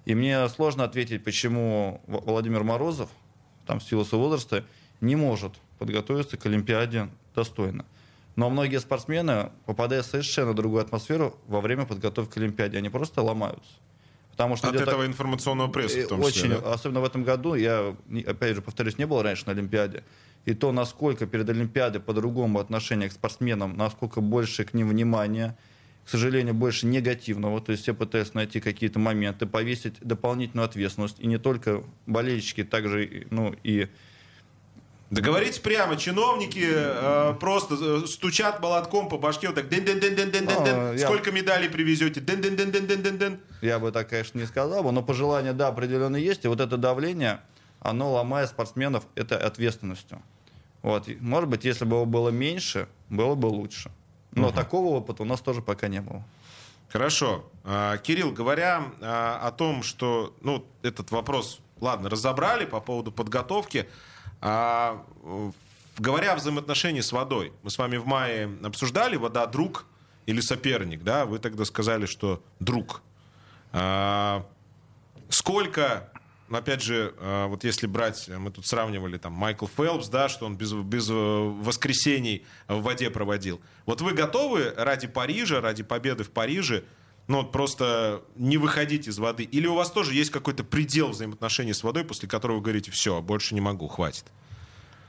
И 0.05 0.15
мне 0.15 0.47
сложно 0.49 0.83
ответить, 0.85 1.23
почему 1.23 2.01
Владимир 2.07 2.63
Морозов, 2.63 3.09
там, 3.65 3.79
в 3.79 3.83
силу 3.83 4.05
своего 4.05 4.29
возраста, 4.29 4.63
не 5.01 5.15
может 5.15 5.53
подготовиться 5.79 6.37
к 6.37 6.45
Олимпиаде 6.45 7.09
достойно. 7.35 7.85
Но 8.35 8.49
многие 8.49 8.79
спортсмены, 8.79 9.51
попадая 9.65 10.03
в 10.03 10.05
совершенно 10.05 10.53
другую 10.53 10.81
атмосферу 10.81 11.35
во 11.47 11.61
время 11.61 11.85
подготовки 11.85 12.33
к 12.33 12.37
Олимпиаде, 12.37 12.77
они 12.77 12.89
просто 12.89 13.21
ломаются. 13.21 13.71
Потому 14.31 14.57
что 14.57 14.67
От 14.67 14.75
этого 14.75 15.03
так... 15.03 15.07
информационного 15.07 15.69
пресса 15.69 16.01
в 16.01 16.07
том 16.09 16.21
числе, 16.23 16.49
Очень, 16.49 16.61
да? 16.61 16.73
особенно 16.73 16.99
в 16.99 17.05
этом 17.05 17.23
году, 17.23 17.55
я, 17.55 17.95
опять 18.27 18.55
же, 18.55 18.61
повторюсь, 18.61 18.97
не 18.97 19.05
был 19.05 19.21
раньше 19.21 19.45
на 19.45 19.53
Олимпиаде, 19.53 20.03
и 20.43 20.53
то, 20.53 20.73
насколько 20.73 21.25
перед 21.25 21.49
Олимпиадой 21.49 22.01
по-другому 22.01 22.59
отношение 22.59 23.07
к 23.07 23.13
спортсменам, 23.13 23.77
насколько 23.77 24.19
больше 24.19 24.65
к 24.65 24.73
ним 24.73 24.89
внимания, 24.89 25.57
к 26.05 26.09
сожалению, 26.09 26.53
больше 26.53 26.85
негативного. 26.85 27.59
То 27.61 27.71
есть 27.71 27.83
все 27.83 27.95
пытаются 27.95 28.35
найти 28.35 28.59
какие-то 28.59 28.99
моменты, 28.99 29.47
повесить 29.47 29.95
дополнительную 30.01 30.65
ответственность. 30.65 31.19
И 31.19 31.25
не 31.25 31.39
только 31.39 31.83
болельщики, 32.05 32.63
также 32.63 33.27
ну, 33.31 33.55
и 33.63 33.87
да 35.11 35.21
говорите 35.21 35.61
прямо, 35.61 35.97
чиновники 35.97 36.65
э, 36.67 37.35
просто 37.39 37.75
э, 37.79 38.07
стучат 38.07 38.59
молотком 38.59 39.07
по 39.07 39.19
башке, 39.19 39.47
вот 39.47 39.55
так 39.55 39.69
ден 39.69 39.85
ден 39.85 39.99
ден 39.99 40.15
ден 40.15 40.31
ден 40.31 40.47
ден 40.47 40.63
ден 40.63 40.99
Сколько 40.99 41.31
медалей 41.31 41.69
привезете? 41.69 42.21
Ден 42.21 42.41
ден 42.41 42.55
ден 42.55 42.71
ден 42.71 42.87
ден 42.87 43.03
ден 43.03 43.17
ден 43.17 43.39
Я 43.61 43.77
бы 43.77 43.91
так, 43.91 44.09
конечно, 44.09 44.39
не 44.39 44.45
сказал 44.45 44.83
бы, 44.83 44.91
но 44.91 45.03
пожелания, 45.03 45.53
да, 45.53 45.67
определенно 45.67 46.15
есть. 46.15 46.43
И 46.43 46.47
вот 46.47 46.59
это 46.59 46.77
давление, 46.77 47.39
оно 47.81 48.11
ломает 48.11 48.49
спортсменов 48.49 49.05
этой 49.13 49.37
ответственностью. 49.37 50.21
Вот. 50.81 51.07
Может 51.19 51.49
быть, 51.49 51.65
если 51.65 51.85
бы 51.85 51.97
его 51.97 52.05
было 52.05 52.29
меньше, 52.29 52.87
было 53.09 53.35
бы 53.35 53.45
лучше. 53.45 53.91
Но 54.35 54.47
угу. 54.47 54.55
такого 54.55 54.95
опыта 54.95 55.23
у 55.23 55.25
нас 55.25 55.41
тоже 55.41 55.61
пока 55.61 55.87
не 55.87 56.01
было. 56.01 56.23
Хорошо. 56.89 57.45
А, 57.63 57.97
Кирилл, 57.97 58.31
говоря 58.31 58.85
а, 59.01 59.39
о 59.41 59.51
том, 59.51 59.83
что 59.83 60.33
ну, 60.41 60.65
этот 60.83 61.11
вопрос, 61.11 61.59
ладно, 61.81 62.09
разобрали 62.09 62.65
по 62.65 62.79
поводу 62.79 63.11
подготовки, 63.11 63.89
а, 64.41 65.03
говоря 65.97 66.33
о 66.33 66.35
взаимоотношении 66.35 67.01
с 67.01 67.11
водой, 67.11 67.53
мы 67.63 67.69
с 67.69 67.77
вами 67.77 67.97
в 67.97 68.05
мае 68.05 68.49
обсуждали, 68.63 69.15
вода 69.15 69.45
друг 69.47 69.85
или 70.25 70.41
соперник, 70.41 71.03
да, 71.03 71.25
вы 71.25 71.39
тогда 71.39 71.65
сказали, 71.65 72.05
что 72.05 72.41
друг. 72.59 73.01
Сколько 75.29 76.09
но 76.47 76.59
опять 76.59 76.81
же, 76.81 77.13
э, 77.17 77.45
вот 77.47 77.63
если 77.63 77.87
брать, 77.87 78.27
мы 78.27 78.51
тут 78.51 78.67
сравнивали 78.67 79.17
там 79.17 79.33
Майкл 79.33 79.65
Фелпс, 79.65 80.09
да, 80.09 80.29
что 80.29 80.45
он 80.45 80.55
без, 80.55 80.73
без 80.73 81.09
э, 81.09 81.13
воскресений 81.13 82.45
в 82.67 82.81
воде 82.81 83.09
проводил. 83.09 83.61
Вот 83.85 84.01
вы 84.01 84.13
готовы 84.13 84.73
ради 84.77 85.07
Парижа, 85.07 85.59
ради 85.59 85.81
победы 85.81 86.23
в 86.23 86.29
Париже, 86.29 86.83
ну 87.27 87.37
вот 87.37 87.51
просто 87.51 88.21
не 88.35 88.57
выходить 88.57 89.07
из 89.07 89.17
воды? 89.17 89.43
Или 89.43 89.65
у 89.65 89.73
вас 89.73 89.89
тоже 89.89 90.13
есть 90.13 90.29
какой-то 90.29 90.63
предел 90.63 91.09
взаимоотношений 91.09 91.73
с 91.73 91.83
водой, 91.83 92.03
после 92.03 92.29
которого 92.29 92.57
вы 92.57 92.61
говорите, 92.61 92.91
все, 92.91 93.21
больше 93.21 93.55
не 93.55 93.61
могу, 93.61 93.87
хватит? 93.87 94.25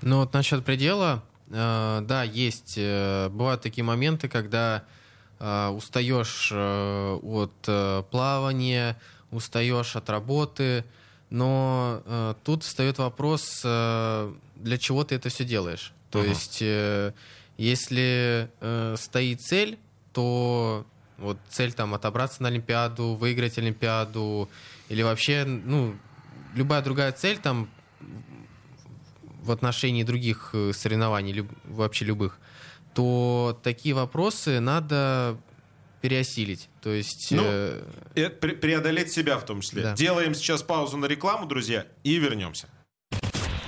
Ну 0.01 0.21
вот 0.21 0.33
насчет 0.33 0.65
предела, 0.65 1.23
э, 1.49 2.01
да, 2.03 2.23
есть. 2.23 2.75
Э, 2.79 3.29
бывают 3.29 3.61
такие 3.61 3.85
моменты, 3.85 4.29
когда 4.29 4.85
э, 5.39 5.69
устаешь 5.69 6.51
э, 6.51 7.19
от 7.23 7.53
э, 7.67 8.03
плавания, 8.11 8.99
устаешь 9.31 9.97
от 9.97 10.09
работы, 10.09 10.85
но 11.31 12.03
э, 12.05 12.35
тут 12.45 12.63
встает 12.63 12.99
вопрос, 12.99 13.63
э, 13.65 14.35
для 14.57 14.79
чего 14.79 15.05
ты 15.05 15.17
это 15.17 15.29
все 15.29 15.45
делаешь. 15.45 15.93
То 16.11 16.23
uh-huh. 16.23 16.29
есть, 16.29 16.59
э, 16.61 17.13
если 17.59 18.51
э, 18.61 18.95
стоит 18.99 19.43
цель, 19.43 19.79
то 20.13 20.87
вот 21.19 21.39
цель 21.49 21.73
там 21.73 21.95
отобраться 21.95 22.43
на 22.43 22.49
Олимпиаду, 22.49 23.15
выиграть 23.15 23.59
Олимпиаду, 23.59 24.49
или 24.89 25.03
вообще, 25.03 25.45
ну, 25.45 25.97
любая 26.55 26.83
другая 26.83 27.13
цель 27.13 27.39
там 27.39 27.69
в 29.43 29.51
отношении 29.51 30.03
других 30.03 30.51
э, 30.53 30.73
соревнований, 30.73 31.33
люб, 31.33 31.51
вообще 31.65 32.05
любых, 32.05 32.39
то 32.95 33.59
такие 33.63 33.95
вопросы 33.95 34.61
надо 34.61 35.39
переосилить. 36.07 36.69
То 36.83 36.91
есть... 36.91 37.33
Ну, 37.33 37.43
э... 37.45 38.31
преодолеть 38.31 39.13
себя 39.13 39.39
в 39.39 39.45
том 39.45 39.61
числе. 39.61 39.83
Да. 39.83 39.95
Делаем 39.95 40.37
сейчас 40.37 40.63
паузу 40.63 40.97
на 40.97 41.07
рекламу, 41.07 41.47
друзья, 41.47 41.85
и 42.05 42.17
вернемся. 42.17 42.69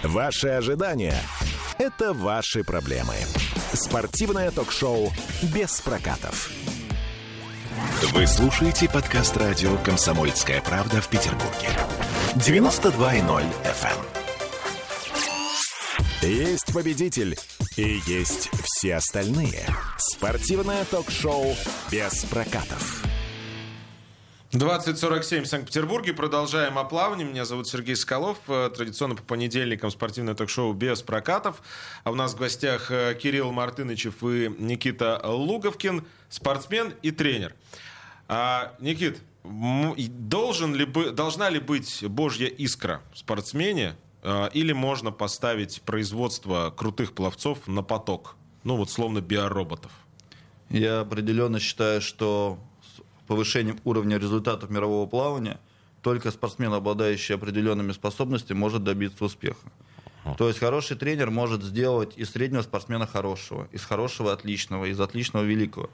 Ваши 0.04 0.46
ожидания– 0.46 1.20
это 1.78 2.12
ваши 2.12 2.62
проблемы. 2.62 3.14
Спортивное 3.72 4.52
ток-шоу 4.52 5.12
«Без 5.52 5.80
прокатов». 5.80 6.52
Вы 8.12 8.28
слушаете 8.28 8.88
подкаст 8.88 9.36
радио 9.36 9.76
«Комсомольская 9.78 10.60
правда» 10.60 11.00
в 11.00 11.08
Петербурге. 11.08 11.68
92.0 12.36 13.44
FM. 13.64 13.98
Эм. 16.22 16.28
Есть 16.30 16.72
победитель 16.72 17.36
и 17.78 18.00
есть 18.06 18.50
все 18.64 18.96
остальные. 18.96 19.64
Спортивное 19.98 20.84
ток-шоу 20.84 21.54
«Без 21.92 22.24
прокатов». 22.24 23.04
2047 24.50 25.44
в 25.44 25.46
Санкт-Петербурге. 25.46 26.12
Продолжаем 26.12 26.78
о 26.78 26.84
плавании. 26.84 27.24
Меня 27.24 27.44
зовут 27.44 27.68
Сергей 27.68 27.94
Скалов. 27.94 28.38
Э, 28.48 28.70
традиционно 28.74 29.14
по 29.14 29.22
понедельникам 29.22 29.90
спортивное 29.90 30.34
ток-шоу 30.34 30.72
без 30.72 31.02
прокатов. 31.02 31.62
А 32.02 32.10
у 32.10 32.14
нас 32.14 32.34
в 32.34 32.38
гостях 32.38 32.90
э, 32.90 33.14
Кирилл 33.14 33.52
Мартынычев 33.52 34.24
и 34.24 34.52
Никита 34.58 35.20
Луговкин, 35.22 36.04
спортсмен 36.30 36.94
и 37.02 37.12
тренер. 37.12 37.54
А, 38.26 38.74
Никит, 38.80 39.20
должен 39.44 40.74
ли, 40.74 40.84
должна 40.84 41.48
ли 41.50 41.60
быть 41.60 42.04
божья 42.08 42.46
искра 42.46 43.02
в 43.12 43.18
спортсмене, 43.18 43.96
или 44.52 44.72
можно 44.72 45.10
поставить 45.10 45.82
производство 45.82 46.70
крутых 46.76 47.12
пловцов 47.14 47.66
на 47.66 47.82
поток? 47.82 48.36
Ну 48.64 48.76
вот 48.76 48.90
словно 48.90 49.20
биороботов. 49.20 49.92
Я 50.70 51.00
определенно 51.00 51.60
считаю, 51.60 52.00
что 52.00 52.58
повышением 53.26 53.78
уровня 53.84 54.18
результатов 54.18 54.70
мирового 54.70 55.06
плавания 55.06 55.58
только 56.02 56.30
спортсмен, 56.30 56.72
обладающий 56.72 57.34
определенными 57.34 57.92
способностями, 57.92 58.58
может 58.58 58.84
добиться 58.84 59.24
успеха. 59.24 59.70
То 60.36 60.48
есть 60.48 60.60
хороший 60.60 60.96
тренер 60.96 61.30
может 61.30 61.62
сделать 61.62 62.12
из 62.16 62.30
среднего 62.30 62.62
спортсмена 62.62 63.06
хорошего, 63.06 63.68
из 63.72 63.84
хорошего 63.84 64.32
отличного, 64.32 64.84
из 64.84 65.00
отличного 65.00 65.44
великого. 65.44 65.90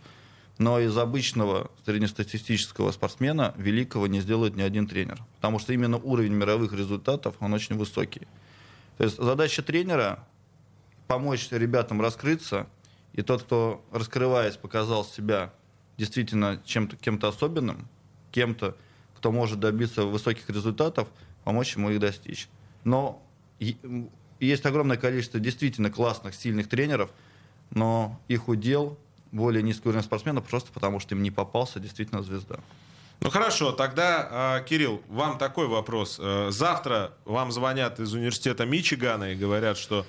Но 0.58 0.78
из 0.78 0.96
обычного 0.96 1.70
среднестатистического 1.84 2.92
спортсмена 2.92 3.54
великого 3.56 4.06
не 4.06 4.20
сделает 4.20 4.54
ни 4.54 4.62
один 4.62 4.86
тренер. 4.86 5.20
Потому 5.36 5.58
что 5.58 5.72
именно 5.72 5.98
уровень 5.98 6.32
мировых 6.32 6.72
результатов, 6.72 7.34
он 7.40 7.52
очень 7.52 7.76
высокий. 7.76 8.28
То 8.96 9.04
есть 9.04 9.16
задача 9.16 9.62
тренера 9.62 10.24
помочь 11.08 11.48
ребятам 11.50 12.00
раскрыться, 12.00 12.68
и 13.12 13.22
тот, 13.22 13.42
кто, 13.42 13.84
раскрываясь, 13.90 14.56
показал 14.56 15.04
себя 15.04 15.52
действительно 15.96 16.60
чем-то, 16.64 16.96
кем-то 16.96 17.28
особенным, 17.28 17.88
кем-то, 18.30 18.76
кто 19.16 19.32
может 19.32 19.60
добиться 19.60 20.04
высоких 20.04 20.48
результатов, 20.50 21.08
помочь 21.44 21.76
ему 21.76 21.90
их 21.90 22.00
достичь. 22.00 22.48
Но 22.84 23.22
есть 24.40 24.66
огромное 24.66 24.96
количество 24.96 25.40
действительно 25.40 25.90
классных, 25.90 26.34
сильных 26.34 26.68
тренеров, 26.68 27.10
но 27.70 28.20
их 28.28 28.48
удел 28.48 28.98
более 29.34 29.62
низкий 29.62 29.88
уровень 29.88 30.04
спортсменов 30.04 30.44
просто 30.44 30.72
потому, 30.72 31.00
что 31.00 31.14
им 31.14 31.22
не 31.22 31.30
попался 31.30 31.80
действительно 31.80 32.22
звезда. 32.22 32.56
Ну 33.20 33.30
хорошо, 33.30 33.72
тогда, 33.72 34.28
а, 34.30 34.60
Кирилл, 34.60 35.02
вам 35.08 35.38
такой 35.38 35.66
вопрос. 35.66 36.18
Э, 36.20 36.48
завтра 36.50 37.14
вам 37.24 37.52
звонят 37.52 37.98
из 37.98 38.12
университета 38.12 38.66
Мичигана 38.66 39.32
и 39.32 39.34
говорят, 39.34 39.78
что 39.78 40.06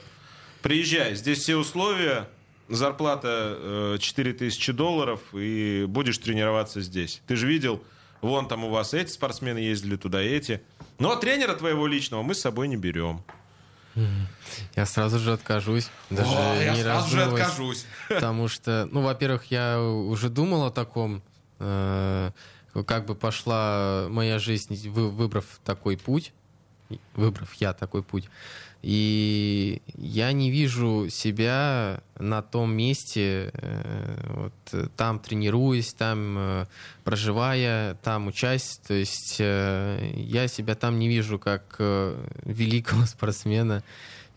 приезжай, 0.61 1.15
здесь 1.15 1.39
все 1.39 1.55
условия, 1.55 2.27
зарплата 2.67 3.97
4000 3.99 4.69
э, 4.69 4.73
долларов, 4.73 5.21
и 5.33 5.85
будешь 5.87 6.17
тренироваться 6.17 6.81
здесь. 6.81 7.21
Ты 7.27 7.35
же 7.35 7.47
видел, 7.47 7.83
вон 8.21 8.47
там 8.47 8.65
у 8.65 8.69
вас 8.69 8.93
эти 8.93 9.11
спортсмены 9.11 9.59
ездили 9.59 9.95
туда, 9.95 10.21
эти. 10.21 10.61
Но 10.99 11.15
тренера 11.15 11.55
твоего 11.55 11.87
личного 11.87 12.21
мы 12.21 12.35
с 12.35 12.41
собой 12.41 12.67
не 12.67 12.75
берем. 12.75 13.23
Я 14.75 14.85
сразу 14.85 15.19
же 15.19 15.33
откажусь. 15.33 15.89
Даже 16.09 16.31
О, 16.31 16.61
я 16.61 16.75
сразу 16.75 17.09
же 17.09 17.23
откажусь. 17.23 17.85
Потому 18.09 18.47
что, 18.47 18.87
ну, 18.91 19.01
во-первых, 19.01 19.45
я 19.51 19.81
уже 19.81 20.29
думал 20.29 20.65
о 20.65 20.71
таком, 20.71 21.21
э, 21.59 22.31
как 22.85 23.05
бы 23.05 23.15
пошла 23.15 24.07
моя 24.09 24.37
жизнь, 24.39 24.89
выбрав 24.89 25.45
такой 25.63 25.97
путь, 25.97 26.33
выбрав 27.15 27.53
я 27.55 27.73
такой 27.73 28.03
путь. 28.03 28.29
И 28.85 29.81
я 29.95 30.31
не 30.31 30.51
вижу 30.51 31.07
себя 31.09 32.03
на 32.19 32.43
том 32.43 32.71
месте, 32.71 33.49
э, 33.51 34.27
вот, 34.29 34.93
там 34.95 35.17
тренируясь, 35.17 35.91
там 35.95 36.35
э, 36.37 36.65
проживая, 37.03 37.95
там 38.03 38.27
учась. 38.27 38.79
То 38.87 38.93
есть 38.93 39.37
э, 39.39 40.11
я 40.13 40.47
себя 40.47 40.75
там 40.75 40.99
не 40.99 41.07
вижу 41.07 41.39
как 41.39 41.77
великого 41.79 43.05
спортсмена 43.07 43.83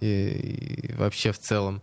и, 0.00 0.86
и 0.88 0.94
вообще 0.94 1.32
в 1.32 1.38
целом. 1.38 1.82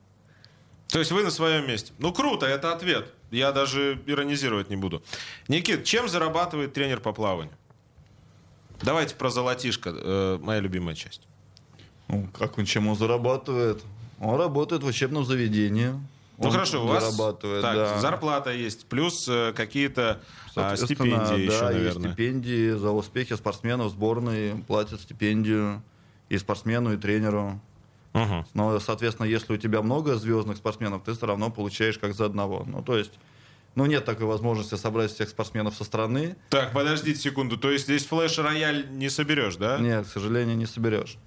То 0.88 0.98
есть 0.98 1.12
вы 1.12 1.22
на 1.22 1.30
своем 1.30 1.68
месте. 1.68 1.94
Ну 2.00 2.12
круто, 2.12 2.48
это 2.48 2.74
ответ. 2.74 3.14
Я 3.30 3.52
даже 3.52 4.02
иронизировать 4.08 4.72
не 4.72 4.76
буду. 4.76 5.04
Никит, 5.48 5.84
чем 5.84 6.10
зарабатывает 6.10 6.74
тренер 6.74 7.00
по 7.00 7.14
плаванию? 7.14 7.56
Давайте 8.82 9.14
про 9.14 9.30
золотишко, 9.30 10.40
моя 10.42 10.62
любимая 10.62 10.96
часть. 10.96 11.25
Ну, 12.08 12.28
как 12.38 12.58
он, 12.58 12.66
чем 12.66 12.88
он 12.88 12.96
зарабатывает? 12.96 13.84
Он 14.20 14.40
работает 14.40 14.84
в 14.84 14.88
учебном 14.88 15.26
заведении. 15.26 15.94
Ну 16.38 16.50
хорошо, 16.50 16.84
у 16.84 16.88
вас 16.88 17.04
зарабатывает, 17.04 17.62
так, 17.62 17.76
да. 17.76 18.00
зарплата 18.00 18.52
есть, 18.52 18.88
плюс 18.88 19.26
э, 19.30 19.54
какие-то 19.56 20.22
а, 20.56 20.76
стипендии 20.76 21.16
да, 21.16 21.36
еще, 21.36 21.64
наверное. 21.64 21.86
Есть 21.86 22.00
стипендии 22.00 22.72
за 22.72 22.92
успехи 22.92 23.36
спортсменов 23.36 23.92
сборной 23.92 24.56
платят 24.68 25.00
стипендию 25.00 25.82
и 26.28 26.38
спортсмену, 26.38 26.94
и 26.94 26.98
тренеру. 26.98 27.62
Угу. 28.14 28.46
Но, 28.54 28.80
соответственно, 28.80 29.28
если 29.28 29.54
у 29.54 29.58
тебя 29.58 29.82
много 29.82 30.16
звездных 30.16 30.58
спортсменов, 30.58 31.04
ты 31.04 31.14
все 31.14 31.26
равно 31.26 31.52
получаешь 31.52 31.98
как 31.98 32.14
за 32.14 32.26
одного. 32.26 32.66
Ну, 32.68 32.82
то 32.82 32.98
есть, 32.98 33.14
ну, 33.76 33.86
нет 33.86 34.06
такой 34.06 34.26
возможности 34.26 34.76
собрать 34.76 35.12
всех 35.12 35.30
спортсменов 35.30 35.76
со 35.76 35.84
страны. 35.84 36.36
Так, 36.50 36.74
подождите 36.74 37.20
секунду. 37.20 37.58
То 37.58 37.72
есть 37.72 37.86
здесь 37.86 38.06
флеш-рояль 38.06 38.88
не 38.92 39.10
соберешь, 39.10 39.58
да? 39.58 39.80
Нет, 39.80 40.06
к 40.06 40.10
сожалению, 40.10 40.58
не 40.58 40.66
соберешь. 40.66 41.18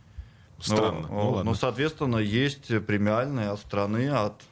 Странно. 0.59 1.07
Ну, 1.09 1.31
ну, 1.37 1.43
ну, 1.45 1.55
соответственно, 1.55 2.17
есть 2.17 2.69
премиальные 2.87 3.51
от 3.51 3.61
страны, 3.61 4.11
от 4.11 4.43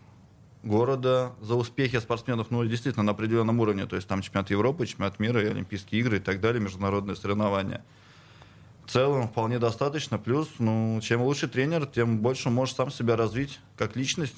города 0.63 1.33
за 1.41 1.55
успехи 1.55 1.99
спортсменов, 1.99 2.51
ну, 2.51 2.65
действительно, 2.65 3.05
на 3.05 3.13
определенном 3.13 3.61
уровне. 3.61 3.87
То 3.87 3.97
есть 3.97 4.09
там 4.09 4.23
чемпионат 4.23 4.51
Европы, 4.51 4.87
чемпионат 4.87 5.19
мира, 5.19 5.43
и 5.43 5.47
Олимпийские 5.47 6.01
игры 6.01 6.19
и 6.19 6.21
так 6.21 6.41
далее, 6.41 6.61
международные 6.63 7.17
соревнования. 7.17 7.85
В 8.85 8.91
целом 8.91 9.29
вполне 9.29 9.59
достаточно. 9.59 10.19
Плюс, 10.19 10.49
ну, 10.59 11.01
чем 11.03 11.23
лучше 11.23 11.49
тренер, 11.49 11.87
тем 11.87 12.19
больше 12.19 12.51
можешь 12.51 12.75
сам 12.75 12.91
себя 12.91 13.17
развить 13.17 13.59
как 13.77 13.97
личность. 13.97 14.37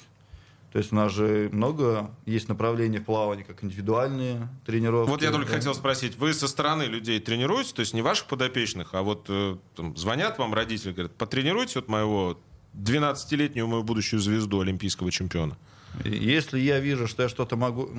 То 0.71 0.77
есть 0.77 0.91
у 0.91 0.95
нас 0.95 1.11
же 1.11 1.49
много 1.51 2.11
есть 2.25 2.47
направлений 2.47 2.99
в 2.99 3.05
плавании, 3.05 3.43
как 3.43 3.63
индивидуальные 3.63 4.47
тренировки. 4.65 5.09
Вот 5.09 5.23
я 5.23 5.31
только 5.31 5.47
да. 5.47 5.55
хотел 5.55 5.73
спросить, 5.73 6.17
вы 6.17 6.33
со 6.33 6.47
стороны 6.47 6.83
людей 6.83 7.19
тренируете, 7.19 7.73
то 7.73 7.79
есть 7.79 7.93
не 7.93 8.03
ваших 8.03 8.27
подопечных, 8.27 8.93
а 8.93 9.01
вот 9.01 9.25
э, 9.29 9.57
там, 9.75 9.97
звонят 9.97 10.37
вам 10.37 10.53
родители, 10.53 10.91
говорят, 10.91 11.13
потренируйте 11.15 11.79
вот 11.79 11.87
моего 11.87 12.39
12-летнюю 12.75 13.67
мою 13.67 13.83
будущую 13.83 14.19
звезду 14.19 14.59
олимпийского 14.59 15.11
чемпиона. 15.11 15.57
Если 16.05 16.59
я 16.59 16.79
вижу, 16.79 17.07
что 17.07 17.23
я 17.23 17.29
что-то 17.29 17.55
могу 17.57 17.89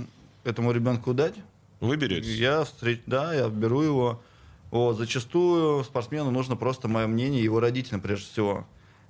этому 0.45 0.71
ребенку 0.71 1.12
дать, 1.12 1.35
вы 1.81 1.97
берете? 1.97 2.31
Я 2.31 2.64
встреч... 2.64 3.01
Да, 3.07 3.35
я 3.35 3.49
беру 3.49 3.81
его. 3.81 4.23
Вот, 4.71 4.97
зачастую 4.97 5.83
спортсмену 5.83 6.31
нужно 6.31 6.55
просто 6.55 6.87
мое 6.87 7.07
мнение, 7.07 7.43
его 7.43 7.59
родителям 7.59 8.01
прежде 8.01 8.27
всего. 8.27 8.66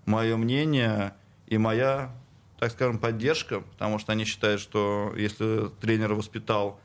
Мое 0.06 0.36
мнение 0.36 1.14
и 1.46 1.58
моя 1.58 2.14
так 2.60 2.72
скажем, 2.72 2.98
поддержка, 2.98 3.60
потому 3.60 3.98
что 3.98 4.12
они 4.12 4.26
считают, 4.26 4.60
что 4.60 5.14
если 5.16 5.70
тренер 5.80 6.12
воспитал 6.12 6.78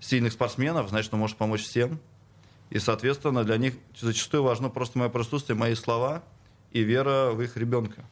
сильных 0.00 0.32
спортсменов, 0.32 0.88
значит, 0.88 1.14
он 1.14 1.20
может 1.20 1.36
помочь 1.36 1.62
всем. 1.62 2.00
И, 2.70 2.80
соответственно, 2.80 3.44
для 3.44 3.58
них 3.58 3.74
зачастую 3.96 4.42
важно 4.42 4.70
просто 4.70 4.98
мое 4.98 5.08
присутствие, 5.08 5.56
мои 5.56 5.76
слова 5.76 6.24
и 6.72 6.80
вера 6.82 7.30
в 7.30 7.40
их 7.40 7.56
ребенка. 7.56 8.04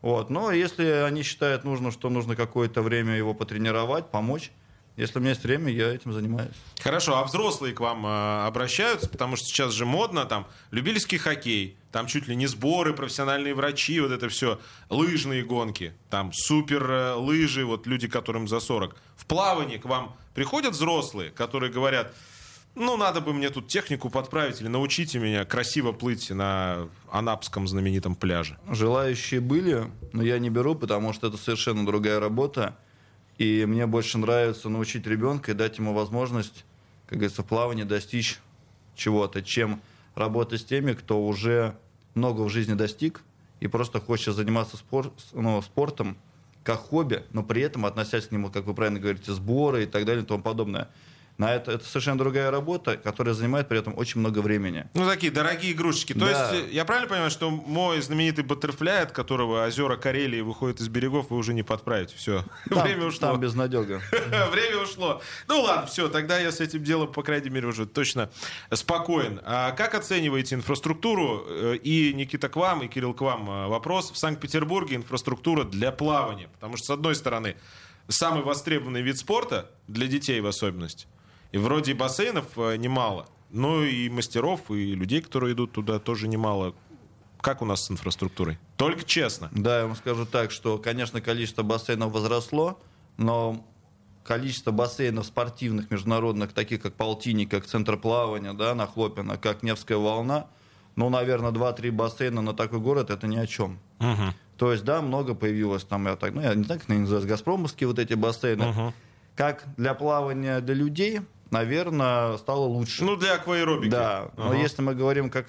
Вот. 0.00 0.30
Но 0.30 0.50
если 0.50 0.86
они 1.06 1.22
считают 1.22 1.64
нужно, 1.64 1.90
что 1.90 2.08
нужно 2.08 2.36
какое-то 2.36 2.80
время 2.80 3.16
его 3.16 3.34
потренировать, 3.34 4.10
помочь, 4.10 4.50
Если 4.96 5.18
у 5.18 5.20
меня 5.20 5.30
есть 5.30 5.42
время, 5.42 5.72
я 5.72 5.92
этим 5.92 6.12
занимаюсь. 6.12 6.54
Хорошо, 6.80 7.16
а 7.18 7.24
взрослые 7.24 7.74
к 7.74 7.80
вам 7.80 8.06
э, 8.06 8.46
обращаются, 8.46 9.08
потому 9.08 9.34
что 9.34 9.46
сейчас 9.46 9.72
же 9.72 9.86
модно, 9.86 10.24
там, 10.24 10.46
любительский 10.70 11.18
хоккей, 11.18 11.76
там 11.90 12.06
чуть 12.06 12.28
ли 12.28 12.36
не 12.36 12.46
сборы, 12.46 12.94
профессиональные 12.94 13.54
врачи, 13.54 13.98
вот 14.00 14.12
это 14.12 14.28
все, 14.28 14.60
лыжные 14.90 15.42
гонки, 15.42 15.94
там 16.10 16.32
супер 16.32 16.88
э, 16.88 17.14
лыжи, 17.14 17.64
вот 17.64 17.88
люди, 17.88 18.06
которым 18.06 18.46
за 18.46 18.60
40. 18.60 18.96
В 19.16 19.26
плавании 19.26 19.78
к 19.78 19.84
вам 19.84 20.16
приходят 20.32 20.74
взрослые, 20.74 21.30
которые 21.30 21.72
говорят, 21.72 22.14
ну, 22.76 22.96
надо 22.96 23.20
бы 23.20 23.32
мне 23.32 23.50
тут 23.50 23.68
технику 23.68 24.10
подправить 24.10 24.60
или 24.60 24.68
научите 24.68 25.18
меня 25.18 25.44
красиво 25.44 25.92
плыть 25.92 26.30
на 26.30 26.88
Анапском 27.10 27.68
знаменитом 27.68 28.14
пляже. 28.16 28.58
Желающие 28.68 29.40
были, 29.40 29.90
но 30.12 30.22
я 30.22 30.38
не 30.38 30.50
беру, 30.50 30.74
потому 30.74 31.12
что 31.12 31.28
это 31.28 31.36
совершенно 31.36 31.86
другая 31.86 32.18
работа. 32.18 32.76
И 33.38 33.64
мне 33.66 33.86
больше 33.86 34.18
нравится 34.18 34.68
научить 34.68 35.06
ребенка 35.06 35.52
и 35.52 35.54
дать 35.54 35.78
ему 35.78 35.92
возможность, 35.92 36.64
как 37.06 37.18
говорится, 37.18 37.42
в 37.42 37.46
плавании 37.46 37.82
достичь 37.82 38.38
чего-то, 38.94 39.42
чем 39.42 39.82
работать 40.14 40.60
с 40.60 40.64
теми, 40.64 40.92
кто 40.92 41.24
уже 41.24 41.76
много 42.14 42.42
в 42.42 42.48
жизни 42.48 42.74
достиг 42.74 43.22
и 43.60 43.66
просто 43.66 44.00
хочет 44.00 44.34
заниматься 44.34 44.76
спор, 44.76 45.12
ну, 45.32 45.60
спортом 45.62 46.16
как 46.62 46.78
хобби, 46.78 47.24
но 47.32 47.42
при 47.42 47.62
этом 47.62 47.84
относясь 47.86 48.26
к 48.26 48.30
нему, 48.30 48.50
как 48.50 48.64
вы 48.64 48.74
правильно 48.74 49.00
говорите, 49.00 49.32
сборы 49.32 49.84
и 49.84 49.86
так 49.86 50.04
далее 50.04 50.22
и 50.22 50.26
тому 50.26 50.42
подобное 50.42 50.88
на 51.36 51.52
это, 51.54 51.72
это 51.72 51.84
совершенно 51.84 52.18
другая 52.18 52.50
работа, 52.50 52.96
которая 52.96 53.34
занимает 53.34 53.66
при 53.68 53.78
этом 53.78 53.96
очень 53.98 54.20
много 54.20 54.38
времени. 54.40 54.86
Ну, 54.94 55.04
такие 55.08 55.32
дорогие 55.32 55.72
игрушечки. 55.72 56.12
То 56.12 56.20
Да. 56.20 56.52
есть, 56.54 56.72
я 56.72 56.84
правильно 56.84 57.08
понимаю, 57.08 57.30
что 57.30 57.50
мой 57.50 58.00
знаменитый 58.00 58.44
баттерфляй, 58.44 59.02
от 59.02 59.10
которого 59.12 59.66
озера 59.66 59.96
Карелии 59.96 60.40
выходят 60.42 60.80
из 60.80 60.88
берегов, 60.88 61.30
вы 61.30 61.36
уже 61.36 61.52
не 61.52 61.64
подправите. 61.64 62.14
Все, 62.16 62.44
Там, 62.70 62.82
время 62.84 63.06
ушло. 63.06 63.28
там 63.28 63.40
безнадега. 63.40 64.00
Время 64.52 64.78
ушло. 64.82 65.20
Ну 65.48 65.60
ладно, 65.62 65.86
все, 65.86 66.08
тогда 66.08 66.38
я 66.38 66.52
с 66.52 66.60
этим 66.60 66.84
делом, 66.84 67.12
по 67.12 67.22
крайней 67.24 67.50
мере, 67.50 67.66
уже 67.66 67.86
точно 67.86 68.30
спокоен. 68.72 69.40
А 69.44 69.72
как 69.72 69.94
оцениваете 69.94 70.54
инфраструктуру? 70.54 71.44
Э, 71.48 71.76
И, 71.82 72.12
Никита, 72.14 72.48
к 72.48 72.56
вам, 72.56 72.82
и 72.82 72.88
Кирилл, 72.88 73.14
к 73.14 73.20
вам 73.20 73.50
э, 73.50 73.66
вопрос. 73.66 74.10
В 74.12 74.16
Санкт-Петербурге 74.16 74.96
инфраструктура 74.96 75.64
для 75.64 75.90
плавания. 75.92 76.48
Потому 76.54 76.76
что, 76.76 76.86
с 76.86 76.90
одной 76.90 77.14
стороны, 77.14 77.56
самый 78.08 78.42
востребованный 78.44 79.02
вид 79.02 79.18
спорта, 79.18 79.70
для 79.88 80.06
детей 80.06 80.40
в 80.40 80.46
особенности. 80.46 81.06
И 81.54 81.56
вроде 81.56 81.92
и 81.92 81.94
бассейнов 81.94 82.46
э, 82.58 82.74
немало. 82.78 83.28
Ну 83.50 83.84
и 83.84 84.08
мастеров, 84.08 84.72
и 84.72 84.92
людей, 84.96 85.20
которые 85.20 85.54
идут 85.54 85.70
туда, 85.70 86.00
тоже 86.00 86.26
немало. 86.26 86.74
Как 87.40 87.62
у 87.62 87.64
нас 87.64 87.84
с 87.84 87.90
инфраструктурой? 87.92 88.58
Только 88.76 89.04
честно. 89.04 89.50
Да, 89.52 89.78
я 89.78 89.86
вам 89.86 89.94
скажу 89.94 90.26
так, 90.26 90.50
что, 90.50 90.78
конечно, 90.78 91.20
количество 91.20 91.62
бассейнов 91.62 92.10
возросло, 92.10 92.80
но 93.18 93.64
количество 94.24 94.72
бассейнов 94.72 95.26
спортивных, 95.26 95.92
международных, 95.92 96.52
таких 96.52 96.82
как 96.82 96.94
Полтинник, 96.94 97.52
как 97.52 97.66
Центр 97.66 97.98
плавания, 97.98 98.52
да, 98.52 98.74
на 98.74 98.88
Хлопино, 98.88 99.36
как 99.36 99.62
Невская 99.62 99.98
волна, 99.98 100.48
ну, 100.96 101.08
наверное, 101.08 101.52
2-3 101.52 101.92
бассейна 101.92 102.42
на 102.42 102.52
такой 102.52 102.80
город 102.80 103.10
это 103.10 103.28
ни 103.28 103.36
о 103.36 103.46
чем. 103.46 103.78
То 104.56 104.72
есть, 104.72 104.82
да, 104.82 105.02
много 105.02 105.36
появилось 105.36 105.84
там, 105.84 106.06
я 106.06 106.16
так, 106.16 106.34
ну, 106.34 106.40
я 106.40 106.52
не 106.56 106.66
они 106.88 106.98
называются, 106.98 107.28
газпромовские 107.28 107.86
вот 107.86 108.00
эти 108.00 108.14
бассейны. 108.14 108.92
Как 109.36 109.64
для 109.76 109.94
плавания 109.94 110.60
для 110.60 110.74
людей, 110.74 111.20
наверное, 111.54 112.36
стало 112.38 112.64
лучше. 112.66 113.04
Ну, 113.04 113.16
для 113.16 113.34
акваэробики. 113.34 113.90
Да, 113.90 114.30
но 114.36 114.48
Ага. 114.50 114.56
если 114.56 114.82
мы 114.82 114.94
говорим 114.94 115.30
как 115.30 115.46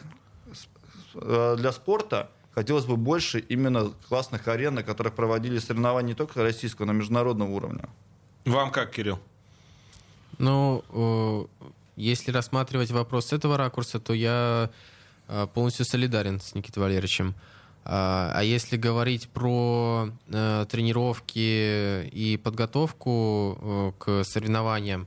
э, 1.16 1.56
для 1.58 1.72
спорта, 1.72 2.30
хотелось 2.54 2.86
бы 2.86 2.96
больше 2.96 3.40
именно 3.40 3.92
классных 4.08 4.48
арен, 4.48 4.76
на 4.76 4.84
которых 4.84 5.14
проводили 5.16 5.58
соревнования 5.60 6.10
не 6.10 6.16
только 6.16 6.44
российского, 6.44 6.86
но 6.86 6.94
и 6.94 6.96
международного 6.96 7.50
уровня. 7.50 7.90
Вам 8.46 8.72
как, 8.72 8.92
Кирилл? 8.92 9.20
Ну, 10.38 10.84
э, 10.90 11.72
если 11.96 12.32
рассматривать 12.32 12.92
вопрос 12.92 13.28
с 13.28 13.34
этого 13.34 13.58
ракурса, 13.58 14.00
то 14.00 14.14
я 14.14 14.70
э, 15.28 15.48
полностью 15.54 15.86
солидарен 15.86 16.40
с 16.40 16.54
Никитой 16.54 16.84
Валерьевичем. 16.84 17.34
А 17.88 18.32
а 18.36 18.44
если 18.44 18.78
говорить 18.78 19.30
про 19.30 20.10
тренировки 20.28 22.08
и 22.08 22.38
подготовку 22.44 23.94
к 24.00 24.24
соревнованиям, 24.24 25.06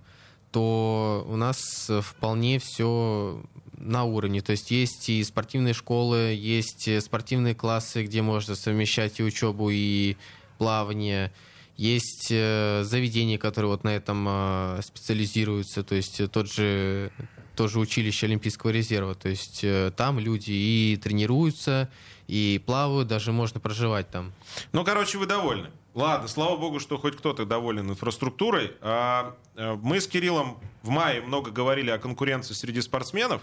то 0.51 1.26
у 1.28 1.36
нас 1.36 1.88
э, 1.88 2.01
вполне 2.01 2.59
все 2.59 3.42
на 3.72 4.05
уровне. 4.05 4.40
То 4.40 4.53
есть 4.53 4.70
есть 4.70 5.09
и 5.09 5.22
спортивные 5.22 5.74
школы, 5.74 6.34
есть 6.38 6.88
э, 6.88 7.01
спортивные 7.01 7.55
классы, 7.55 8.05
где 8.05 8.22
можно 8.22 8.55
совмещать 8.55 9.20
и 9.20 9.22
учебу, 9.22 9.70
и 9.70 10.16
плавание. 10.59 11.32
Есть 11.76 12.28
э, 12.30 12.82
заведения, 12.84 13.38
которые 13.38 13.70
вот 13.70 13.84
на 13.84 13.94
этом 13.94 14.82
специализируются, 14.82 15.84
то 15.84 15.94
есть 15.94 16.20
тот 16.30 16.51
же 16.51 17.12
тоже 17.55 17.78
училище 17.78 18.26
Олимпийского 18.26 18.70
резерва. 18.70 19.14
То 19.14 19.28
есть 19.28 19.64
там 19.96 20.18
люди 20.18 20.53
и 20.53 20.96
тренируются, 20.96 21.88
и 22.26 22.62
плавают, 22.64 23.09
даже 23.09 23.32
можно 23.32 23.59
проживать 23.59 24.11
там. 24.11 24.32
Ну, 24.72 24.84
короче, 24.84 25.18
вы 25.18 25.26
довольны. 25.26 25.70
Ладно, 25.99 26.28
слава 26.28 26.57
богу, 26.57 26.78
что 26.78 26.96
хоть 26.96 27.16
кто-то 27.16 27.44
доволен 27.44 27.90
инфраструктурой. 27.90 28.70
А, 28.80 29.34
э, 29.57 29.76
мы 29.82 30.01
с 30.01 30.07
Кириллом 30.07 30.61
в 30.84 30.90
мае 30.90 31.20
много 31.20 31.51
говорили 31.51 31.90
о 31.90 31.99
конкуренции 31.99 32.55
среди 32.55 32.80
спортсменов. 32.82 33.42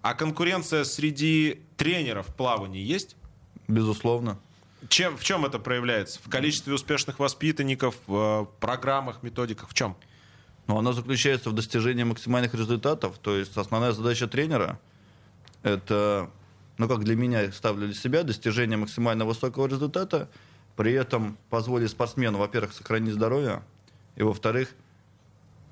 А 0.00 0.14
конкуренция 0.14 0.84
среди 0.84 1.64
тренеров 1.76 2.28
в 2.28 2.34
плавании 2.36 2.84
есть? 2.84 3.16
Безусловно. 3.66 4.38
Чем, 4.88 5.16
в 5.16 5.24
чем 5.24 5.44
это 5.44 5.58
проявляется? 5.58 6.20
В 6.22 6.30
количестве 6.30 6.72
успешных 6.72 7.18
воспитанников, 7.18 7.96
в 8.06 8.14
э, 8.14 8.60
программах, 8.60 9.24
методиках? 9.24 9.68
В 9.68 9.74
чем? 9.74 9.96
Но 10.68 10.78
она 10.78 10.92
заключается 10.92 11.50
в 11.50 11.52
достижении 11.52 12.04
максимальных 12.04 12.54
результатов. 12.54 13.18
То 13.18 13.36
есть 13.36 13.56
основная 13.56 13.90
задача 13.90 14.28
тренера– 14.28 14.78
это, 15.64 16.30
ну 16.76 16.86
как 16.86 17.02
для 17.02 17.16
меня 17.16 17.50
ставлю 17.50 17.86
для 17.86 17.96
себя, 17.96 18.22
достижение 18.22 18.78
максимально 18.78 19.24
высокого 19.24 19.66
результата, 19.66 20.28
при 20.78 20.92
этом 20.92 21.36
позволить 21.50 21.90
спортсмену, 21.90 22.38
во-первых, 22.38 22.72
сохранить 22.72 23.12
здоровье, 23.12 23.64
и, 24.14 24.22
во-вторых, 24.22 24.76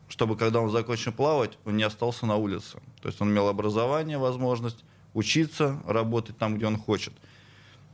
чтобы 0.09 0.37
когда 0.37 0.61
он 0.61 0.69
закончил 0.69 1.13
плавать, 1.13 1.59
он 1.65 1.77
не 1.77 1.85
остался 1.85 2.27
на 2.27 2.35
улице. 2.35 2.81
То 3.01 3.09
есть 3.09 3.21
он 3.21 3.31
имел 3.31 3.47
образование, 3.47 4.19
возможность 4.19 4.85
учиться, 5.15 5.81
работать 5.87 6.37
там, 6.39 6.57
где 6.57 6.67
он 6.67 6.77
хочет. 6.77 7.13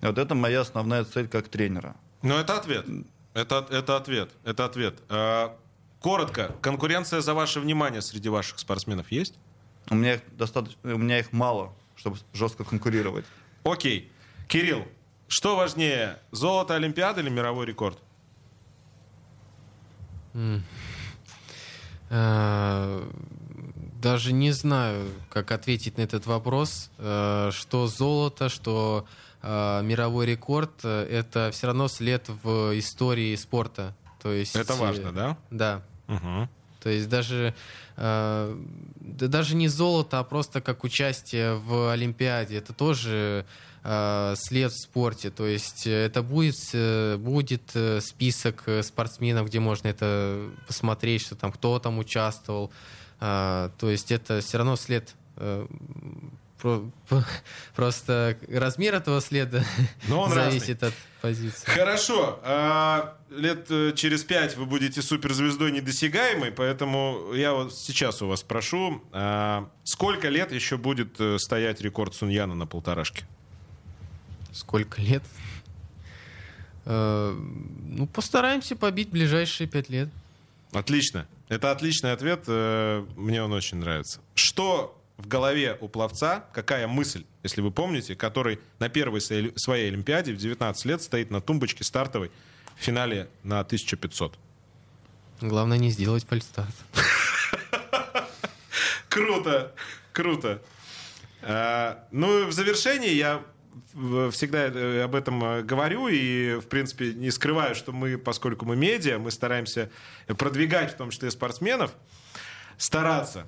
И 0.00 0.06
вот 0.06 0.16
это 0.16 0.34
моя 0.34 0.62
основная 0.62 1.04
цель 1.04 1.28
как 1.28 1.48
тренера. 1.48 1.96
Ну, 2.22 2.34
это 2.34 2.56
ответ. 2.56 2.86
Это, 3.34 3.66
это 3.68 3.98
ответ. 3.98 4.30
Это 4.42 4.64
ответ. 4.64 4.98
А, 5.10 5.54
коротко, 6.00 6.56
конкуренция 6.62 7.20
за 7.20 7.34
ваше 7.34 7.60
внимание 7.60 8.00
среди 8.00 8.30
ваших 8.30 8.58
спортсменов 8.58 9.12
есть? 9.12 9.34
У 9.90 9.96
меня 9.96 10.14
их, 10.14 10.22
достаточно, 10.38 10.94
у 10.94 10.98
меня 10.98 11.18
их 11.18 11.30
мало, 11.32 11.74
чтобы 11.94 12.16
жестко 12.32 12.64
конкурировать. 12.64 13.26
Окей. 13.64 14.10
Кирилл, 14.48 14.86
что 15.32 15.56
важнее, 15.56 16.18
золото 16.30 16.74
Олимпиады 16.74 17.22
или 17.22 17.30
мировой 17.30 17.64
рекорд? 17.64 17.98
Э, 22.10 23.08
Даже 24.02 24.32
не 24.32 24.52
знаю, 24.52 25.08
как 25.30 25.50
ответить 25.52 25.96
на 25.96 26.02
этот 26.02 26.26
вопрос. 26.26 26.90
Э, 26.98 27.50
Что 27.50 27.86
золото, 27.86 28.50
что 28.50 29.06
э, 29.42 29.80
мировой 29.82 30.26
рекорд, 30.26 30.84
это 30.84 31.50
все 31.52 31.68
равно 31.68 31.88
след 31.88 32.28
в 32.42 32.78
истории 32.78 33.34
спорта. 33.36 33.94
То 34.22 34.32
есть, 34.32 34.54
Это 34.54 34.74
важно, 34.74 35.12
да? 35.12 35.38
Да. 35.50 35.82
Угу. 36.08 36.48
То 36.82 36.90
есть 36.90 37.08
даже, 37.08 37.54
э, 37.96 38.56
да 39.00 39.26
даже 39.28 39.56
не 39.56 39.68
золото, 39.68 40.18
а 40.18 40.24
просто 40.24 40.60
как 40.60 40.84
участие 40.84 41.54
в 41.54 41.90
Олимпиаде. 41.90 42.58
Это 42.58 42.74
тоже 42.74 43.46
след 43.82 44.72
в 44.72 44.80
спорте. 44.80 45.30
То 45.30 45.46
есть 45.46 45.86
э, 45.86 46.06
это 46.06 46.22
будет, 46.22 46.56
э, 46.72 47.16
будет 47.16 47.62
э, 47.74 48.00
список 48.00 48.62
э, 48.66 48.82
спортсменов, 48.82 49.48
где 49.48 49.60
можно 49.60 49.88
это 49.88 50.50
посмотреть, 50.66 51.22
что 51.22 51.34
там 51.34 51.50
кто 51.52 51.78
там 51.78 51.98
участвовал. 51.98 52.70
Э, 53.20 53.70
то 53.78 53.90
есть 53.90 54.12
это 54.12 54.40
все 54.40 54.58
равно 54.58 54.76
след. 54.76 55.14
э, 55.36 55.66
Просто 57.74 58.36
размер 58.48 58.94
этого 58.94 59.20
следа 59.20 59.64
Но 60.08 60.22
он 60.22 60.30
зависит 60.32 60.82
от 60.82 60.94
позиции. 61.20 61.64
Хорошо. 61.66 62.40
А, 62.44 63.16
лет 63.30 63.66
э, 63.70 63.92
через 63.96 64.24
пять 64.24 64.56
вы 64.56 64.66
будете 64.66 65.02
суперзвездой 65.02 65.72
недосягаемой, 65.72 66.52
поэтому 66.52 67.32
я 67.34 67.52
вот 67.52 67.74
сейчас 67.74 68.22
у 68.22 68.28
вас 68.28 68.42
прошу, 68.42 69.02
а, 69.12 69.68
сколько 69.84 70.28
лет 70.28 70.52
еще 70.52 70.76
будет 70.76 71.20
э, 71.20 71.38
стоять 71.38 71.80
рекорд 71.80 72.14
Суньяна 72.14 72.54
на 72.54 72.66
полторашке? 72.66 73.24
Сколько 74.52 75.00
лет? 75.00 75.22
Э, 76.84 77.32
Ну, 77.34 78.06
постараемся 78.06 78.76
побить 78.76 79.10
ближайшие 79.10 79.66
пять 79.68 79.88
лет. 79.88 80.08
Отлично. 80.72 81.26
Это 81.48 81.70
отличный 81.70 82.12
ответ. 82.12 82.44
э, 82.46 83.04
Мне 83.16 83.42
он 83.42 83.52
очень 83.52 83.78
нравится. 83.78 84.20
Что 84.34 84.98
в 85.18 85.28
голове 85.28 85.76
у 85.80 85.88
пловца, 85.88 86.44
какая 86.52 86.88
мысль, 86.88 87.24
если 87.42 87.60
вы 87.60 87.70
помните, 87.70 88.16
который 88.16 88.58
на 88.78 88.88
первой 88.88 89.20
своей 89.20 89.88
Олимпиаде 89.88 90.32
в 90.32 90.36
19 90.38 90.84
лет 90.86 91.02
стоит 91.02 91.30
на 91.30 91.40
тумбочке 91.40 91.84
стартовой 91.84 92.30
в 92.76 92.82
финале 92.82 93.28
на 93.44 93.60
1500? 93.60 94.34
Главное 95.42 95.78
не 95.78 95.90
сделать 95.90 96.24
фальстарт. 96.26 96.74
Круто, 99.08 99.72
круто. 100.12 100.62
А, 101.42 102.06
ну, 102.12 102.46
в 102.46 102.52
завершении 102.52 103.10
я 103.12 103.42
всегда 104.30 104.66
э, 104.66 105.02
об 105.02 105.14
этом 105.14 105.42
э, 105.44 105.62
говорю 105.62 106.08
и, 106.08 106.56
в 106.56 106.66
принципе, 106.66 107.12
не 107.14 107.30
скрываю, 107.30 107.74
что 107.74 107.92
мы, 107.92 108.18
поскольку 108.18 108.64
мы 108.64 108.76
медиа, 108.76 109.18
мы 109.18 109.30
стараемся 109.30 109.90
продвигать, 110.26 110.92
в 110.92 110.96
том 110.96 111.10
числе 111.10 111.30
спортсменов, 111.30 111.94
стараться. 112.76 113.46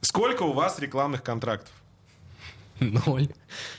Сколько 0.00 0.42
у 0.42 0.52
вас 0.52 0.78
рекламных 0.78 1.22
контрактов? 1.22 1.72
Ноль. 2.80 3.28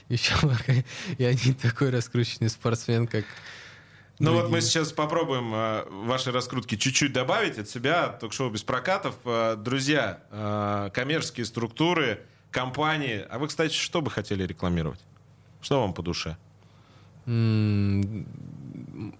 Еще 0.10 0.34
пока 0.42 0.74
я 1.18 1.34
не 1.34 1.54
такой 1.54 1.90
раскрученный 1.90 2.50
спортсмен, 2.50 3.08
как 3.08 3.26
ну 4.20 4.34
вот 4.34 4.50
мы 4.50 4.62
сейчас 4.62 4.94
попробуем 4.94 5.54
э, 5.54 5.86
ваши 5.90 6.32
раскрутки 6.32 6.76
чуть-чуть 6.76 7.12
добавить 7.12 7.58
от 7.58 7.68
себя, 7.68 8.10
ток-шоу 8.10 8.52
без 8.52 8.64
прокатов. 8.64 9.16
Э, 9.26 9.56
друзья, 9.58 10.24
э, 10.30 10.92
коммерческие 10.94 11.46
структуры, 11.46 12.22
компании. 12.52 13.26
А 13.30 13.40
вы, 13.40 13.48
кстати, 13.48 13.74
что 13.74 14.02
бы 14.02 14.12
хотели 14.12 14.44
рекламировать? 14.46 15.00
Что 15.64 15.80
вам 15.82 15.94
по 15.94 16.04
душе? 16.04 16.38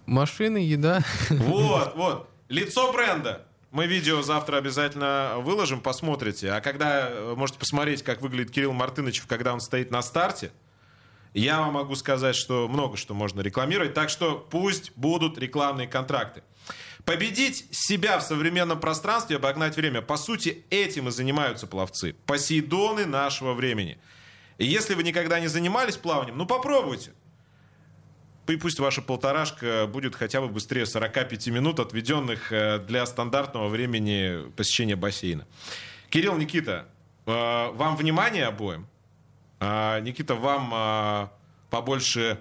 Машины, 0.06 0.58
еда. 0.58 1.02
Вот, 1.30 1.96
вот. 1.96 2.30
Лицо 2.48 2.92
бренда. 2.92 3.46
Мы 3.70 3.86
видео 3.86 4.22
завтра 4.22 4.58
обязательно 4.58 5.36
выложим, 5.38 5.80
посмотрите. 5.80 6.52
А 6.52 6.60
когда 6.60 7.08
э, 7.08 7.34
можете 7.34 7.58
посмотреть, 7.58 8.04
как 8.04 8.20
выглядит 8.20 8.52
Кирилл 8.52 8.72
Мартынович, 8.72 9.22
когда 9.22 9.52
он 9.52 9.58
стоит 9.58 9.90
на 9.90 10.00
старте, 10.00 10.52
я 11.32 11.60
вам 11.60 11.74
могу 11.74 11.96
сказать, 11.96 12.36
что 12.36 12.68
много 12.68 12.96
что 12.96 13.14
можно 13.14 13.40
рекламировать. 13.40 13.94
Так 13.94 14.10
что 14.10 14.46
пусть 14.48 14.92
будут 14.94 15.38
рекламные 15.38 15.88
контракты. 15.88 16.44
Победить 17.04 17.66
себя 17.72 18.18
в 18.20 18.22
современном 18.22 18.78
пространстве, 18.78 19.36
обогнать 19.36 19.74
время. 19.76 20.02
По 20.02 20.18
сути, 20.18 20.64
этим 20.70 21.08
и 21.08 21.10
занимаются 21.10 21.66
пловцы. 21.66 22.14
Посейдоны 22.26 23.06
нашего 23.06 23.54
времени– 23.54 23.98
и 24.58 24.66
если 24.66 24.94
вы 24.94 25.02
никогда 25.02 25.40
не 25.40 25.48
занимались 25.48 25.96
плаванием, 25.96 26.38
ну 26.38 26.46
попробуйте. 26.46 27.12
И 28.46 28.56
пусть 28.56 28.78
ваша 28.78 29.00
полторашка 29.00 29.86
будет 29.86 30.14
хотя 30.14 30.40
бы 30.40 30.48
быстрее 30.48 30.84
45 30.84 31.46
минут, 31.48 31.80
отведенных 31.80 32.52
э, 32.52 32.78
для 32.78 33.06
стандартного 33.06 33.68
времени 33.68 34.50
посещения 34.50 34.96
бассейна. 34.96 35.46
Кирилл, 36.10 36.36
Никита, 36.36 36.86
э, 37.24 37.70
вам 37.72 37.96
внимание 37.96 38.46
обоим. 38.46 38.86
А, 39.60 40.00
Никита, 40.00 40.34
вам 40.34 41.30
побольше 41.70 42.38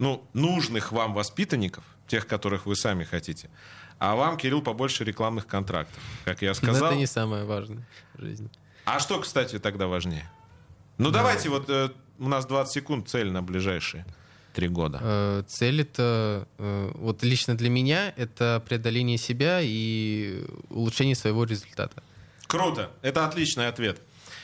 ну, 0.00 0.24
нужных 0.32 0.92
вам 0.92 1.14
воспитанников, 1.14 1.84
тех, 2.06 2.26
которых 2.26 2.66
вы 2.66 2.74
сами 2.74 3.04
хотите. 3.04 3.50
А 3.98 4.16
вам, 4.16 4.38
Кирилл, 4.38 4.62
побольше 4.62 5.04
рекламных 5.04 5.46
контрактов, 5.46 6.02
как 6.24 6.40
я 6.42 6.54
сказал. 6.54 6.80
Но 6.80 6.86
это 6.86 6.96
не 6.96 7.06
самое 7.06 7.44
важное 7.44 7.86
в 8.14 8.22
жизни. 8.22 8.48
А 8.86 8.98
что, 8.98 9.20
кстати, 9.20 9.58
тогда 9.58 9.86
важнее? 9.86 10.28
Ну, 11.00 11.10
давайте 11.10 11.48
вот 11.48 11.70
э, 11.70 11.88
у 12.18 12.28
нас 12.28 12.44
20 12.44 12.72
секунд 12.72 13.08
цель 13.08 13.30
на 13.30 13.42
ближайшие 13.42 14.04
три 14.52 14.68
года. 14.68 14.98
Э, 15.02 15.42
цель 15.48 15.80
это, 15.80 16.46
э, 16.58 16.90
вот 16.94 17.22
лично 17.22 17.56
для 17.56 17.70
меня, 17.70 18.12
это 18.16 18.62
преодоление 18.68 19.16
себя 19.16 19.60
и 19.62 20.44
улучшение 20.68 21.14
своего 21.14 21.44
результата. 21.44 22.02
Круто. 22.46 22.90
Это 23.00 23.24
отличный 23.24 23.68
ответ. 23.68 23.98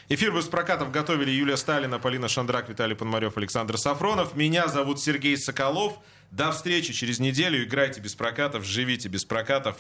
Эфир 0.09 0.35
без 0.35 0.47
прокатов 0.47 0.91
готовили 0.93 1.31
Юлия 1.31 1.59
Сталина, 1.59 1.99
Полина 1.99 2.27
Шандрак, 2.27 2.71
Виталий 2.71 2.97
Пономарев, 2.97 3.37
Александр 3.37 3.77
Сафронов. 3.77 4.35
Меня 4.35 4.69
зовут 4.69 4.99
Сергей 4.99 5.37
Соколов. 5.37 5.99
До 6.31 6.53
встречи 6.53 6.95
через 6.95 7.19
неделю. 7.19 7.65
Играйте 7.65 8.01
без 8.01 8.15
прокатов, 8.15 8.65
живите 8.65 9.09
без 9.09 9.27
прокатов. 9.27 9.77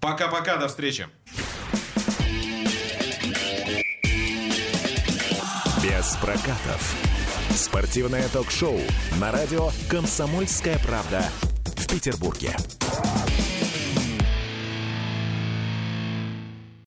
Пока-пока, 0.00 0.58
до 0.58 0.68
встречи. 0.68 1.08
Без 5.82 6.16
прокатов. 6.16 6.96
Спортивное 7.54 8.28
ток-шоу 8.28 8.80
на 9.20 9.30
радио 9.30 9.70
«Комсомольская 9.88 10.78
правда» 10.78 11.22
в 11.76 11.86
Петербурге. 11.86 12.56